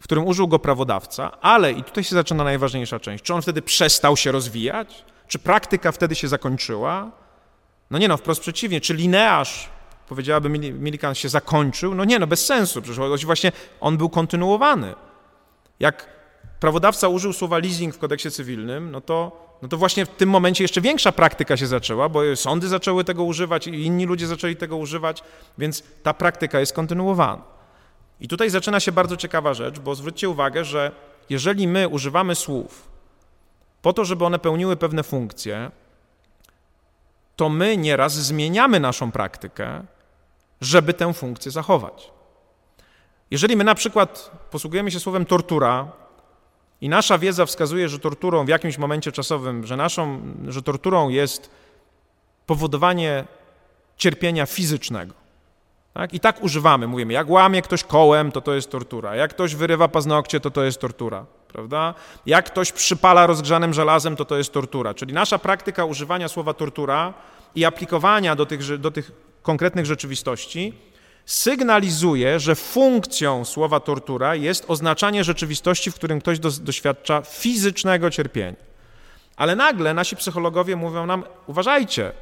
[0.00, 3.62] w którym użył go prawodawca, ale, i tutaj się zaczyna najważniejsza część, czy on wtedy
[3.62, 5.04] przestał się rozwijać?
[5.28, 7.10] Czy praktyka wtedy się zakończyła?
[7.90, 9.68] No nie no, wprost przeciwnie, czy linearz,
[10.08, 11.94] powiedziałaby Milikan, się zakończył?
[11.94, 14.94] No nie, no bez sensu, przecież właśnie on był kontynuowany.
[15.80, 16.06] Jak
[16.60, 20.64] prawodawca użył słowa leasing w kodeksie cywilnym, no to, no to właśnie w tym momencie
[20.64, 24.76] jeszcze większa praktyka się zaczęła, bo sądy zaczęły tego używać i inni ludzie zaczęli tego
[24.76, 25.22] używać,
[25.58, 27.42] więc ta praktyka jest kontynuowana.
[28.20, 30.92] I tutaj zaczyna się bardzo ciekawa rzecz, bo zwróćcie uwagę, że
[31.30, 32.88] jeżeli my używamy słów
[33.82, 35.70] po to, żeby one pełniły pewne funkcje,
[37.36, 39.84] to my nieraz zmieniamy naszą praktykę,
[40.60, 42.10] żeby tę funkcję zachować.
[43.30, 45.88] Jeżeli my na przykład posługujemy się słowem tortura
[46.80, 51.50] i nasza wiedza wskazuje, że torturą w jakimś momencie czasowym, że naszą, że torturą jest
[52.46, 53.24] powodowanie
[53.96, 55.14] cierpienia fizycznego.
[55.94, 56.14] Tak?
[56.14, 59.88] I tak używamy, mówimy, jak łamie ktoś kołem, to to jest tortura, jak ktoś wyrywa
[59.88, 61.94] paznokcie, to to jest tortura, prawda?
[62.26, 64.94] Jak ktoś przypala rozgrzanym żelazem, to to jest tortura.
[64.94, 67.14] Czyli nasza praktyka używania słowa tortura
[67.54, 69.12] i aplikowania do tych, do tych
[69.42, 70.89] konkretnych rzeczywistości
[71.26, 78.56] sygnalizuje, że funkcją słowa tortura jest oznaczanie rzeczywistości, w którym ktoś do, doświadcza fizycznego cierpienia.
[79.36, 82.12] Ale nagle nasi psychologowie mówią nam: uważajcie,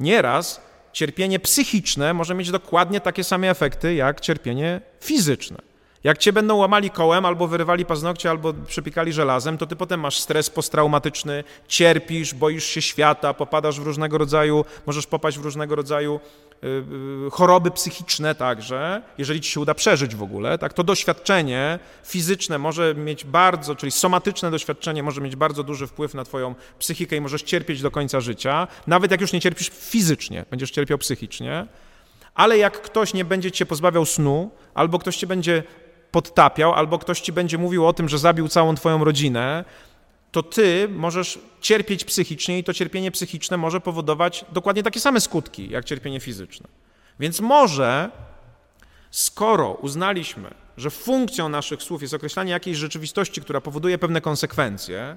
[0.00, 0.60] nieraz
[0.92, 5.70] cierpienie psychiczne może mieć dokładnie takie same efekty jak cierpienie fizyczne.
[6.04, 10.20] Jak cię będą łamali kołem, albo wyrywali paznokcie, albo przypikali żelazem, to ty potem masz
[10.20, 16.20] stres posttraumatyczny, cierpisz, boisz się świata, popadasz w różnego rodzaju, możesz popaść w różnego rodzaju
[17.32, 22.94] choroby psychiczne także, jeżeli ci się uda przeżyć w ogóle, tak, to doświadczenie fizyczne może
[22.94, 27.42] mieć bardzo, czyli somatyczne doświadczenie może mieć bardzo duży wpływ na twoją psychikę i możesz
[27.42, 31.66] cierpieć do końca życia, nawet jak już nie cierpisz fizycznie, będziesz cierpiał psychicznie,
[32.34, 35.62] ale jak ktoś nie będzie cię pozbawiał snu, albo ktoś cię będzie
[36.10, 39.64] podtapiał, albo ktoś ci będzie mówił o tym, że zabił całą twoją rodzinę,
[40.32, 45.70] to ty możesz cierpieć psychicznie i to cierpienie psychiczne może powodować dokładnie takie same skutki
[45.70, 46.68] jak cierpienie fizyczne.
[47.20, 48.10] Więc może,
[49.10, 55.16] skoro uznaliśmy, że funkcją naszych słów jest określanie jakiejś rzeczywistości, która powoduje pewne konsekwencje,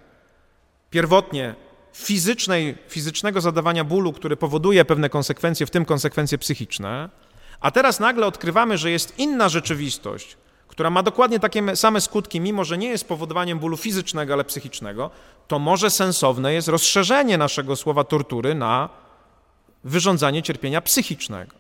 [0.90, 1.56] pierwotnie
[1.94, 7.10] fizycznej, fizycznego zadawania bólu, który powoduje pewne konsekwencje, w tym konsekwencje psychiczne,
[7.60, 10.38] a teraz nagle odkrywamy, że jest inna rzeczywistość,
[10.74, 15.10] która ma dokładnie takie same skutki, mimo że nie jest powodowaniem bólu fizycznego, ale psychicznego,
[15.48, 18.90] to może sensowne jest rozszerzenie naszego słowa tortury na
[19.84, 21.56] wyrządzanie cierpienia psychicznego.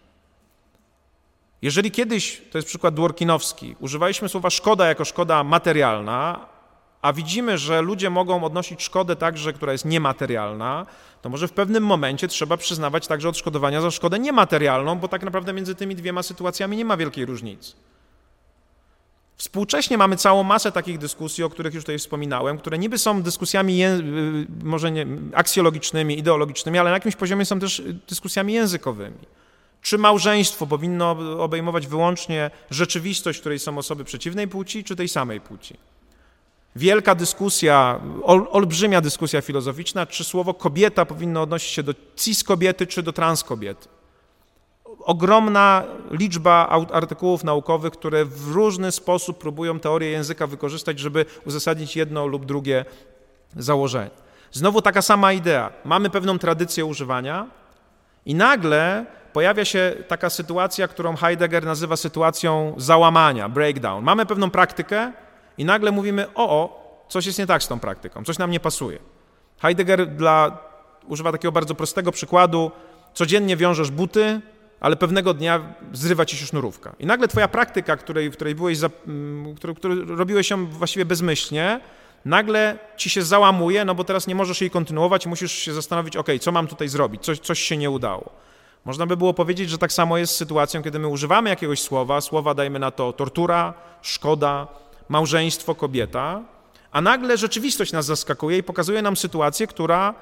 [1.61, 6.45] Jeżeli kiedyś, to jest przykład dworkinowski, używaliśmy słowa szkoda jako szkoda materialna,
[7.01, 10.85] a widzimy, że ludzie mogą odnosić szkodę także, która jest niematerialna,
[11.21, 15.53] to może w pewnym momencie trzeba przyznawać także odszkodowania za szkodę niematerialną, bo tak naprawdę
[15.53, 17.73] między tymi dwiema sytuacjami nie ma wielkiej różnicy.
[19.43, 23.85] Współcześnie mamy całą masę takich dyskusji, o których już tutaj wspominałem, które niby są dyskusjami
[23.85, 24.03] y,
[24.63, 29.17] może nie, aksjologicznymi, ideologicznymi, ale na jakimś poziomie są też dyskusjami językowymi.
[29.81, 35.41] Czy małżeństwo powinno obejmować wyłącznie rzeczywistość, w której są osoby przeciwnej płci, czy tej samej
[35.41, 35.77] płci?
[36.75, 42.87] Wielka dyskusja, ol, olbrzymia dyskusja filozoficzna, czy słowo kobieta powinno odnosić się do cis kobiety,
[42.87, 43.87] czy do trans kobiety
[45.05, 52.27] ogromna liczba artykułów naukowych, które w różny sposób próbują teorię języka wykorzystać, żeby uzasadnić jedno
[52.27, 52.85] lub drugie
[53.57, 54.09] założenie.
[54.51, 55.71] Znowu taka sama idea.
[55.85, 57.47] Mamy pewną tradycję używania
[58.25, 64.03] i nagle pojawia się taka sytuacja, którą Heidegger nazywa sytuacją załamania, breakdown.
[64.03, 65.11] Mamy pewną praktykę
[65.57, 68.59] i nagle mówimy, o, o, coś jest nie tak z tą praktyką, coś nam nie
[68.59, 68.99] pasuje.
[69.61, 70.57] Heidegger dla,
[71.07, 72.71] używa takiego bardzo prostego przykładu,
[73.13, 74.41] codziennie wiążesz buty,
[74.83, 75.61] ale pewnego dnia
[75.93, 76.95] zrywa ci się sznurówka.
[76.99, 78.89] I nagle twoja praktyka, której, w której byłeś, za,
[79.55, 81.79] której, której robiłeś ją właściwie bezmyślnie,
[82.25, 86.27] nagle ci się załamuje, no bo teraz nie możesz jej kontynuować musisz się zastanowić, ok,
[86.41, 88.29] co mam tutaj zrobić, coś, coś się nie udało.
[88.85, 92.21] Można by było powiedzieć, że tak samo jest z sytuacją, kiedy my używamy jakiegoś słowa,
[92.21, 94.67] słowa dajmy na to tortura, szkoda,
[95.09, 96.41] małżeństwo, kobieta,
[96.91, 100.13] a nagle rzeczywistość nas zaskakuje i pokazuje nam sytuację, która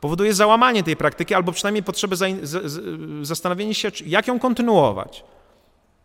[0.00, 2.16] powoduje załamanie tej praktyki albo przynajmniej potrzebę
[3.22, 5.24] zastanowienia się, jak ją kontynuować.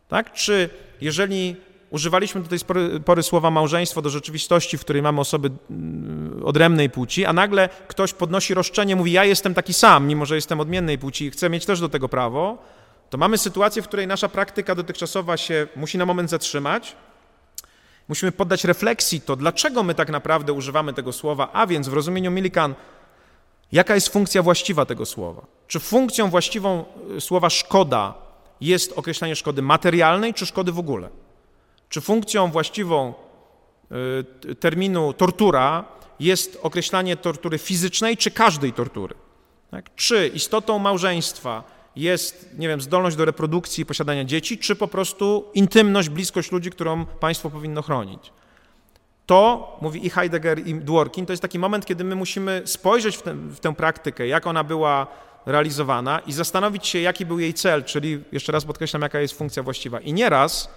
[0.08, 0.34] Tak?
[0.34, 0.70] Czy
[1.02, 1.56] jeżeli
[1.89, 2.60] używaliśmy do tej
[3.06, 8.14] pory słowa małżeństwo do rzeczywistości, w której mamy osoby mm, odrębnej płci, a nagle ktoś
[8.14, 11.66] podnosi roszczenie, mówi ja jestem taki sam, mimo że jestem odmiennej płci i chcę mieć
[11.66, 12.58] też do tego prawo,
[13.10, 16.96] to mamy sytuację, w której nasza praktyka dotychczasowa się musi na moment zatrzymać.
[18.08, 22.32] Musimy poddać refleksji to, dlaczego my tak naprawdę używamy tego słowa, a więc w rozumieniu
[22.32, 22.76] Millikan
[23.72, 25.45] Jaka jest funkcja właściwa tego słowa?
[25.67, 26.86] Czy funkcją właściwą
[27.17, 28.13] y, słowa szkoda
[28.61, 31.09] jest określenie szkody materialnej, czy szkody w ogóle?
[31.89, 33.13] Czy funkcją właściwą
[34.45, 35.86] y, terminu tortura
[36.19, 39.15] jest określanie tortury fizycznej, czy każdej tortury?
[39.72, 39.95] Tak?
[39.95, 41.63] Czy istotą małżeństwa
[41.95, 46.69] jest, nie wiem, zdolność do reprodukcji i posiadania dzieci, czy po prostu intymność, bliskość ludzi,
[46.69, 48.32] którą państwo powinno chronić?
[49.32, 53.22] To, mówi i Heidegger, i Dworkin, to jest taki moment, kiedy my musimy spojrzeć w,
[53.22, 55.08] ten, w tę praktykę, jak ona była
[55.46, 59.64] realizowana i zastanowić się, jaki był jej cel, czyli jeszcze raz podkreślam, jaka jest funkcja
[59.64, 60.00] właściwa.
[60.00, 60.70] I nieraz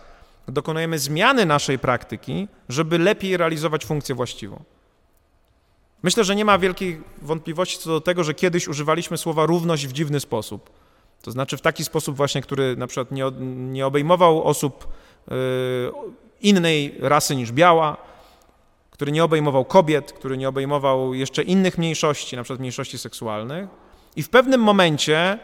[0.48, 4.62] dokonujemy zmiany naszej praktyki, żeby lepiej realizować funkcję właściwą.
[6.02, 9.92] Myślę, że nie ma wielkiej wątpliwości co do tego, że kiedyś używaliśmy słowa równość w
[9.92, 10.70] dziwny sposób.
[11.22, 13.24] To znaczy w taki sposób właśnie, który na przykład nie,
[13.72, 14.88] nie obejmował osób
[15.30, 15.36] yy,
[16.40, 18.13] innej rasy niż biała,
[18.94, 23.68] który nie obejmował kobiet, który nie obejmował jeszcze innych mniejszości, na przykład mniejszości seksualnych.
[24.16, 25.38] I w pewnym momencie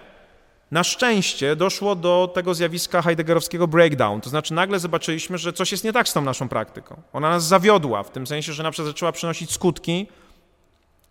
[0.70, 5.84] na szczęście doszło do tego zjawiska heideggerowskiego breakdown, to znaczy nagle zobaczyliśmy, że coś jest
[5.84, 7.02] nie tak z tą naszą praktyką.
[7.12, 10.06] Ona nas zawiodła, w tym sensie, że na przykład zaczęła przynosić skutki,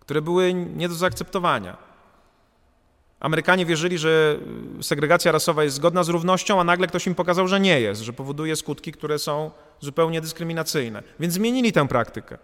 [0.00, 1.89] które były nie do zaakceptowania.
[3.20, 4.38] Amerykanie wierzyli, że
[4.80, 8.12] segregacja rasowa jest zgodna z równością, a nagle ktoś im pokazał, że nie jest, że
[8.12, 9.50] powoduje skutki, które są
[9.80, 11.02] zupełnie dyskryminacyjne.
[11.20, 12.38] Więc zmienili tę praktykę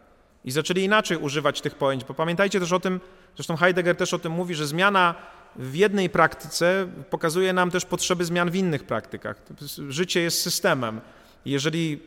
[0.44, 3.00] i zaczęli inaczej używać tych pojęć, bo pamiętajcie też o tym,
[3.36, 5.14] zresztą Heidegger też o tym mówi, że zmiana
[5.56, 9.42] w jednej praktyce pokazuje nam też potrzeby zmian w innych praktykach.
[9.88, 11.00] Życie jest systemem.
[11.44, 12.00] Jeżeli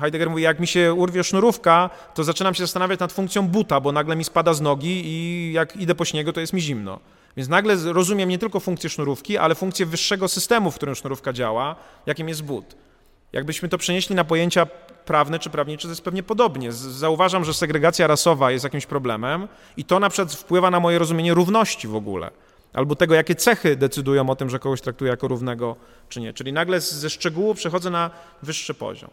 [0.00, 3.92] Heidegger mówi, jak mi się urwie sznurówka, to zaczynam się zastanawiać nad funkcją buta, bo
[3.92, 7.00] nagle mi spada z nogi i jak idę po śniegu, to jest mi zimno.
[7.36, 11.76] Więc nagle rozumiem nie tylko funkcję sznurówki, ale funkcję wyższego systemu, w którym sznurówka działa,
[12.06, 12.76] jakim jest but.
[13.32, 14.66] Jakbyśmy to przenieśli na pojęcia
[15.04, 16.72] prawne czy prawnicze, to jest pewnie podobnie.
[16.72, 21.34] Zauważam, że segregacja rasowa jest jakimś problemem i to na przykład wpływa na moje rozumienie
[21.34, 22.30] równości w ogóle.
[22.72, 25.76] Albo tego, jakie cechy decydują o tym, że kogoś traktuję jako równego
[26.08, 26.32] czy nie.
[26.32, 28.10] Czyli nagle ze szczegółu przechodzę na
[28.42, 29.10] wyższy poziom.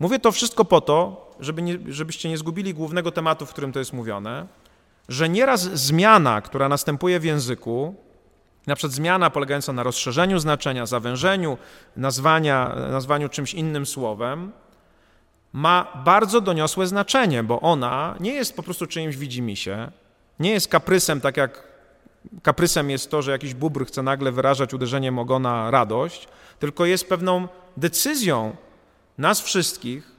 [0.00, 3.78] Mówię to wszystko po to, żeby nie, żebyście nie zgubili głównego tematu, w którym to
[3.78, 4.46] jest mówione,
[5.08, 7.94] że nieraz zmiana, która następuje w języku,
[8.66, 11.58] Na przykład zmiana polegająca na rozszerzeniu znaczenia, zawężeniu,
[11.96, 14.52] nazwania, nazwaniu czymś innym słowem,
[15.52, 19.90] ma bardzo doniosłe znaczenie, bo ona nie jest po prostu czyimś widzimisię,
[20.40, 21.62] nie jest kaprysem, tak jak
[22.42, 26.28] kaprysem jest to, że jakiś bubr chce nagle wyrażać uderzeniem ogona radość,
[26.58, 28.56] tylko jest pewną decyzją
[29.18, 30.12] nas wszystkich,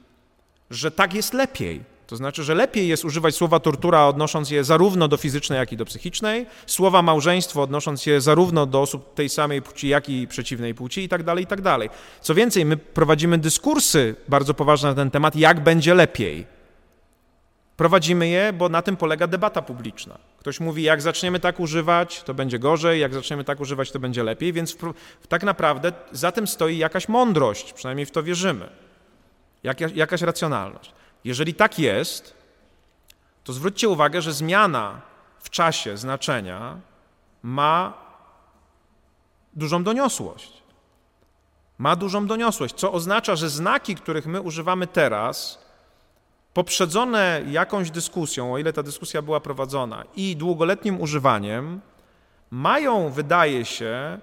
[0.70, 1.97] że tak jest lepiej.
[2.08, 5.76] To znaczy, że lepiej jest używać słowa tortura, odnosząc je zarówno do fizycznej, jak i
[5.76, 10.74] do psychicznej, słowa małżeństwo, odnosząc je zarówno do osób tej samej płci, jak i przeciwnej
[10.74, 11.90] płci, i tak dalej, i tak dalej.
[12.20, 16.46] Co więcej, my prowadzimy dyskursy bardzo poważne na ten temat, jak będzie lepiej.
[17.76, 20.18] Prowadzimy je, bo na tym polega debata publiczna.
[20.38, 24.22] Ktoś mówi, jak zaczniemy tak używać, to będzie gorzej, jak zaczniemy tak używać, to będzie
[24.22, 24.76] lepiej, więc
[25.28, 28.68] tak naprawdę za tym stoi jakaś mądrość, przynajmniej w to wierzymy,
[29.62, 30.98] jak, jakaś racjonalność.
[31.28, 32.34] Jeżeli tak jest,
[33.44, 35.00] to zwróćcie uwagę, że zmiana
[35.38, 36.80] w czasie znaczenia
[37.42, 37.92] ma
[39.54, 40.62] dużą doniosłość.
[41.78, 45.58] Ma dużą doniosłość, co oznacza, że znaki, których my używamy teraz,
[46.54, 51.80] poprzedzone jakąś dyskusją, o ile ta dyskusja była prowadzona, i długoletnim używaniem,
[52.50, 54.18] mają, wydaje się,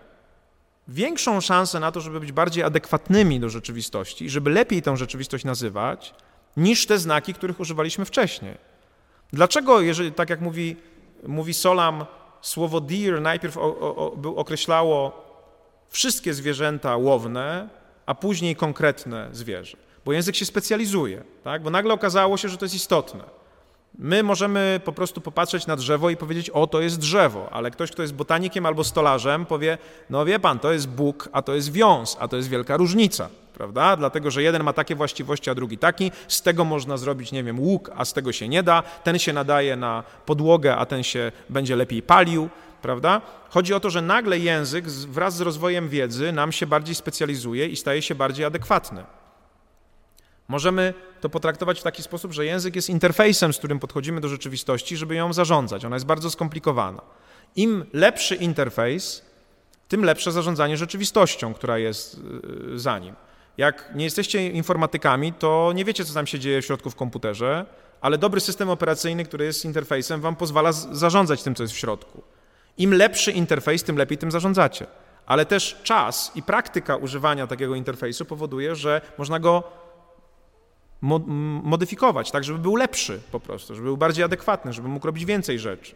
[0.88, 6.14] większą szansę na to, żeby być bardziej adekwatnymi do rzeczywistości, żeby lepiej tę rzeczywistość nazywać,
[6.58, 8.58] niż te znaki, których używaliśmy wcześniej.
[9.34, 10.76] Dlaczego, jeżeli, tak jak mówi,
[11.28, 12.06] mówi Solam,
[12.42, 15.26] słowo deer najpierw o, o, o, określało
[15.90, 17.70] wszystkie zwierzęta łowne,
[18.06, 19.78] a później konkretne zwierzę?
[20.06, 21.64] Bo język się specjalizuje, tak?
[21.64, 23.24] bo nagle okazało się, że to jest istotne.
[23.98, 27.92] My możemy po prostu popatrzeć na drzewo i powiedzieć, o, to jest drzewo, ale ktoś,
[27.92, 29.78] kto jest botanikiem albo stolarzem, powie,
[30.10, 33.30] no wie pan, to jest Bóg, a to jest wiąz, a to jest wielka różnica,
[33.58, 33.98] prawda?
[33.98, 37.60] Dlatego, że jeden ma takie właściwości, a drugi taki, z tego można zrobić, nie wiem,
[37.60, 41.32] łuk, a z tego się nie da, ten się nadaje na podłogę, a ten się
[41.50, 42.50] będzie lepiej palił,
[42.82, 43.22] prawda?
[43.50, 47.76] Chodzi o to, że nagle język wraz z rozwojem wiedzy nam się bardziej specjalizuje i
[47.76, 49.04] staje się bardziej adekwatny.
[50.48, 54.98] Możemy to potraktować w taki sposób, że język jest interfejsem, z którym podchodzimy do rzeczywistości,
[54.98, 55.86] żeby ją zarządzać.
[55.86, 57.02] Ona jest bardzo skomplikowana.
[57.56, 59.22] Im lepszy interfejs,
[59.88, 62.20] tym lepsze zarządzanie rzeczywistością, która jest
[62.74, 63.16] y, za nim.
[63.58, 67.66] Jak nie jesteście informatykami, to nie wiecie, co tam się dzieje w środku w komputerze,
[68.02, 72.24] ale dobry system operacyjny, który jest interfejsem, wam pozwala zarządzać tym, co jest w środku.
[72.78, 74.88] Im lepszy interfejs, tym lepiej tym zarządzacie.
[75.26, 79.64] Ale też czas i praktyka używania takiego interfejsu powoduje, że można go
[81.64, 85.60] modyfikować, tak, żeby był lepszy po prostu, żeby był bardziej adekwatny, żeby mógł robić więcej
[85.60, 85.96] rzeczy.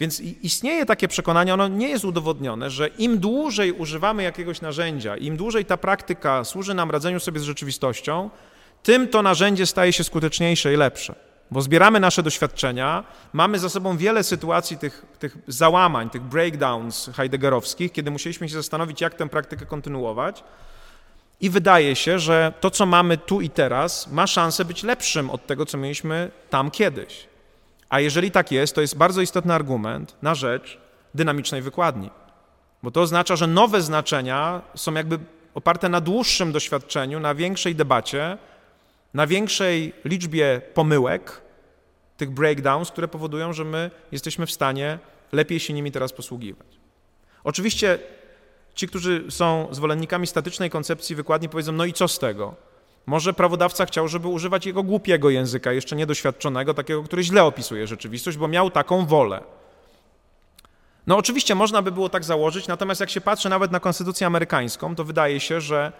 [0.00, 5.36] Więc istnieje takie przekonanie, ono nie jest udowodnione, że im dłużej używamy jakiegoś narzędzia, im
[5.36, 8.30] dłużej ta praktyka służy nam radzeniu sobie z rzeczywistością,
[8.82, 11.14] tym to narzędzie staje się skuteczniejsze i lepsze.
[11.50, 17.92] Bo zbieramy nasze doświadczenia, mamy za sobą wiele sytuacji tych, tych załamań, tych breakdowns heideggerowskich,
[17.92, 20.44] kiedy musieliśmy się zastanowić, jak tę praktykę kontynuować.
[21.40, 25.46] I wydaje się, że to, co mamy tu i teraz, ma szansę być lepszym od
[25.46, 27.28] tego, co mieliśmy tam kiedyś.
[27.88, 30.78] A jeżeli tak jest, to jest bardzo istotny argument na rzecz
[31.14, 32.10] dynamicznej wykładni.
[32.82, 35.18] Bo to oznacza, że nowe znaczenia są jakby
[35.54, 38.38] oparte na dłuższym doświadczeniu, na większej debacie,
[39.14, 41.40] na większej liczbie pomyłek,
[42.16, 44.98] tych breakdowns, które powodują, że my jesteśmy w stanie
[45.32, 46.66] lepiej się nimi teraz posługiwać.
[47.44, 47.98] Oczywiście
[48.78, 52.54] Ci, którzy są zwolennikami statycznej koncepcji wykładni, powiedzą: No i co z tego?
[53.06, 58.36] Może prawodawca chciał, żeby używać jego głupiego języka, jeszcze niedoświadczonego, takiego, który źle opisuje rzeczywistość,
[58.36, 59.40] bo miał taką wolę.
[61.06, 64.94] No oczywiście można by było tak założyć, natomiast jak się patrzy nawet na konstytucję amerykańską,
[64.94, 65.92] to wydaje się, że,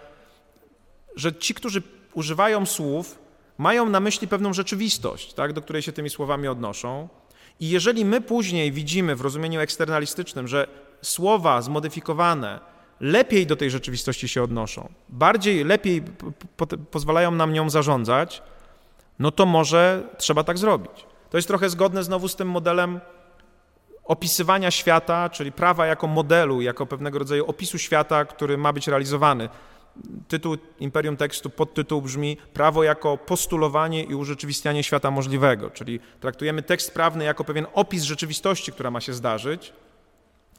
[1.15, 1.81] że ci, którzy
[2.13, 3.19] używają słów,
[3.57, 7.09] mają na myśli pewną rzeczywistość, tak, do której się tymi słowami odnoszą.
[7.59, 10.67] I jeżeli my później widzimy w rozumieniu eksternalistycznym, że
[11.01, 12.59] słowa zmodyfikowane
[12.99, 16.01] lepiej do tej rzeczywistości się odnoszą, bardziej, lepiej
[16.57, 18.41] po, pozwalają nam nią zarządzać,
[19.19, 21.05] no to może trzeba tak zrobić.
[21.29, 22.99] To jest trochę zgodne znowu z tym modelem
[24.03, 29.49] opisywania świata, czyli prawa jako modelu, jako pewnego rodzaju opisu świata, który ma być realizowany.
[30.27, 36.93] Tytuł Imperium Tekstu, podtytuł brzmi Prawo jako postulowanie i urzeczywistnianie świata możliwego, czyli traktujemy tekst
[36.93, 39.73] prawny jako pewien opis rzeczywistości, która ma się zdarzyć,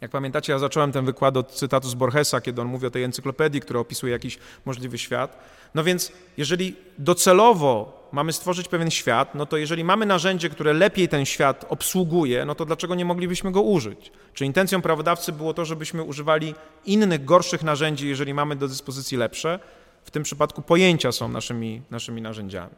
[0.00, 3.04] jak pamiętacie, ja zacząłem ten wykład od cytatu z Borgesa, kiedy on mówi o tej
[3.04, 5.38] encyklopedii, która opisuje jakiś możliwy świat.
[5.74, 11.08] No więc, jeżeli docelowo mamy stworzyć pewien świat, no to jeżeli mamy narzędzie, które lepiej
[11.08, 14.12] ten świat obsługuje, no to dlaczego nie moglibyśmy go użyć?
[14.34, 19.58] Czy intencją prawodawcy było to, żebyśmy używali innych, gorszych narzędzi, jeżeli mamy do dyspozycji lepsze?
[20.04, 22.74] W tym przypadku pojęcia są naszymi, naszymi narzędziami.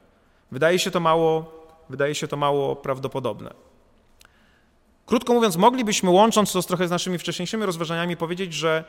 [0.52, 3.71] Wydaje się to mało, wydaje się to mało prawdopodobne.
[5.12, 8.84] Krótko mówiąc, moglibyśmy, łącząc to trochę z naszymi wcześniejszymi rozważaniami, powiedzieć, że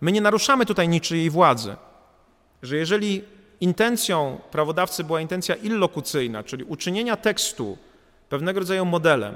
[0.00, 1.76] my nie naruszamy tutaj niczyjej władzy.
[2.62, 3.24] Że jeżeli
[3.60, 7.78] intencją prawodawcy była intencja illokucyjna, czyli uczynienia tekstu
[8.28, 9.34] pewnego rodzaju modelem,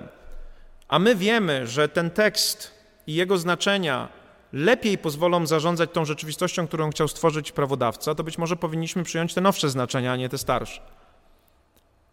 [0.88, 2.74] a my wiemy, że ten tekst
[3.06, 4.08] i jego znaczenia
[4.52, 9.40] lepiej pozwolą zarządzać tą rzeczywistością, którą chciał stworzyć prawodawca, to być może powinniśmy przyjąć te
[9.40, 10.80] nowsze znaczenia, a nie te starsze.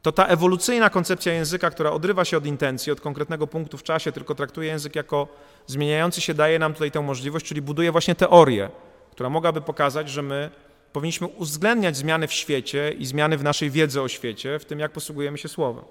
[0.02, 4.12] To ta ewolucyjna koncepcja języka, która odrywa się od intencji, od konkretnego punktu w czasie,
[4.12, 5.28] tylko traktuje język jako
[5.68, 8.70] zmieniający się, daje nam tutaj tę możliwość, czyli buduje właśnie teorię,
[9.12, 10.50] która mogłaby pokazać, że my
[10.94, 14.92] powinniśmy uwzględniać zmiany w świecie i zmiany w naszej wiedzy o świecie, w tym jak
[14.92, 15.86] posługujemy się słowem.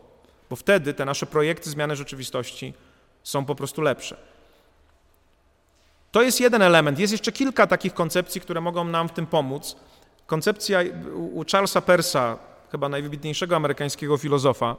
[0.50, 2.74] Bo wtedy te nasze projekty zmiany rzeczywistości
[3.22, 4.16] są po prostu lepsze.
[6.12, 6.98] To jest jeden element.
[6.98, 9.76] Jest jeszcze kilka takich koncepcji, które mogą nam w tym pomóc.
[10.26, 10.80] Koncepcja
[11.14, 12.38] u Charlesa Persa,
[12.76, 14.76] chyba najwybitniejszego amerykańskiego filozofa,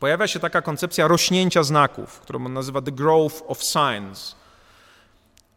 [0.00, 4.36] pojawia się taka koncepcja rośnięcia znaków, którą on nazywa the growth of signs.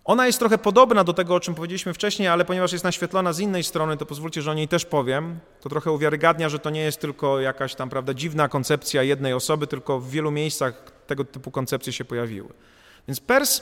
[0.06, 3.40] Ona jest trochę podobna do tego, o czym powiedzieliśmy wcześniej, ale ponieważ jest naświetlona z
[3.40, 5.40] innej strony, to pozwólcie, że o niej też powiem.
[5.62, 9.68] To trochę uwiarygadnia, że to nie jest tylko jakaś tam, prawda, dziwna koncepcja jednej osoby,
[9.68, 12.50] tylko w wielu miejscach tego typu koncepcje się pojawiły.
[13.08, 13.62] Więc Pers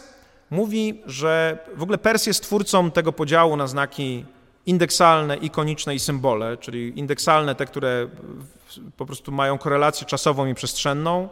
[0.49, 4.25] mówi, że w ogóle Pers jest twórcą tego podziału na znaki
[4.65, 8.07] indeksalne, ikoniczne i symbole, czyli indeksalne te, które
[8.97, 11.29] po prostu mają korelację czasową i przestrzenną,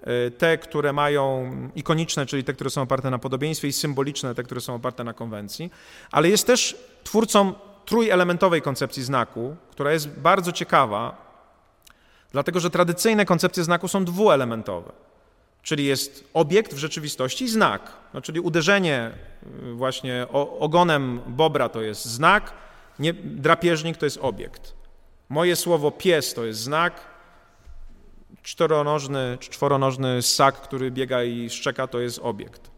[0.00, 4.42] e, te, które mają ikoniczne, czyli te, które są oparte na podobieństwie i symboliczne, te,
[4.42, 5.70] które są oparte na konwencji,
[6.10, 7.54] ale jest też twórcą
[7.84, 11.28] trójelementowej koncepcji znaku, która jest bardzo ciekawa,
[12.32, 14.92] dlatego że tradycyjne koncepcje znaku są dwuelementowe.
[15.68, 17.92] Czyli jest obiekt w rzeczywistości znak.
[18.14, 19.10] No, czyli uderzenie
[19.62, 20.26] y, właśnie
[20.58, 22.52] ogonem bobra to jest znak,
[22.98, 24.74] nie, drapieżnik to jest obiekt.
[25.28, 27.00] Moje słowo pies to jest znak,
[28.42, 32.70] czteronożny czy czworonożny ssak, który biega i szczeka, to jest obiekt.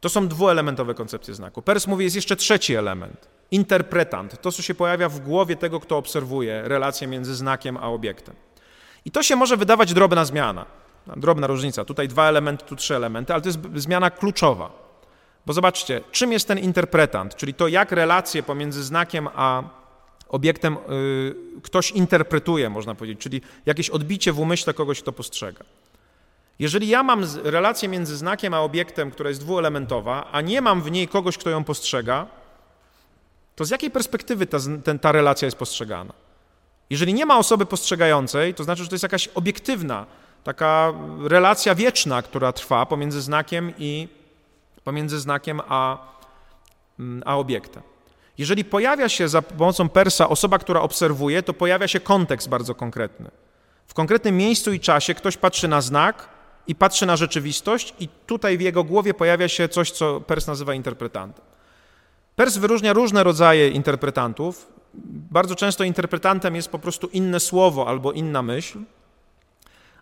[0.00, 1.62] To są dwuelementowe koncepcje znaku.
[1.62, 3.28] Pers mówi, jest jeszcze trzeci element.
[3.50, 4.40] Interpretant.
[4.40, 8.34] To, co się pojawia w głowie tego, kto obserwuje relację między znakiem a obiektem.
[9.04, 10.87] I to się może wydawać drobna zmiana.
[11.16, 11.84] Drobna różnica.
[11.84, 14.70] Tutaj dwa elementy, tu trzy elementy, ale to jest zmiana kluczowa.
[15.46, 19.62] Bo zobaczcie, czym jest ten interpretant, czyli to, jak relacje pomiędzy znakiem a
[20.28, 25.64] obiektem yy, ktoś interpretuje, można powiedzieć, czyli jakieś odbicie w umyśle kogoś, kto postrzega.
[26.58, 30.90] Jeżeli ja mam relację między znakiem a obiektem, która jest dwuelementowa, a nie mam w
[30.90, 32.26] niej kogoś, kto ją postrzega,
[33.56, 36.12] to z jakiej perspektywy ta, ten, ta relacja jest postrzegana?
[36.90, 40.06] Jeżeli nie ma osoby postrzegającej, to znaczy, że to jest jakaś obiektywna
[40.44, 44.08] taka relacja wieczna, która trwa pomiędzy znakiem i
[44.84, 45.98] pomiędzy znakiem a,
[46.98, 47.82] mm, a obiektem.
[48.38, 53.30] Jeżeli pojawia się za pomocą persa osoba, która obserwuje, to pojawia się kontekst bardzo konkretny.
[53.86, 56.28] W konkretnym miejscu i czasie ktoś patrzy na znak
[56.66, 60.74] i patrzy na rzeczywistość, i tutaj w jego głowie pojawia się coś, co pers nazywa
[60.74, 61.44] interpretantem.
[62.36, 64.72] Pers wyróżnia różne rodzaje interpretantów.
[65.30, 68.78] Bardzo często interpretantem jest po prostu inne słowo albo inna myśl.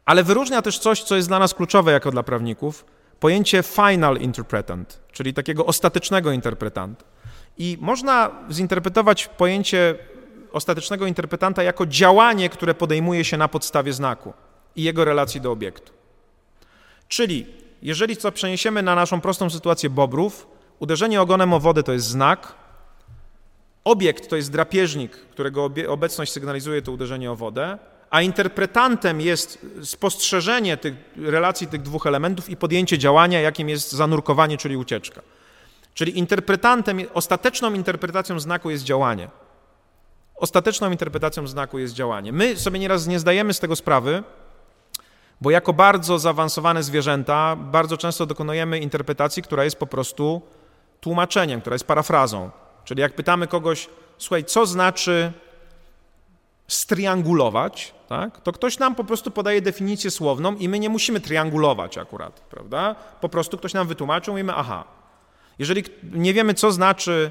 [0.07, 2.85] Ale wyróżnia też coś, co jest dla nas kluczowe jako dla prawników,
[3.21, 7.05] pojęcie final interpretant, czyli takiego ostatecznego interpretanta.
[7.59, 9.99] I można zinterpretować pojęcie
[10.53, 14.33] ostatecznego interpretanta jako działanie, które podejmuje się na podstawie znaku
[14.77, 15.93] i jego relacji do obiektu.
[17.09, 17.47] Czyli
[17.83, 20.47] jeżeli co przeniesiemy na naszą prostą sytuację bobrów,
[20.79, 22.55] uderzenie ogonem o wodę to jest znak,
[23.85, 27.79] obiekt to jest drapieżnik, którego obecność sygnalizuje to uderzenie o wodę,
[28.11, 34.57] a interpretantem jest spostrzeżenie tych relacji tych dwóch elementów i podjęcie działania, jakim jest zanurkowanie,
[34.57, 35.23] czyli ucieczka.
[35.95, 39.29] Czyli interpretantem, ostateczną interpretacją znaku jest działanie.
[40.37, 42.33] Ostateczną interpretacją znaku jest działanie.
[42.33, 44.23] My sobie nieraz nie zdajemy z tego sprawy,
[45.41, 50.43] bo jako bardzo zaawansowane zwierzęta bardzo często dokonujemy interpretacji, która jest po prostu
[51.01, 52.51] tłumaczeniem, która jest parafrazą.
[52.85, 53.89] Czyli jak pytamy kogoś,
[54.19, 55.33] słuchaj, co znaczy
[56.69, 61.99] striangulować, tak, to ktoś nam po prostu podaje definicję słowną i my nie musimy triangulować
[61.99, 62.95] akurat, prawda?
[63.21, 64.85] Po prostu ktoś nam wytłumaczył i my aha.
[65.59, 67.31] Jeżeli nie wiemy, co znaczy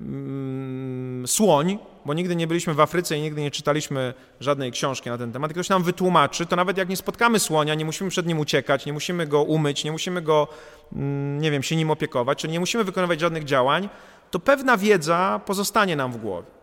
[0.00, 5.18] mm, słoń, bo nigdy nie byliśmy w Afryce i nigdy nie czytaliśmy żadnej książki na
[5.18, 8.38] ten temat, ktoś nam wytłumaczy, to nawet jak nie spotkamy słonia, nie musimy przed nim
[8.38, 10.48] uciekać, nie musimy go umyć, nie musimy go,
[10.92, 13.88] mm, nie wiem, się nim opiekować, czyli nie musimy wykonywać żadnych działań,
[14.30, 16.55] to pewna wiedza pozostanie nam w głowie.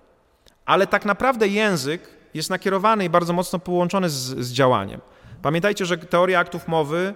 [0.65, 2.01] Ale tak naprawdę język
[2.33, 5.01] jest nakierowany i bardzo mocno połączony z, z działaniem.
[5.41, 7.13] Pamiętajcie, że teoria aktów mowy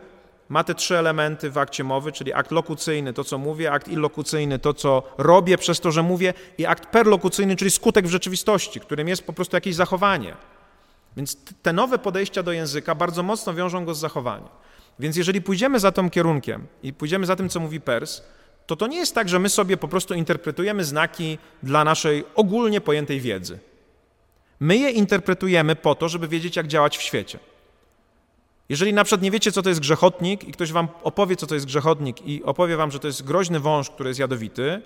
[0.49, 4.59] ma te trzy elementy w akcie mowy, czyli akt lokucyjny, to co mówię, akt illokucyjny,
[4.59, 9.07] to co robię przez to, że mówię i akt perlokucyjny, czyli skutek w rzeczywistości, którym
[9.07, 10.35] jest po prostu jakieś zachowanie.
[11.17, 14.49] Więc te nowe podejścia do języka bardzo mocno wiążą go z zachowaniem.
[14.99, 18.21] Więc jeżeli pójdziemy za tym kierunkiem i pójdziemy za tym, co mówi Pers,
[18.67, 22.81] to to nie jest tak, że my sobie po prostu interpretujemy znaki dla naszej ogólnie
[22.81, 23.59] pojętej wiedzy.
[24.59, 27.39] My je interpretujemy po to, żeby wiedzieć, jak działać w świecie.
[28.69, 31.53] Jeżeli na przykład nie wiecie, co to jest grzechotnik i ktoś wam opowie, co to
[31.55, 34.81] jest grzechotnik i opowie wam, że to jest groźny wąż, który jest jadowity,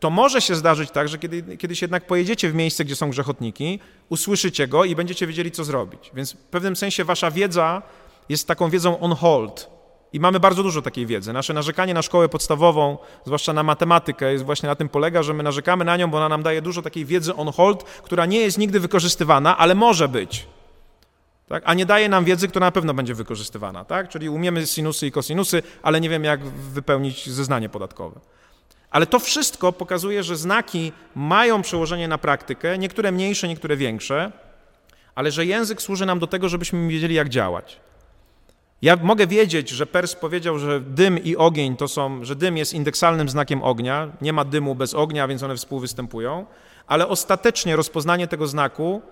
[0.00, 3.78] to może się zdarzyć tak, że kiedy, kiedyś jednak pojedziecie w miejsce, gdzie są grzechotniki,
[4.08, 6.10] usłyszycie go i będziecie wiedzieli, co zrobić.
[6.14, 7.82] Więc w pewnym sensie wasza wiedza
[8.28, 9.70] jest taką wiedzą on hold.
[10.12, 11.32] I mamy bardzo dużo takiej wiedzy.
[11.32, 15.42] Nasze narzekanie na szkołę podstawową, zwłaszcza na matematykę, jest właśnie na tym polega, że my
[15.42, 18.58] narzekamy na nią, bo ona nam daje dużo takiej wiedzy on hold, która nie jest
[18.58, 20.46] nigdy wykorzystywana, ale może być.
[21.48, 21.62] Tak?
[21.66, 23.84] A nie daje nam wiedzy, która na pewno będzie wykorzystywana.
[23.84, 24.08] Tak?
[24.08, 28.20] Czyli umiemy sinusy i kosinusy, ale nie wiemy, jak wypełnić zeznanie podatkowe.
[28.90, 34.32] Ale to wszystko pokazuje, że znaki mają przełożenie na praktykę, niektóre mniejsze, niektóre większe,
[35.14, 37.80] ale że język służy nam do tego, żebyśmy wiedzieli, jak działać.
[38.82, 42.74] Ja mogę wiedzieć, że Pers powiedział, że dym i ogień to są, że dym jest
[42.74, 46.46] indeksalnym znakiem ognia, nie ma dymu bez ognia, więc one współwystępują,
[46.86, 49.02] ale ostatecznie rozpoznanie tego znaku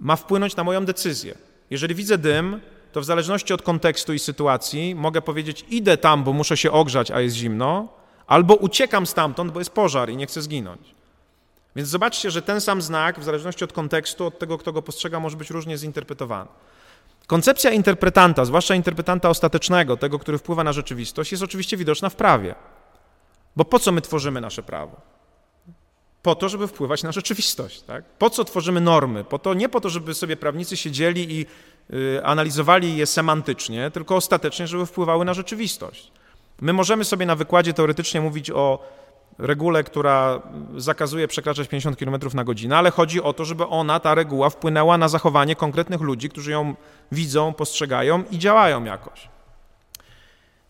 [0.00, 1.34] ma wpłynąć na moją decyzję.
[1.70, 2.60] Jeżeli widzę dym,
[2.92, 7.10] to w zależności od kontekstu i sytuacji mogę powiedzieć: idę tam, bo muszę się ogrzać,
[7.10, 7.88] a jest zimno,
[8.26, 10.94] albo uciekam stamtąd, bo jest pożar i nie chcę zginąć.
[11.76, 15.20] Więc zobaczcie, że ten sam znak, w zależności od kontekstu, od tego, kto go postrzega,
[15.20, 16.50] może być różnie zinterpretowany.
[17.26, 22.54] Koncepcja interpretanta, zwłaszcza interpretanta ostatecznego, tego, który wpływa na rzeczywistość, jest oczywiście widoczna w prawie.
[23.56, 25.00] Bo po co my tworzymy nasze prawo?
[26.22, 27.82] Po to, żeby wpływać na rzeczywistość.
[27.82, 28.04] Tak?
[28.04, 29.24] Po co tworzymy normy?
[29.24, 31.46] Po to, nie po to, żeby sobie prawnicy siedzieli i
[31.94, 36.12] y, analizowali je semantycznie, tylko ostatecznie, żeby wpływały na rzeczywistość.
[36.60, 38.78] My możemy sobie na wykładzie teoretycznie mówić o
[39.38, 40.42] regule, która
[40.76, 44.98] zakazuje przekraczać 50 km na godzinę, ale chodzi o to, żeby ona, ta reguła, wpłynęła
[44.98, 46.74] na zachowanie konkretnych ludzi, którzy ją
[47.12, 49.28] widzą, postrzegają i działają jakoś.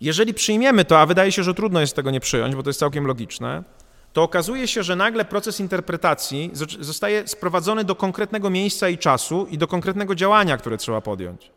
[0.01, 2.81] Jeżeli przyjmiemy to, a wydaje się, że trudno jest tego nie przyjąć, bo to jest
[2.81, 3.63] całkiem logiczne,
[4.13, 6.51] to okazuje się, że nagle proces interpretacji
[6.81, 11.51] zostaje sprowadzony do konkretnego miejsca i czasu i do konkretnego działania, które trzeba podjąć.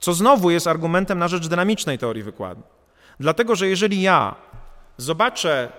[0.00, 2.62] Co znowu jest argumentem na rzecz dynamicznej teorii wykładu.
[3.20, 4.34] Dlatego, że jeżeli ja
[4.96, 5.72] zobaczę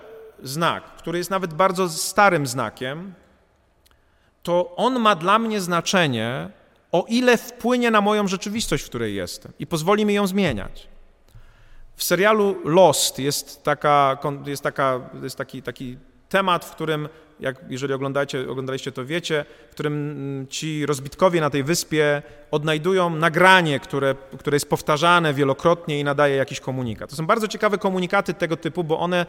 [0.43, 3.13] znak, który jest nawet bardzo starym znakiem,
[4.43, 6.49] to on ma dla mnie znaczenie,
[6.91, 10.88] o ile wpłynie na moją rzeczywistość, w której jestem i pozwoli mi ją zmieniać.
[11.95, 15.97] W serialu Lost jest, taka, jest, taka, jest taki, taki
[16.29, 17.09] temat, w którym
[17.39, 22.21] jak, jeżeli oglądacie, oglądaliście to wiecie, w którym mm, ci rozbitkowie na tej wyspie
[22.51, 27.09] odnajdują nagranie, które, które jest powtarzane wielokrotnie i nadaje jakiś komunikat.
[27.09, 29.25] To są bardzo ciekawe komunikaty tego typu, bo one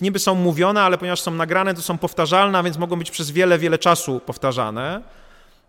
[0.00, 3.58] niby są mówione, ale ponieważ są nagrane, to są powtarzalne, więc mogą być przez wiele,
[3.58, 5.02] wiele czasu powtarzane.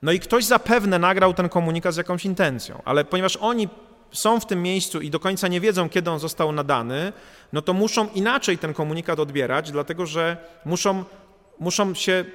[0.01, 3.67] No i ktoś zapewne nagrał ten komunikat z jakąś intencją, ale ponieważ oni
[4.11, 7.13] są w tym miejscu i do końca nie wiedzą, kiedy on został nadany,
[7.53, 11.03] no to muszą inaczej ten komunikat odbierać, dlatego że muszą
[11.59, 12.25] muszą się,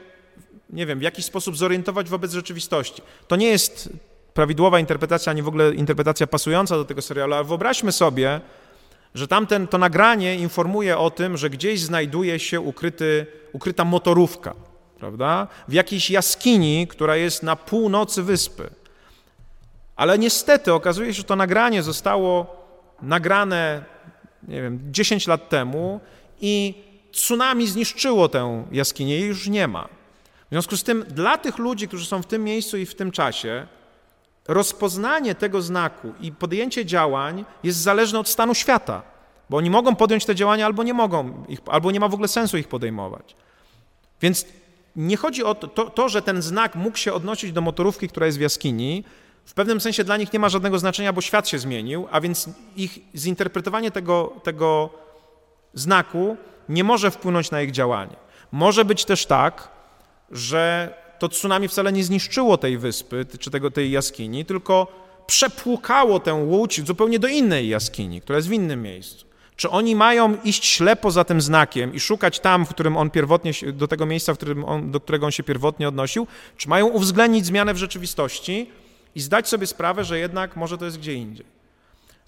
[0.70, 3.02] nie wiem, w jakiś sposób zorientować wobec rzeczywistości.
[3.28, 3.88] To nie jest
[4.34, 8.40] prawidłowa interpretacja, ani w ogóle interpretacja pasująca do tego serialu, ale wyobraźmy sobie,
[9.14, 14.54] że tamten, to nagranie informuje o tym, że gdzieś znajduje się ukryty, ukryta motorówka,
[14.98, 15.48] prawda?
[15.68, 18.70] W jakiejś jaskini, która jest na północy wyspy.
[19.96, 22.56] Ale niestety okazuje się, że to nagranie zostało
[23.02, 23.84] nagrane,
[24.48, 26.00] nie wiem, 10 lat temu
[26.40, 26.74] i
[27.12, 29.88] tsunami zniszczyło tę jaskinię i już nie ma.
[30.46, 33.10] W związku z tym dla tych ludzi, którzy są w tym miejscu i w tym
[33.10, 33.66] czasie,
[34.48, 39.02] rozpoznanie tego znaku i podjęcie działań jest zależne od stanu świata,
[39.50, 42.28] bo oni mogą podjąć te działania albo nie mogą, ich, albo nie ma w ogóle
[42.28, 43.36] sensu ich podejmować.
[44.20, 44.46] Więc
[44.96, 48.26] nie chodzi o to, to, to, że ten znak mógł się odnosić do motorówki, która
[48.26, 49.04] jest w jaskini,
[49.44, 52.48] w pewnym sensie dla nich nie ma żadnego znaczenia, bo świat się zmienił, a więc
[52.76, 54.90] ich zinterpretowanie tego, tego
[55.74, 56.36] znaku
[56.72, 58.16] nie może wpłynąć na ich działanie.
[58.52, 59.68] Może być też tak,
[60.30, 64.86] że to tsunami wcale nie zniszczyło tej wyspy czy tego, tej jaskini, tylko
[65.26, 69.26] przepłukało tę łódź zupełnie do innej jaskini, która jest w innym miejscu.
[69.56, 73.52] Czy oni mają iść ślepo za tym znakiem i szukać tam, w którym on pierwotnie,
[73.72, 76.26] do tego miejsca, w którym on, do którego on się pierwotnie odnosił,
[76.56, 78.70] czy mają uwzględnić zmianę w rzeczywistości
[79.14, 81.61] i zdać sobie sprawę, że jednak może to jest gdzie indziej?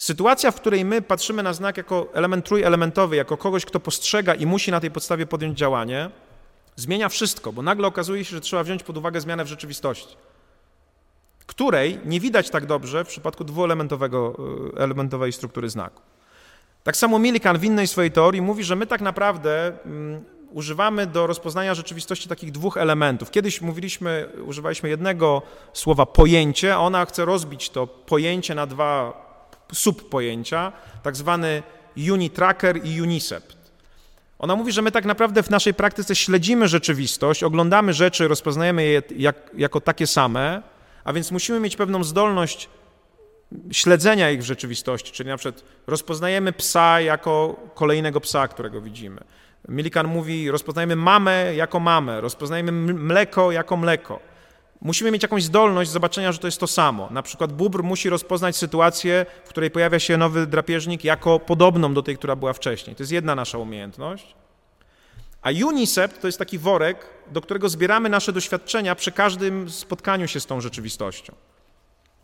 [0.04, 4.46] Sytuacja, w której my patrzymy na znak jako element trójelementowy, jako kogoś, kto postrzega i
[4.46, 6.10] musi na tej podstawie podjąć działanie,
[6.76, 10.16] zmienia wszystko, bo nagle okazuje się, że trzeba wziąć pod uwagę zmianę w rzeczywistości,
[11.46, 14.36] której nie widać tak dobrze w przypadku dwuelementowego,
[14.76, 16.02] e, elementowej struktury znaku.
[16.82, 21.26] Tak samo Millikan w innej swojej teorii mówi, że my tak naprawdę um, używamy do
[21.26, 23.30] rozpoznania rzeczywistości takich dwóch elementów.
[23.30, 29.23] Kiedyś mówiliśmy, używaliśmy jednego słowa pojęcie, a ona chce rozbić to pojęcie na dwa
[29.74, 30.72] subpojęcia,
[31.02, 31.62] tak zwany
[32.12, 33.56] Unitracker i Unicept.
[34.38, 39.02] Ona mówi, że my tak naprawdę w naszej praktyce śledzimy rzeczywistość, oglądamy rzeczy, rozpoznajemy je
[39.16, 40.62] jak, jako takie same,
[41.04, 42.68] a więc musimy mieć pewną zdolność
[43.72, 49.20] śledzenia ich w rzeczywistości, czyli na przykład rozpoznajemy psa jako kolejnego psa, którego widzimy.
[49.68, 54.20] Milikan mówi, rozpoznajemy mamę jako mamę, rozpoznajemy mleko jako mleko.
[54.84, 57.08] Musimy mieć jakąś zdolność zobaczenia, że to jest to samo.
[57.10, 62.02] Na przykład bubr musi rozpoznać sytuację, w której pojawia się nowy drapieżnik, jako podobną do
[62.02, 62.96] tej, która była wcześniej.
[62.96, 64.34] To jest jedna nasza umiejętność.
[65.42, 70.40] A UNICEF to jest taki worek, do którego zbieramy nasze doświadczenia przy każdym spotkaniu się
[70.40, 71.34] z tą rzeczywistością.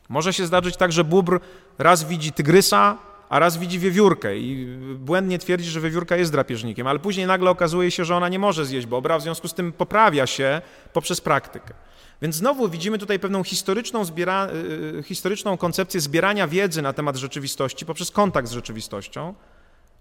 [0.09, 1.41] Może się zdarzyć tak, że bubr
[1.79, 2.97] raz widzi tygrysa,
[3.29, 7.91] a raz widzi wiewiórkę i błędnie twierdzi, że wiewiórka jest drapieżnikiem, ale później nagle okazuje
[7.91, 10.63] się, że ona nie może zjeść bobra, w związku z tym poprawia się
[10.93, 11.75] poprzez praktykę.
[12.23, 17.17] Więc znowu widzimy tutaj pewną historyczną, zbiera, y, y, historyczną koncepcję zbierania wiedzy na temat
[17.17, 19.35] rzeczywistości poprzez kontakt z rzeczywistością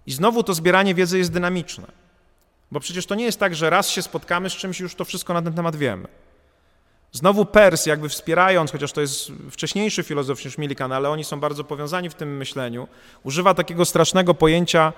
[0.06, 1.86] i znowu to zbieranie wiedzy jest dynamiczne.
[2.70, 5.34] Bo przecież to nie jest tak, że raz się spotkamy z czymś już to wszystko
[5.34, 6.08] na ten temat wiemy.
[7.12, 11.64] Znowu Pers, jakby wspierając, chociaż to jest wcześniejszy filozof niż Millikan, ale oni są bardzo
[11.64, 12.88] powiązani w tym myśleniu,
[13.22, 14.92] używa takiego strasznego pojęcia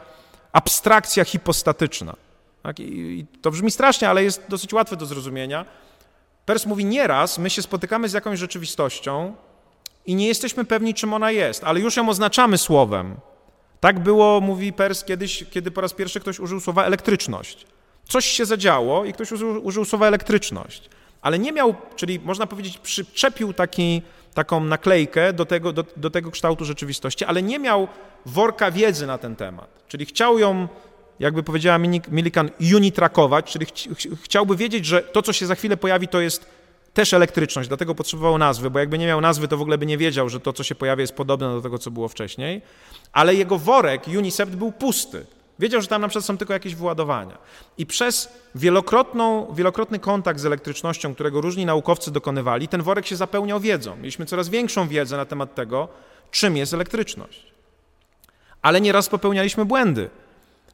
[0.53, 2.17] abstrakcja hipostatyczna.
[2.63, 2.81] Tak?
[2.81, 5.65] I to brzmi strasznie, ale jest dosyć łatwe do zrozumienia.
[6.47, 9.35] Pers mówi nieraz, my się spotykamy z jakąś rzeczywistością
[10.07, 13.17] i nie jesteśmy pewni, czym ona jest, ale już ją oznaczamy słowem.
[13.81, 17.67] Tak było, mówi Pers, kiedyś, kiedy po raz pierwszy ktoś użył słowa elektryczność.
[18.09, 20.91] Coś się zadziało i ktoś użył, użył słowa elektryczność
[21.23, 24.03] ale nie miał, czyli można powiedzieć, przyczepił taki,
[24.35, 27.89] taką naklejkę do tego, do, do tego kształtu rzeczywistości, ale nie miał
[28.27, 29.69] worka wiedzy na ten temat.
[29.89, 30.69] Czyli chciał ją,
[31.23, 31.79] jakby powiedziała
[32.11, 33.71] Millikan, unitrakować, czyli ch
[34.23, 36.47] chciałby wiedzieć, że to, co się za chwilę pojawi, to jest
[36.95, 39.99] też elektryczność, dlatego potrzebował nazwy, bo jakby nie miał nazwy, to w ogóle by nie
[39.99, 42.63] wiedział, że to, co się pojawia, jest podobne do tego, co było wcześniej.
[43.13, 45.27] Ale jego worek, Unicept, był pusty.
[45.59, 47.39] Wiedział, że tam na przykład są tylko jakieś wyładowania.
[47.79, 53.61] I przez wielokrotną, wielokrotny kontakt z elektrycznością, którego różni naukowcy dokonywali, ten worek się zapełniał
[53.61, 53.97] wiedzą.
[53.97, 55.89] Mieliśmy coraz większą wiedzę na temat tego,
[56.31, 57.53] czym jest elektryczność.
[58.63, 60.11] Ale nieraz popełnialiśmy błędy.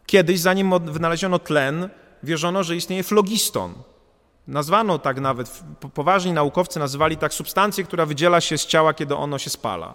[0.08, 1.88] Kiedyś, zanim wynaleziono tlen,
[2.22, 3.74] wierzono, że istnieje flogiston.
[4.46, 5.62] Nazwano tak nawet,
[5.94, 9.94] poważni naukowcy nazywali tak substancję, która wydziela się z ciała, kiedy ono się spala.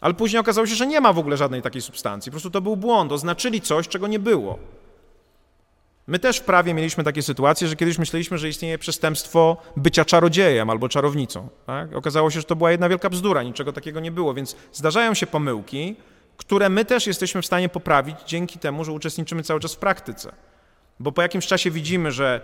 [0.00, 2.30] Ale później okazało się, że nie ma w ogóle żadnej takiej substancji.
[2.30, 3.12] Po prostu to był błąd.
[3.12, 4.58] Oznaczyli coś, czego nie było.
[6.06, 10.70] My też w prawie mieliśmy takie sytuacje, że kiedyś myśleliśmy, że istnieje przestępstwo bycia czarodziejem
[10.70, 11.48] albo czarownicą.
[11.66, 11.96] Tak?
[11.96, 15.26] Okazało się, że to była jedna wielka bzdura, niczego takiego nie było, więc zdarzają się
[15.26, 15.96] pomyłki,
[16.36, 20.32] które my też jesteśmy w stanie poprawić dzięki temu, że uczestniczymy cały czas w praktyce.
[21.00, 22.40] Bo po jakimś czasie widzimy, że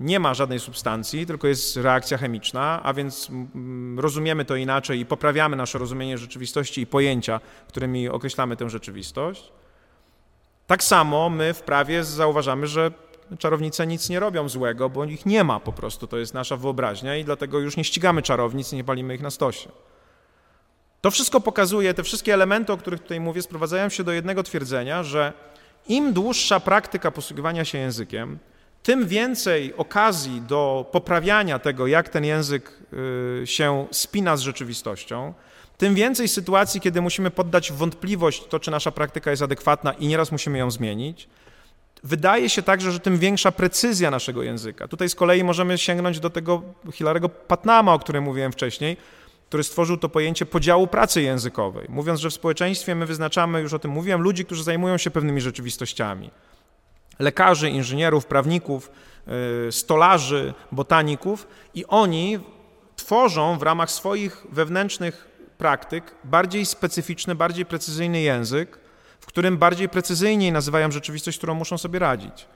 [0.00, 5.06] nie ma żadnej substancji, tylko jest reakcja chemiczna, a więc mm, rozumiemy to inaczej i
[5.06, 9.52] poprawiamy nasze rozumienie rzeczywistości i pojęcia, którymi określamy tę rzeczywistość.
[10.66, 12.90] Tak samo my w prawie zauważamy, że
[13.38, 17.16] czarownice nic nie robią złego, bo ich nie ma po prostu, to jest nasza wyobraźnia
[17.16, 19.70] i dlatego już nie ścigamy czarownic nie palimy ich na stosie.
[21.04, 25.02] To wszystko pokazuje, te wszystkie elementy, o których tutaj mówię, sprowadzają się do jednego twierdzenia,
[25.02, 25.32] że
[25.88, 28.38] im dłuższa praktyka posługiwania się językiem,
[28.82, 32.78] tym więcej okazji do poprawiania tego, jak ten język
[33.42, 35.34] y, się spina z rzeczywistością,
[35.78, 40.32] tym więcej sytuacji, kiedy musimy poddać wątpliwość to, czy nasza praktyka jest adekwatna i nieraz
[40.32, 41.28] musimy ją zmienić.
[42.04, 44.88] Wydaje się także, że tym większa precyzja naszego języka.
[44.88, 46.62] Tutaj z kolei możemy sięgnąć do tego
[46.92, 48.96] Hilarego Patnama, o którym mówiłem wcześniej,
[49.54, 53.78] który stworzył to pojęcie podziału pracy językowej, mówiąc, że w społeczeństwie my wyznaczamy, już o
[53.78, 56.30] tym mówiłem, ludzi, którzy zajmują się pewnymi rzeczywistościami
[57.18, 58.90] lekarzy, inżynierów, prawników,
[59.68, 62.38] y, stolarzy, botaników i oni
[62.96, 65.28] tworzą w ramach swoich wewnętrznych
[65.58, 68.78] praktyk bardziej specyficzny, bardziej precyzyjny język,
[69.20, 72.46] w którym bardziej precyzyjniej nazywają rzeczywistość, którą muszą sobie radzić.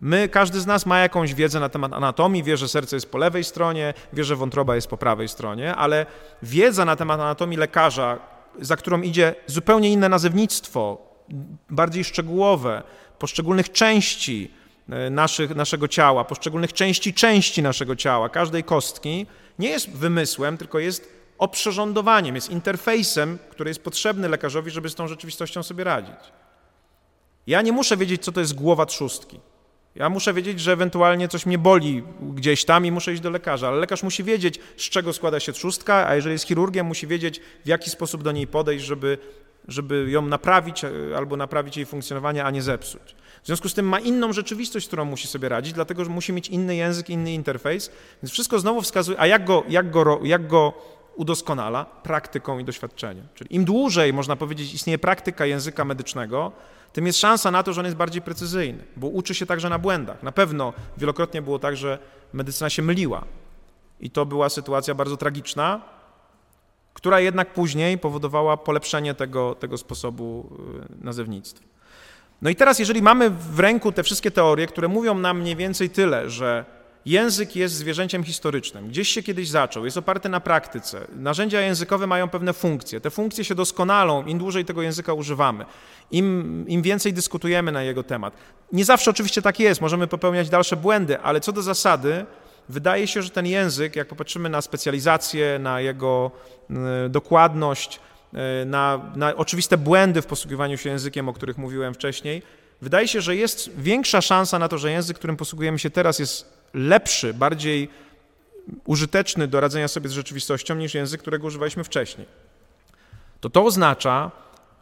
[0.00, 3.18] My, każdy z nas ma jakąś wiedzę na temat anatomii, wie, że serce jest po
[3.18, 6.06] lewej stronie, wie, że wątroba jest po prawej stronie, ale
[6.42, 8.18] wiedza na temat anatomii lekarza,
[8.60, 10.98] za którą idzie zupełnie inne nazewnictwo,
[11.70, 12.82] bardziej szczegółowe,
[13.18, 14.50] poszczególnych części
[14.88, 19.26] e, naszych, naszego ciała, poszczególnych części części naszego ciała, każdej kostki,
[19.58, 25.08] nie jest wymysłem, tylko jest oprzyrządowaniem, jest interfejsem, który jest potrzebny lekarzowi, żeby z tą
[25.08, 26.32] rzeczywistością sobie radzić.
[27.46, 29.40] Ja nie muszę wiedzieć, co to jest głowa trzustki.
[29.94, 33.68] Ja muszę wiedzieć, że ewentualnie coś mnie boli gdzieś tam i muszę iść do lekarza,
[33.68, 37.40] ale lekarz musi wiedzieć, z czego składa się trzustka, a jeżeli jest chirurgiem, musi wiedzieć,
[37.64, 39.18] w jaki sposób do niej podejść, żeby
[39.68, 43.14] żeby ją naprawić e, albo naprawić jej funkcjonowanie, a nie zepsuć.
[43.42, 46.32] W związku z tym ma inną rzeczywistość, z którą musi sobie radzić, dlatego że musi
[46.32, 47.90] mieć inny język, inny interfejs,
[48.22, 50.72] więc wszystko znowu wskazuje, a jak go, jak go, jak go
[51.16, 53.26] udoskonala praktyką i doświadczeniem.
[53.34, 56.52] Czyli im dłużej, można powiedzieć, istnieje praktyka języka medycznego,
[56.94, 59.78] tym jest szansa na to, że on jest bardziej precyzyjny, bo uczy się także na
[59.78, 60.22] błędach.
[60.22, 61.98] Na pewno wielokrotnie było tak, że
[62.32, 63.24] medycyna się myliła
[64.00, 65.80] i to była sytuacja bardzo tragiczna,
[66.94, 70.50] która jednak później powodowała polepszenie tego, tego sposobu
[71.00, 71.64] y, nazewnictwa.
[72.42, 75.90] No i teraz, jeżeli mamy w ręku te wszystkie teorie, które mówią nam mniej więcej
[75.90, 76.64] tyle, że
[77.06, 82.28] język jest zwierzęciem historycznym, gdzieś się kiedyś zaczął, jest oparty na praktyce, narzędzia językowe mają
[82.28, 85.64] pewne funkcje, te funkcje się doskonalą, im dłużej tego języka używamy,
[86.10, 88.34] im, im więcej dyskutujemy na jego temat.
[88.72, 92.26] Nie zawsze oczywiście tak jest, możemy popełniać dalsze błędy, ale co do zasady,
[92.68, 96.30] wydaje się, że ten język, jak popatrzymy na specjalizację, na jego
[97.06, 98.00] y, dokładność,
[98.62, 102.42] y, na, na oczywiste błędy w posługiwaniu się językiem, o których mówiłem wcześniej,
[102.82, 106.53] wydaje się, że jest większa szansa na to, że język, którym posługujemy się teraz, jest
[106.74, 107.88] lepszy, bardziej
[108.84, 112.26] użyteczny do radzenia sobie z rzeczywistością niż język, którego używaliśmy wcześniej.
[113.40, 114.30] To to oznacza,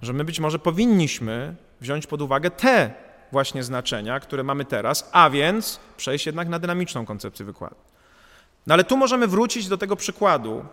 [0.03, 2.95] że my być może powinniśmy wziąć pod uwagę te
[3.33, 7.77] właśnie znaczenia, które mamy teraz, a więc przejść jednak na dynamiczną koncepcję wykładu.
[8.67, 10.65] No ale tu możemy wrócić do tego przykładu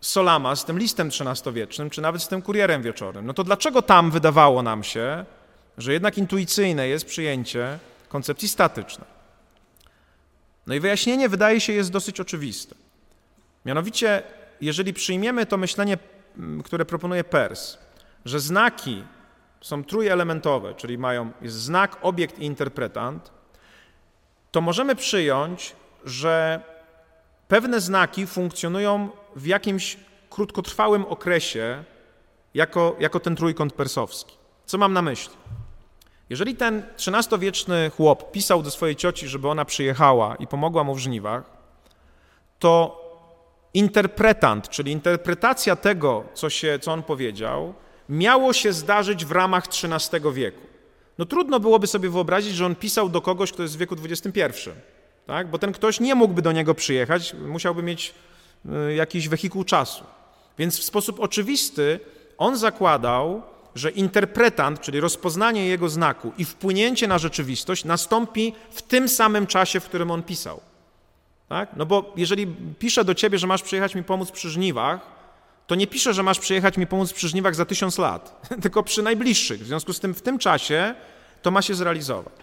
[0.00, 3.26] Solama z tym listem XIII-wiecznym, czy nawet z tym kurierem wieczornym.
[3.26, 5.24] No to dlaczego tam wydawało nam się,
[5.78, 7.78] że jednak intuicyjne jest przyjęcie
[8.08, 9.13] koncepcji statycznej?
[10.66, 12.74] No i wyjaśnienie wydaje się jest dosyć oczywiste.
[13.64, 14.22] Mianowicie,
[14.60, 15.98] jeżeli przyjmiemy to myślenie,
[16.64, 17.78] które proponuje Pers,
[18.24, 19.04] że znaki
[19.60, 23.32] są trójelementowe, czyli mają jest znak, obiekt i interpretant,
[24.50, 26.60] to możemy przyjąć, że
[27.48, 29.96] pewne znaki funkcjonują w jakimś
[30.30, 31.84] krótkotrwałym okresie
[32.54, 34.36] jako, jako ten trójkąt persowski.
[34.66, 35.34] Co mam na myśli?
[36.30, 40.98] Jeżeli ten XIII-wieczny chłop pisał do swojej cioci, żeby ona przyjechała i pomogła mu w
[40.98, 41.42] żniwach,
[42.58, 43.04] to
[43.74, 47.74] interpretant, czyli interpretacja tego, co, się, co on powiedział,
[48.08, 50.60] miało się zdarzyć w ramach XIII wieku.
[51.18, 54.70] No trudno byłoby sobie wyobrazić, że on pisał do kogoś, kto jest w wieku XXI,
[55.26, 55.50] tak?
[55.50, 58.14] bo ten ktoś nie mógłby do niego przyjechać, musiałby mieć
[58.66, 60.04] y, jakiś wehikuł czasu.
[60.58, 62.00] Więc w sposób oczywisty
[62.38, 63.42] on zakładał,
[63.74, 69.80] że interpretant, czyli rozpoznanie jego znaku i wpłynięcie na rzeczywistość nastąpi w tym samym czasie,
[69.80, 70.60] w którym on pisał.
[71.48, 71.68] Tak?
[71.76, 72.46] No bo jeżeli
[72.78, 75.00] piszę do ciebie, że masz przyjechać mi pomóc przy żniwach,
[75.66, 79.02] to nie piszę, że masz przyjechać mi pomóc przy żniwach za tysiąc lat, tylko przy
[79.02, 79.60] najbliższych.
[79.60, 80.94] W związku z tym w tym czasie
[81.42, 82.34] to ma się zrealizować.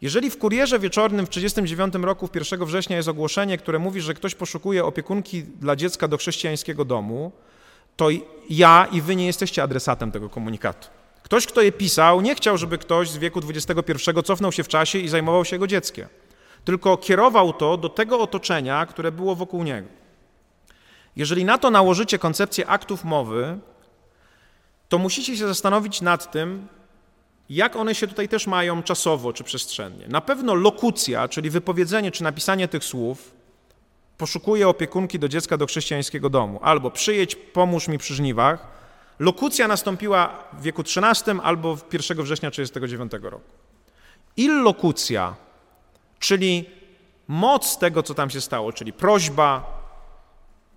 [0.00, 4.14] Jeżeli w kurierze wieczornym w 1939 roku, w 1 września jest ogłoszenie, które mówi, że
[4.14, 7.32] ktoś poszukuje opiekunki dla dziecka do chrześcijańskiego domu,
[7.96, 8.08] to
[8.50, 10.88] ja i wy nie jesteście adresatem tego komunikatu.
[11.22, 13.92] Ktoś, kto je pisał, nie chciał, żeby ktoś z wieku XXI
[14.24, 16.08] cofnął się w czasie i zajmował się jego dzieckiem,
[16.64, 19.88] tylko kierował to do tego otoczenia, które było wokół niego.
[21.16, 23.58] Jeżeli na to nałożycie koncepcję aktów mowy,
[24.88, 26.68] to musicie się zastanowić nad tym,
[27.50, 30.08] jak one się tutaj też mają czasowo czy przestrzennie.
[30.08, 33.34] Na pewno lokucja, czyli wypowiedzenie czy napisanie tych słów,
[34.22, 38.66] poszukuje opiekunki do dziecka do chrześcijańskiego domu, albo przyjedź, pomóż mi przy żniwach.
[39.18, 43.50] Lokucja nastąpiła w wieku XIII albo 1 września 1939 roku.
[44.36, 45.34] Illokucja,
[46.18, 46.70] czyli
[47.28, 49.80] moc tego, co tam się stało, czyli prośba,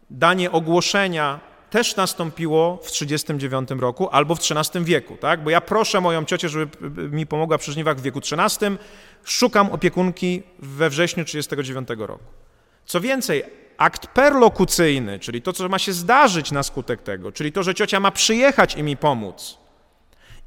[0.09, 1.39] danie ogłoszenia,
[1.69, 5.43] też nastąpiło w 1939 roku albo w XIII wieku, tak?
[5.43, 8.77] Bo ja proszę moją ciocię, żeby mi pomogła przy żniwach w wieku XIII,
[9.23, 12.44] szukam opiekunki we wrześniu 1939 roku.
[12.85, 13.43] Co więcej,
[13.77, 17.99] akt perlokucyjny, czyli to, co ma się zdarzyć na skutek tego, czyli to, że ciocia
[17.99, 19.57] ma przyjechać i mi pomóc,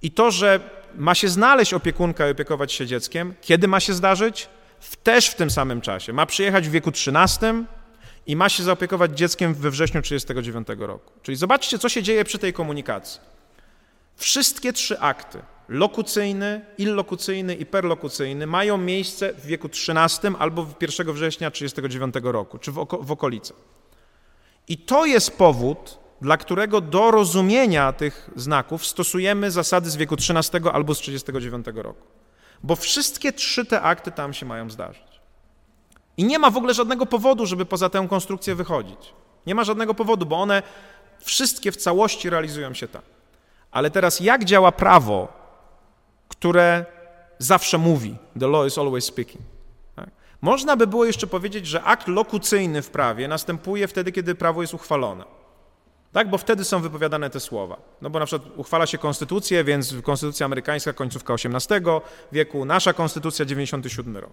[0.02, 0.60] i to, że
[0.94, 4.48] ma się znaleźć opiekunka i opiekować się dzieckiem, kiedy ma się zdarzyć?
[4.81, 6.12] W, też w tym samym czasie.
[6.12, 7.65] Ma przyjechać w wieku 13
[8.27, 11.12] i ma się zaopiekować dzieckiem we wrześniu 1939 roku.
[11.23, 13.20] Czyli zobaczcie, co się dzieje przy tej komunikacji.
[14.16, 21.51] Wszystkie trzy akty lokucyjny, illokucyjny i perlokucyjny mają miejsce w wieku XIII albo 1 września
[21.51, 23.57] 1939 roku, czy w, oko w okolicach.
[24.69, 30.69] I to jest powód, dla którego do rozumienia tych znaków stosujemy zasady z wieku XIII
[30.73, 32.03] albo z 1939 roku.
[32.62, 35.20] Bo wszystkie trzy te akty tam się mają zdarzyć.
[36.16, 39.15] I nie ma w ogóle żadnego powodu, żeby poza tę konstrukcję wychodzić.
[39.47, 40.62] Nie ma żadnego powodu, bo one
[41.20, 43.03] wszystkie w całości realizują się tam.
[43.70, 45.48] Ale teraz jak działa prawo
[46.29, 46.87] które
[47.39, 49.45] zawsze mówi: The law is always speaking.
[49.97, 50.11] Tak?
[50.41, 54.75] Można by było jeszcze powiedzieć, że akt lokucyjny w prawie następuje wtedy, kiedy prawo jest
[54.75, 55.25] uchwalone.
[56.13, 57.77] Tak, bo wtedy są wypowiadane te słowa.
[58.03, 61.81] No bo na przykład uchwala się konstytucję, więc konstytucja amerykańska końcówka XVIII
[62.33, 64.33] wieku, nasza konstytucja 97 rok.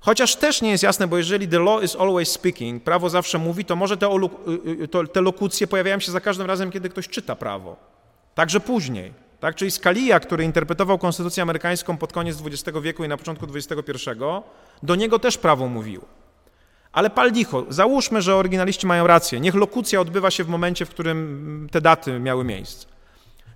[0.00, 3.64] Chociaż też nie jest jasne, bo jeżeli the law is always speaking, prawo zawsze mówi,
[3.64, 7.36] to może te, y, y, te lokucje pojawiają się za każdym razem, kiedy ktoś czyta
[7.36, 7.76] prawo.
[8.34, 9.25] Także później.
[9.40, 9.54] Tak?
[9.54, 14.10] Czyli Scalia, który interpretował konstytucję amerykańską pod koniec XX wieku i na początku XXI,
[14.82, 16.04] do niego też prawo mówiło.
[16.92, 19.40] Ale pal licho, załóżmy, że oryginaliści mają rację.
[19.40, 22.86] Niech lokucja odbywa się w momencie, w którym te daty miały miejsce.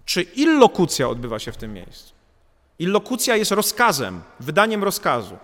[0.04, 2.14] Czy illokucja odbywa się w tym miejscu?
[2.78, 5.38] Illokucja jest rozkazem, wydaniem rozkazu.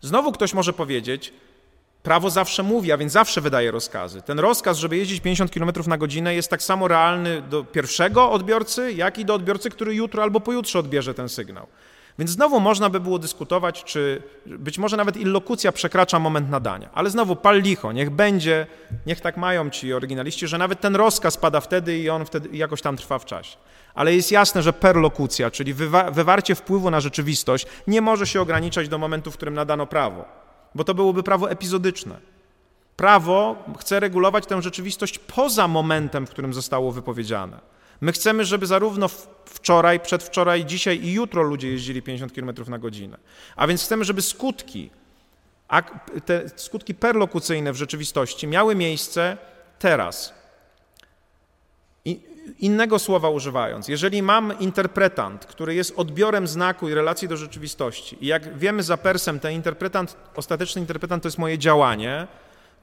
[0.00, 1.32] Znowu ktoś może powiedzieć,
[2.02, 4.22] prawo zawsze mówi, a więc zawsze wydaje rozkazy.
[4.22, 8.92] Ten rozkaz, żeby jeździć 50 km na godzinę jest tak samo realny do pierwszego odbiorcy,
[8.92, 11.66] jak i do odbiorcy, który jutro albo pojutrze odbierze ten sygnał.
[12.18, 16.88] Więc znowu można by było dyskutować, czy być może nawet illokucja przekracza moment nadania.
[16.94, 18.66] Ale znowu pal licho, niech będzie,
[19.06, 22.82] niech tak mają ci oryginaliści, że nawet ten rozkaz pada wtedy i on wtedy jakoś
[22.82, 23.56] tam trwa w czasie.
[23.94, 28.88] Ale jest jasne, że perlokucja, czyli wywa wywarcie wpływu na rzeczywistość, nie może się ograniczać
[28.88, 30.39] do momentu, w którym nadano prawo,
[30.74, 32.16] bo to byłoby prawo epizodyczne.
[32.96, 37.60] Prawo chce regulować tę rzeczywistość poza momentem, w którym zostało wypowiedziane.
[38.00, 39.08] My chcemy, żeby zarówno
[39.44, 43.18] wczoraj, przedwczoraj, dzisiaj i jutro ludzie jeździli 50 km na godzinę.
[43.56, 44.90] A więc chcemy, żeby skutki,
[46.24, 49.36] te skutki perlokucyjne w rzeczywistości miały miejsce
[49.78, 50.39] teraz.
[52.58, 58.26] Innego słowa używając, jeżeli mam interpretant, który jest odbiorem znaku i relacji do rzeczywistości, i
[58.26, 62.26] jak wiemy za Persem, ten interpretant, ostateczny interpretant to jest moje działanie,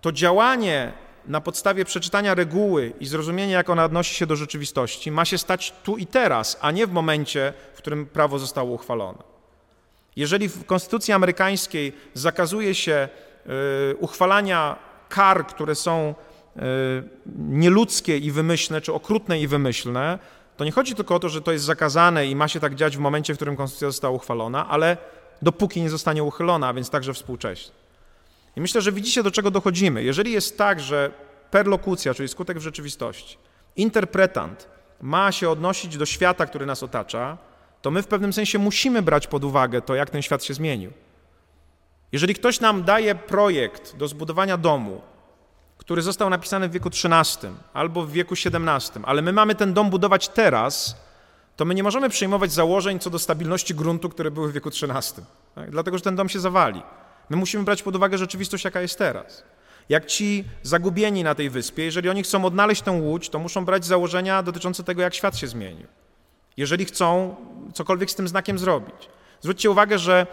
[0.01, 0.93] to działanie
[1.27, 5.73] na podstawie przeczytania reguły i zrozumienia, jak ona odnosi się do rzeczywistości, ma się stać
[5.84, 9.23] tu i teraz, a nie w momencie, w którym prawo zostało uchwalone.
[10.15, 13.09] Jeżeli w Konstytucji amerykańskiej zakazuje się
[13.91, 14.75] y, uchwalania
[15.09, 16.15] kar, które są
[17.38, 20.19] nieludzkie i wymyślne, czy okrutne i wymyślne,
[20.57, 22.97] to nie chodzi tylko o to, że to jest zakazane i ma się tak dziać
[22.97, 24.97] w momencie, w którym konstytucja została uchwalona, ale
[25.41, 27.75] dopóki nie zostanie uchylona, a więc także współcześnie.
[28.55, 30.03] I myślę, że widzicie, do czego dochodzimy.
[30.03, 31.11] Jeżeli jest tak, że
[31.51, 33.38] perlokucja, czyli skutek w rzeczywistości,
[33.75, 34.67] interpretant
[35.01, 37.38] ma się odnosić do świata, który nas otacza,
[37.81, 40.91] to my w pewnym sensie musimy brać pod uwagę to, jak ten świat się zmienił.
[42.11, 45.01] Jeżeli ktoś nam daje projekt do zbudowania domu,
[45.78, 49.90] który został napisany w wieku XIII albo w wieku XVII, ale my mamy ten dom
[49.90, 50.95] budować teraz,
[51.56, 55.26] to my nie możemy przyjmować założeń co do stabilności gruntu, które były w wieku XIII,
[55.56, 55.72] tak?
[55.72, 56.82] dlatego że ten dom się zawali.
[57.30, 59.44] My musimy brać pod uwagę rzeczywistość, jaka jest teraz.
[59.90, 63.86] Jak ci zagubieni na tej wyspie, jeżeli oni chcą odnaleźć tę łódź, to muszą brać
[63.86, 65.88] założenia dotyczące tego, jak świat się zmienił.
[66.58, 67.36] Jeżeli chcą
[67.74, 69.10] cokolwiek z tym znakiem zrobić.
[69.41, 70.28] Zwróćcie uwagę, że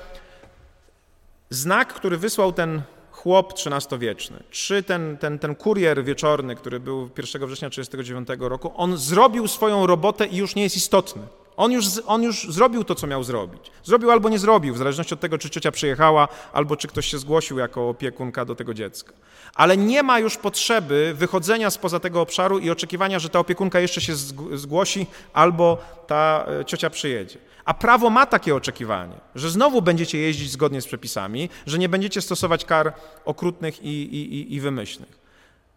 [1.51, 2.83] znak, który wysłał ten
[3.25, 8.97] chłop XIII-wieczny, czy ten, ten, ten kurier wieczorny, który był 1 września 1939 roku, on
[8.97, 11.23] zrobił swoją robotę i już nie jest istotny.
[11.57, 13.71] On już, on już zrobił to, co miał zrobić.
[13.85, 17.19] Zrobił albo nie zrobił, w zależności od tego, czy ciocia przyjechała, albo czy ktoś się
[17.19, 19.13] zgłosił jako opiekunka do tego dziecka.
[19.55, 24.01] Ale nie ma już potrzeby wychodzenia spoza tego obszaru i oczekiwania, że ta opiekunka jeszcze
[24.01, 24.15] się
[24.55, 27.39] zgłosi, albo ta e, ciocia przyjedzie.
[27.65, 32.21] A prawo ma takie oczekiwanie, że znowu będziecie jeździć zgodnie z przepisami, że nie będziecie
[32.21, 32.93] stosować kar
[33.25, 35.25] okrutnych i, i, i wymyślnych.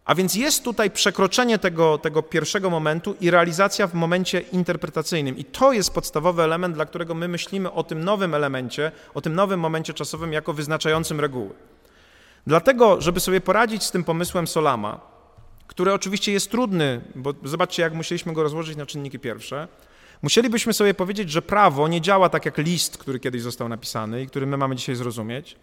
[0.05, 5.37] A więc jest tutaj przekroczenie tego, tego pierwszego momentu i realizacja w momencie interpretacyjnym.
[5.37, 9.35] I to jest podstawowy element, dla którego my myślimy o tym nowym elemencie, o tym
[9.35, 11.49] nowym momencie czasowym jako wyznaczającym reguły.
[12.47, 15.01] Dlatego, żeby sobie poradzić z tym pomysłem Solama,
[15.67, 19.67] który oczywiście jest trudny, bo zobaczcie, jak musieliśmy go rozłożyć na czynniki pierwsze,
[20.21, 24.27] musielibyśmy sobie powiedzieć, że prawo nie działa tak jak list, który kiedyś został napisany i
[24.27, 25.55] który my mamy dzisiaj zrozumieć,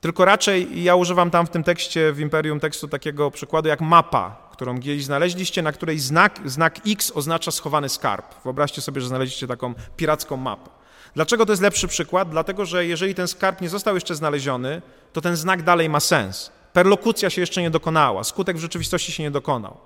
[0.00, 4.48] tylko raczej ja używam tam w tym tekście, w Imperium tekstu takiego przykładu jak mapa,
[4.52, 8.42] którą gdzieś znaleźliście, na której znak, znak X oznacza schowany skarb.
[8.44, 10.79] Wyobraźcie sobie, że znaleźliście taką piracką mapę.
[11.14, 12.30] Dlaczego to jest lepszy przykład?
[12.30, 14.82] Dlatego, że jeżeli ten skarb nie został jeszcze znaleziony,
[15.12, 16.50] to ten znak dalej ma sens.
[16.72, 19.76] Perlokucja się jeszcze nie dokonała, skutek w rzeczywistości się nie dokonał.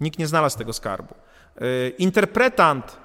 [0.00, 1.14] Nikt nie znalazł tego skarbu.
[1.62, 2.96] Y, interpretant,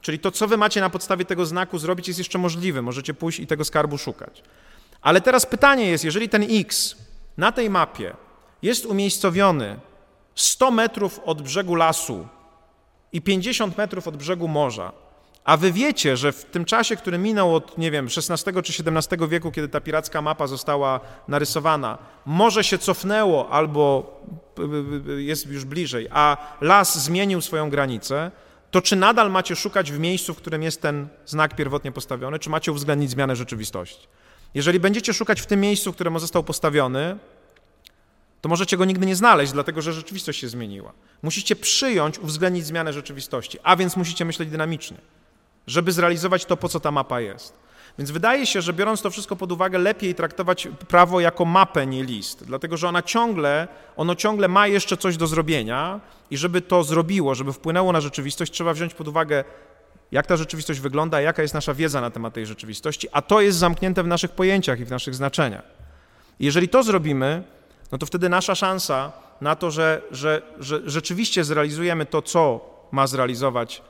[0.00, 2.82] czyli to, co wy macie na podstawie tego znaku zrobić, jest jeszcze możliwe.
[2.82, 4.42] Możecie pójść i tego skarbu szukać.
[5.02, 6.96] Ale teraz pytanie jest, jeżeli ten X
[7.36, 8.14] na tej mapie
[8.62, 9.80] jest umiejscowiony
[10.34, 12.28] 100 metrów od brzegu lasu
[13.12, 14.92] i 50 metrów od brzegu morza,
[15.44, 19.28] a wy wiecie, że w tym czasie, który minął od, nie wiem, XVI czy XVII
[19.28, 24.16] wieku, kiedy ta piracka mapa została narysowana, morze się cofnęło albo
[25.18, 28.30] jest już bliżej, a las zmienił swoją granicę,
[28.70, 32.50] to czy nadal macie szukać w miejscu, w którym jest ten znak pierwotnie postawiony, czy
[32.50, 34.08] macie uwzględnić zmianę rzeczywistości?
[34.54, 37.16] Jeżeli będziecie szukać w tym miejscu, w którym został postawiony,
[38.40, 40.92] to możecie go nigdy nie znaleźć, dlatego że rzeczywistość się zmieniła.
[41.22, 44.96] Musicie przyjąć, uwzględnić zmianę rzeczywistości, a więc musicie myśleć dynamicznie,
[45.70, 47.60] żeby zrealizować to, po co ta mapa jest.
[47.98, 52.04] Więc wydaje się, że biorąc to wszystko pod uwagę, lepiej traktować prawo jako mapę, nie
[52.04, 56.84] list, dlatego że ona ciągle, ono ciągle ma jeszcze coś do zrobienia i żeby to
[56.84, 59.44] zrobiło, żeby wpłynęło na rzeczywistość, trzeba wziąć pod uwagę,
[60.12, 63.58] jak ta rzeczywistość wygląda, jaka jest nasza wiedza na temat tej rzeczywistości, a to jest
[63.58, 65.64] zamknięte w naszych pojęciach i w naszych znaczeniach.
[66.40, 67.42] I jeżeli to zrobimy,
[67.92, 72.60] no to wtedy nasza szansa na to, że, że, że rzeczywiście zrealizujemy to, co
[72.90, 73.82] ma zrealizować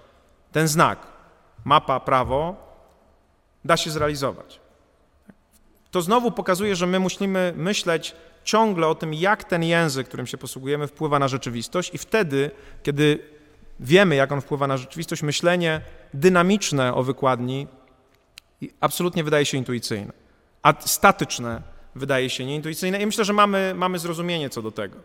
[0.52, 1.19] ten znak,
[1.64, 2.56] mapa, prawo,
[3.64, 4.60] da się zrealizować.
[5.90, 8.14] To znowu pokazuje, że my musimy myśleć
[8.44, 12.50] ciągle o tym, jak ten język, którym się posługujemy, wpływa na rzeczywistość, i wtedy,
[12.82, 13.18] kiedy
[13.80, 15.80] wiemy, jak on wpływa na rzeczywistość, myślenie
[16.14, 17.66] dynamiczne o wykładni
[18.80, 20.12] absolutnie wydaje się intuicyjne,
[20.62, 21.62] a statyczne
[21.94, 23.02] wydaje się nieintuicyjne.
[23.02, 24.96] I myślę, że mamy, mamy zrozumienie co do tego.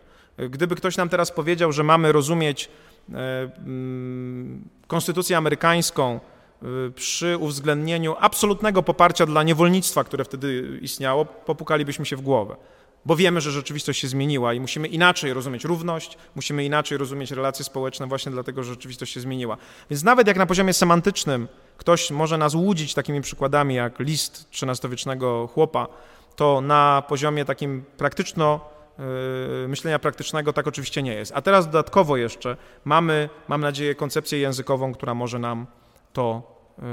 [0.50, 6.20] Gdyby ktoś nam teraz powiedział, że mamy rozumieć e, mm, konstytucję amerykańską,
[6.94, 12.56] przy uwzględnieniu absolutnego poparcia dla niewolnictwa, które wtedy istniało, popukalibyśmy się w głowę.
[13.06, 17.64] Bo wiemy, że rzeczywistość się zmieniła i musimy inaczej rozumieć równość, musimy inaczej rozumieć relacje
[17.64, 19.56] społeczne, właśnie dlatego, że rzeczywistość się zmieniła.
[19.90, 25.46] Więc nawet jak na poziomie semantycznym ktoś może nas łudzić takimi przykładami jak list XIII-wiecznego
[25.54, 25.86] chłopa,
[26.36, 28.60] to na poziomie takim praktyczno,
[28.98, 31.32] yy, myślenia praktycznego tak oczywiście nie jest.
[31.34, 35.66] A teraz dodatkowo jeszcze mamy, mam nadzieję, koncepcję językową, która może nam
[36.16, 36.42] to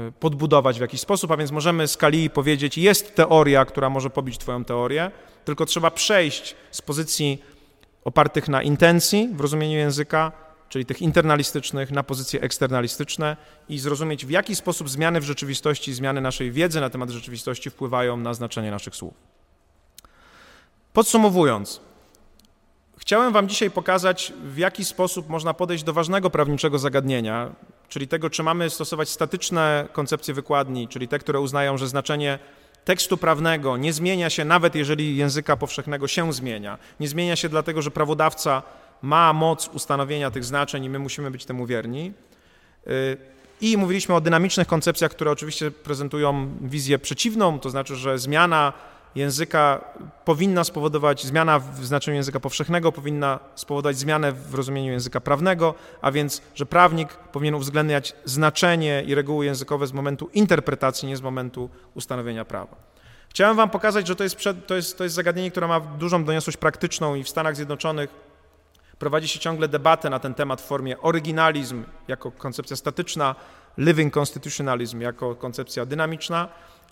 [0.08, 4.10] y, podbudować w jakiś sposób, a więc możemy z Kalii powiedzieć, jest teoria, która może
[4.10, 5.10] pobić Twoją teorię,
[5.44, 7.42] tylko trzeba przejść z pozycji
[8.04, 10.32] opartych na intencji w rozumieniu języka,
[10.68, 13.36] czyli tych internalistycznych, na pozycje eksternalistyczne
[13.68, 18.16] i zrozumieć, w jaki sposób zmiany w rzeczywistości, zmiany naszej wiedzy na temat rzeczywistości wpływają
[18.16, 19.14] na znaczenie naszych słów.
[20.92, 21.80] Podsumowując,
[22.98, 27.50] chciałem Wam dzisiaj pokazać, w jaki sposób można podejść do ważnego prawniczego zagadnienia,
[27.94, 32.38] czyli tego, czy mamy stosować statyczne koncepcje wykładni, czyli te, które uznają, że znaczenie
[32.84, 36.78] tekstu prawnego nie zmienia się, nawet jeżeli języka powszechnego się zmienia.
[37.00, 38.62] Nie zmienia się dlatego, że prawodawca
[39.02, 42.12] ma moc ustanowienia tych znaczeń i my musimy być temu wierni.
[42.86, 43.16] Y,
[43.60, 48.72] I mówiliśmy o dynamicznych koncepcjach, które oczywiście prezentują wizję przeciwną, to znaczy, że zmiana
[49.14, 49.84] języka
[50.24, 56.12] powinna spowodować, zmiana w znaczeniu języka powszechnego powinna spowodować zmianę w rozumieniu języka prawnego, a
[56.12, 61.70] więc, że prawnik powinien uwzględniać znaczenie i reguły językowe z momentu interpretacji, nie z momentu
[61.94, 62.76] ustanowienia prawa.
[63.28, 66.24] Chciałem Wam pokazać, że to jest, przed, to jest, to jest zagadnienie, które ma dużą
[66.24, 68.10] doniosłość praktyczną i w Stanach Zjednoczonych
[68.98, 73.34] prowadzi się ciągle debatę na ten temat w formie oryginalizm jako koncepcja statyczna,
[73.78, 76.48] living constitutionalism jako koncepcja dynamiczna.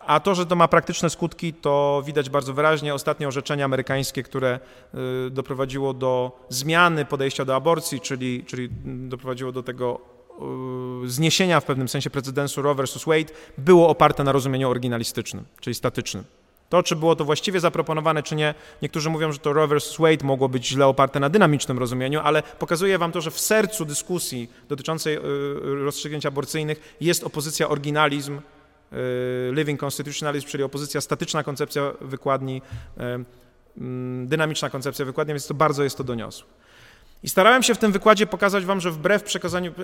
[0.07, 2.95] A to, że to ma praktyczne skutki, to widać bardzo wyraźnie.
[2.95, 4.61] Ostatnie orzeczenie amerykańskie, które
[5.27, 10.01] y, doprowadziło do zmiany podejścia do aborcji, czyli, czyli doprowadziło do tego
[11.05, 13.05] y, zniesienia w pewnym sensie precedensu Roe vs.
[13.05, 16.25] Wade, było oparte na rozumieniu oryginalistycznym, czyli statycznym.
[16.69, 19.97] To, czy było to właściwie zaproponowane, czy nie, niektórzy mówią, że to Roe vs.
[19.99, 23.85] Wade mogło być źle oparte na dynamicznym rozumieniu, ale pokazuje wam to, że w sercu
[23.85, 25.21] dyskusji dotyczącej y,
[25.85, 28.41] rozstrzygnięć aborcyjnych jest opozycja oryginalizm
[29.53, 32.63] living constitutionalism, czyli opozycja statyczna koncepcja wykładni,
[32.99, 33.25] e,
[33.79, 36.49] mm, dynamiczna koncepcja wykładni, więc to bardzo jest to doniosłe.
[37.23, 39.25] I starałem się w tym wykładzie pokazać wam, że wbrew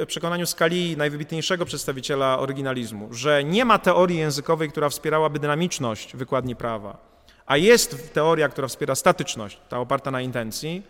[0.07, 6.99] przekonaniu skali najwybitniejszego przedstawiciela oryginalizmu, że nie ma teorii językowej, która wspierałaby dynamiczność wykładni prawa,
[7.47, 10.83] a jest teoria, która wspiera statyczność, ta oparta na intencji,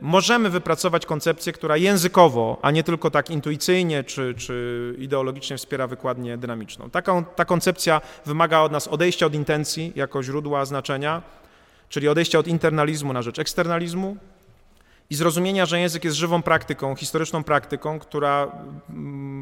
[0.00, 6.38] możemy wypracować koncepcję, która językowo, a nie tylko tak intuicyjnie czy, czy ideologicznie wspiera wykładnię
[6.38, 6.90] dynamiczną.
[6.90, 11.22] Taką, ta koncepcja wymaga od nas odejścia od intencji jako źródła znaczenia,
[11.88, 14.16] czyli odejścia od internalizmu na rzecz eksternalizmu
[15.10, 18.52] i zrozumienia, że język jest żywą praktyką, historyczną praktyką, która,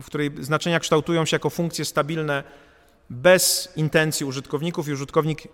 [0.02, 2.44] w której znaczenia kształtują się jako funkcje stabilne
[3.10, 5.48] bez intencji użytkowników i użytkownik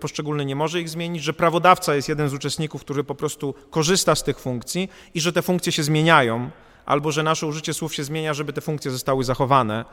[0.00, 4.14] poszczególny nie może ich zmienić, że prawodawca jest jeden z uczestników, który po prostu korzysta
[4.14, 6.50] z tych funkcji i że te funkcje się zmieniają,
[6.86, 9.84] albo że nasze użycie słów się zmienia, żeby te funkcje zostały zachowane.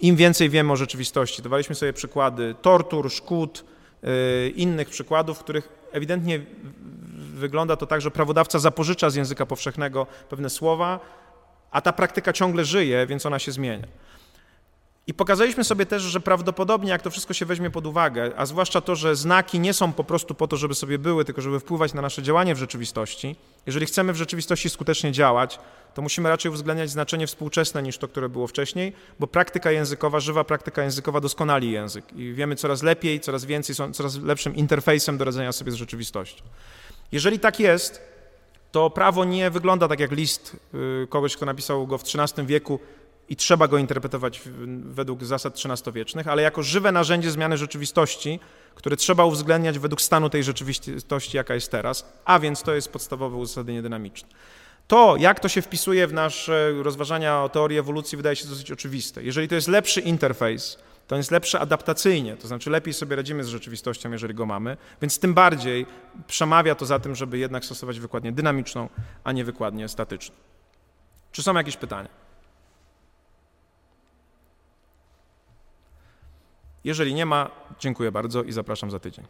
[0.00, 3.64] Im więcej wiemy o rzeczywistości, dawaliśmy sobie przykłady tortur, szkód,
[4.02, 4.08] yy,
[4.48, 6.40] innych przykładów, w których ewidentnie
[7.34, 11.00] wygląda to tak, że prawodawca zapożycza z języka powszechnego pewne słowa,
[11.70, 13.86] a ta praktyka ciągle żyje, więc ona się zmienia.
[15.06, 18.80] I pokazaliśmy sobie też, że prawdopodobnie, jak to wszystko się weźmie pod uwagę, a zwłaszcza
[18.80, 21.94] to, że znaki nie są po prostu po to, żeby sobie były, tylko żeby wpływać
[21.94, 25.58] na nasze działanie w rzeczywistości, jeżeli chcemy w rzeczywistości skutecznie działać,
[25.94, 30.44] to musimy raczej uwzględniać znaczenie współczesne niż to, które było wcześniej, bo praktyka językowa, żywa
[30.44, 35.24] praktyka językowa doskonali język i wiemy coraz lepiej, coraz więcej, są coraz lepszym interfejsem do
[35.24, 36.44] radzenia sobie z rzeczywistością.
[37.12, 38.00] Jeżeli tak jest,
[38.72, 42.78] to prawo nie wygląda tak jak list y, kogoś, kto napisał go w XIII wieku,
[43.32, 44.42] i trzeba go interpretować
[44.84, 48.40] według zasad XIII-wiecznych, ale jako żywe narzędzie zmiany rzeczywistości,
[48.74, 53.36] które trzeba uwzględniać według stanu tej rzeczywistości, jaka jest teraz, a więc to jest podstawowe
[53.36, 54.28] uzasadnienie dynamiczne.
[54.88, 59.22] To, jak to się wpisuje w nasze rozważania o teorii ewolucji, wydaje się dosyć oczywiste.
[59.22, 63.48] Jeżeli to jest lepszy interfejs, to jest lepsze adaptacyjnie, to znaczy lepiej sobie radzimy z
[63.48, 65.86] rzeczywistością, jeżeli go mamy, więc tym bardziej
[66.26, 68.88] przemawia to za tym, żeby jednak stosować wykładnię dynamiczną,
[69.24, 70.34] a nie wykładnię statyczną.
[71.32, 72.21] Czy są jakieś pytania?
[76.84, 79.24] Jeżeli nie ma, dziękuję bardzo i zapraszam za tydzień.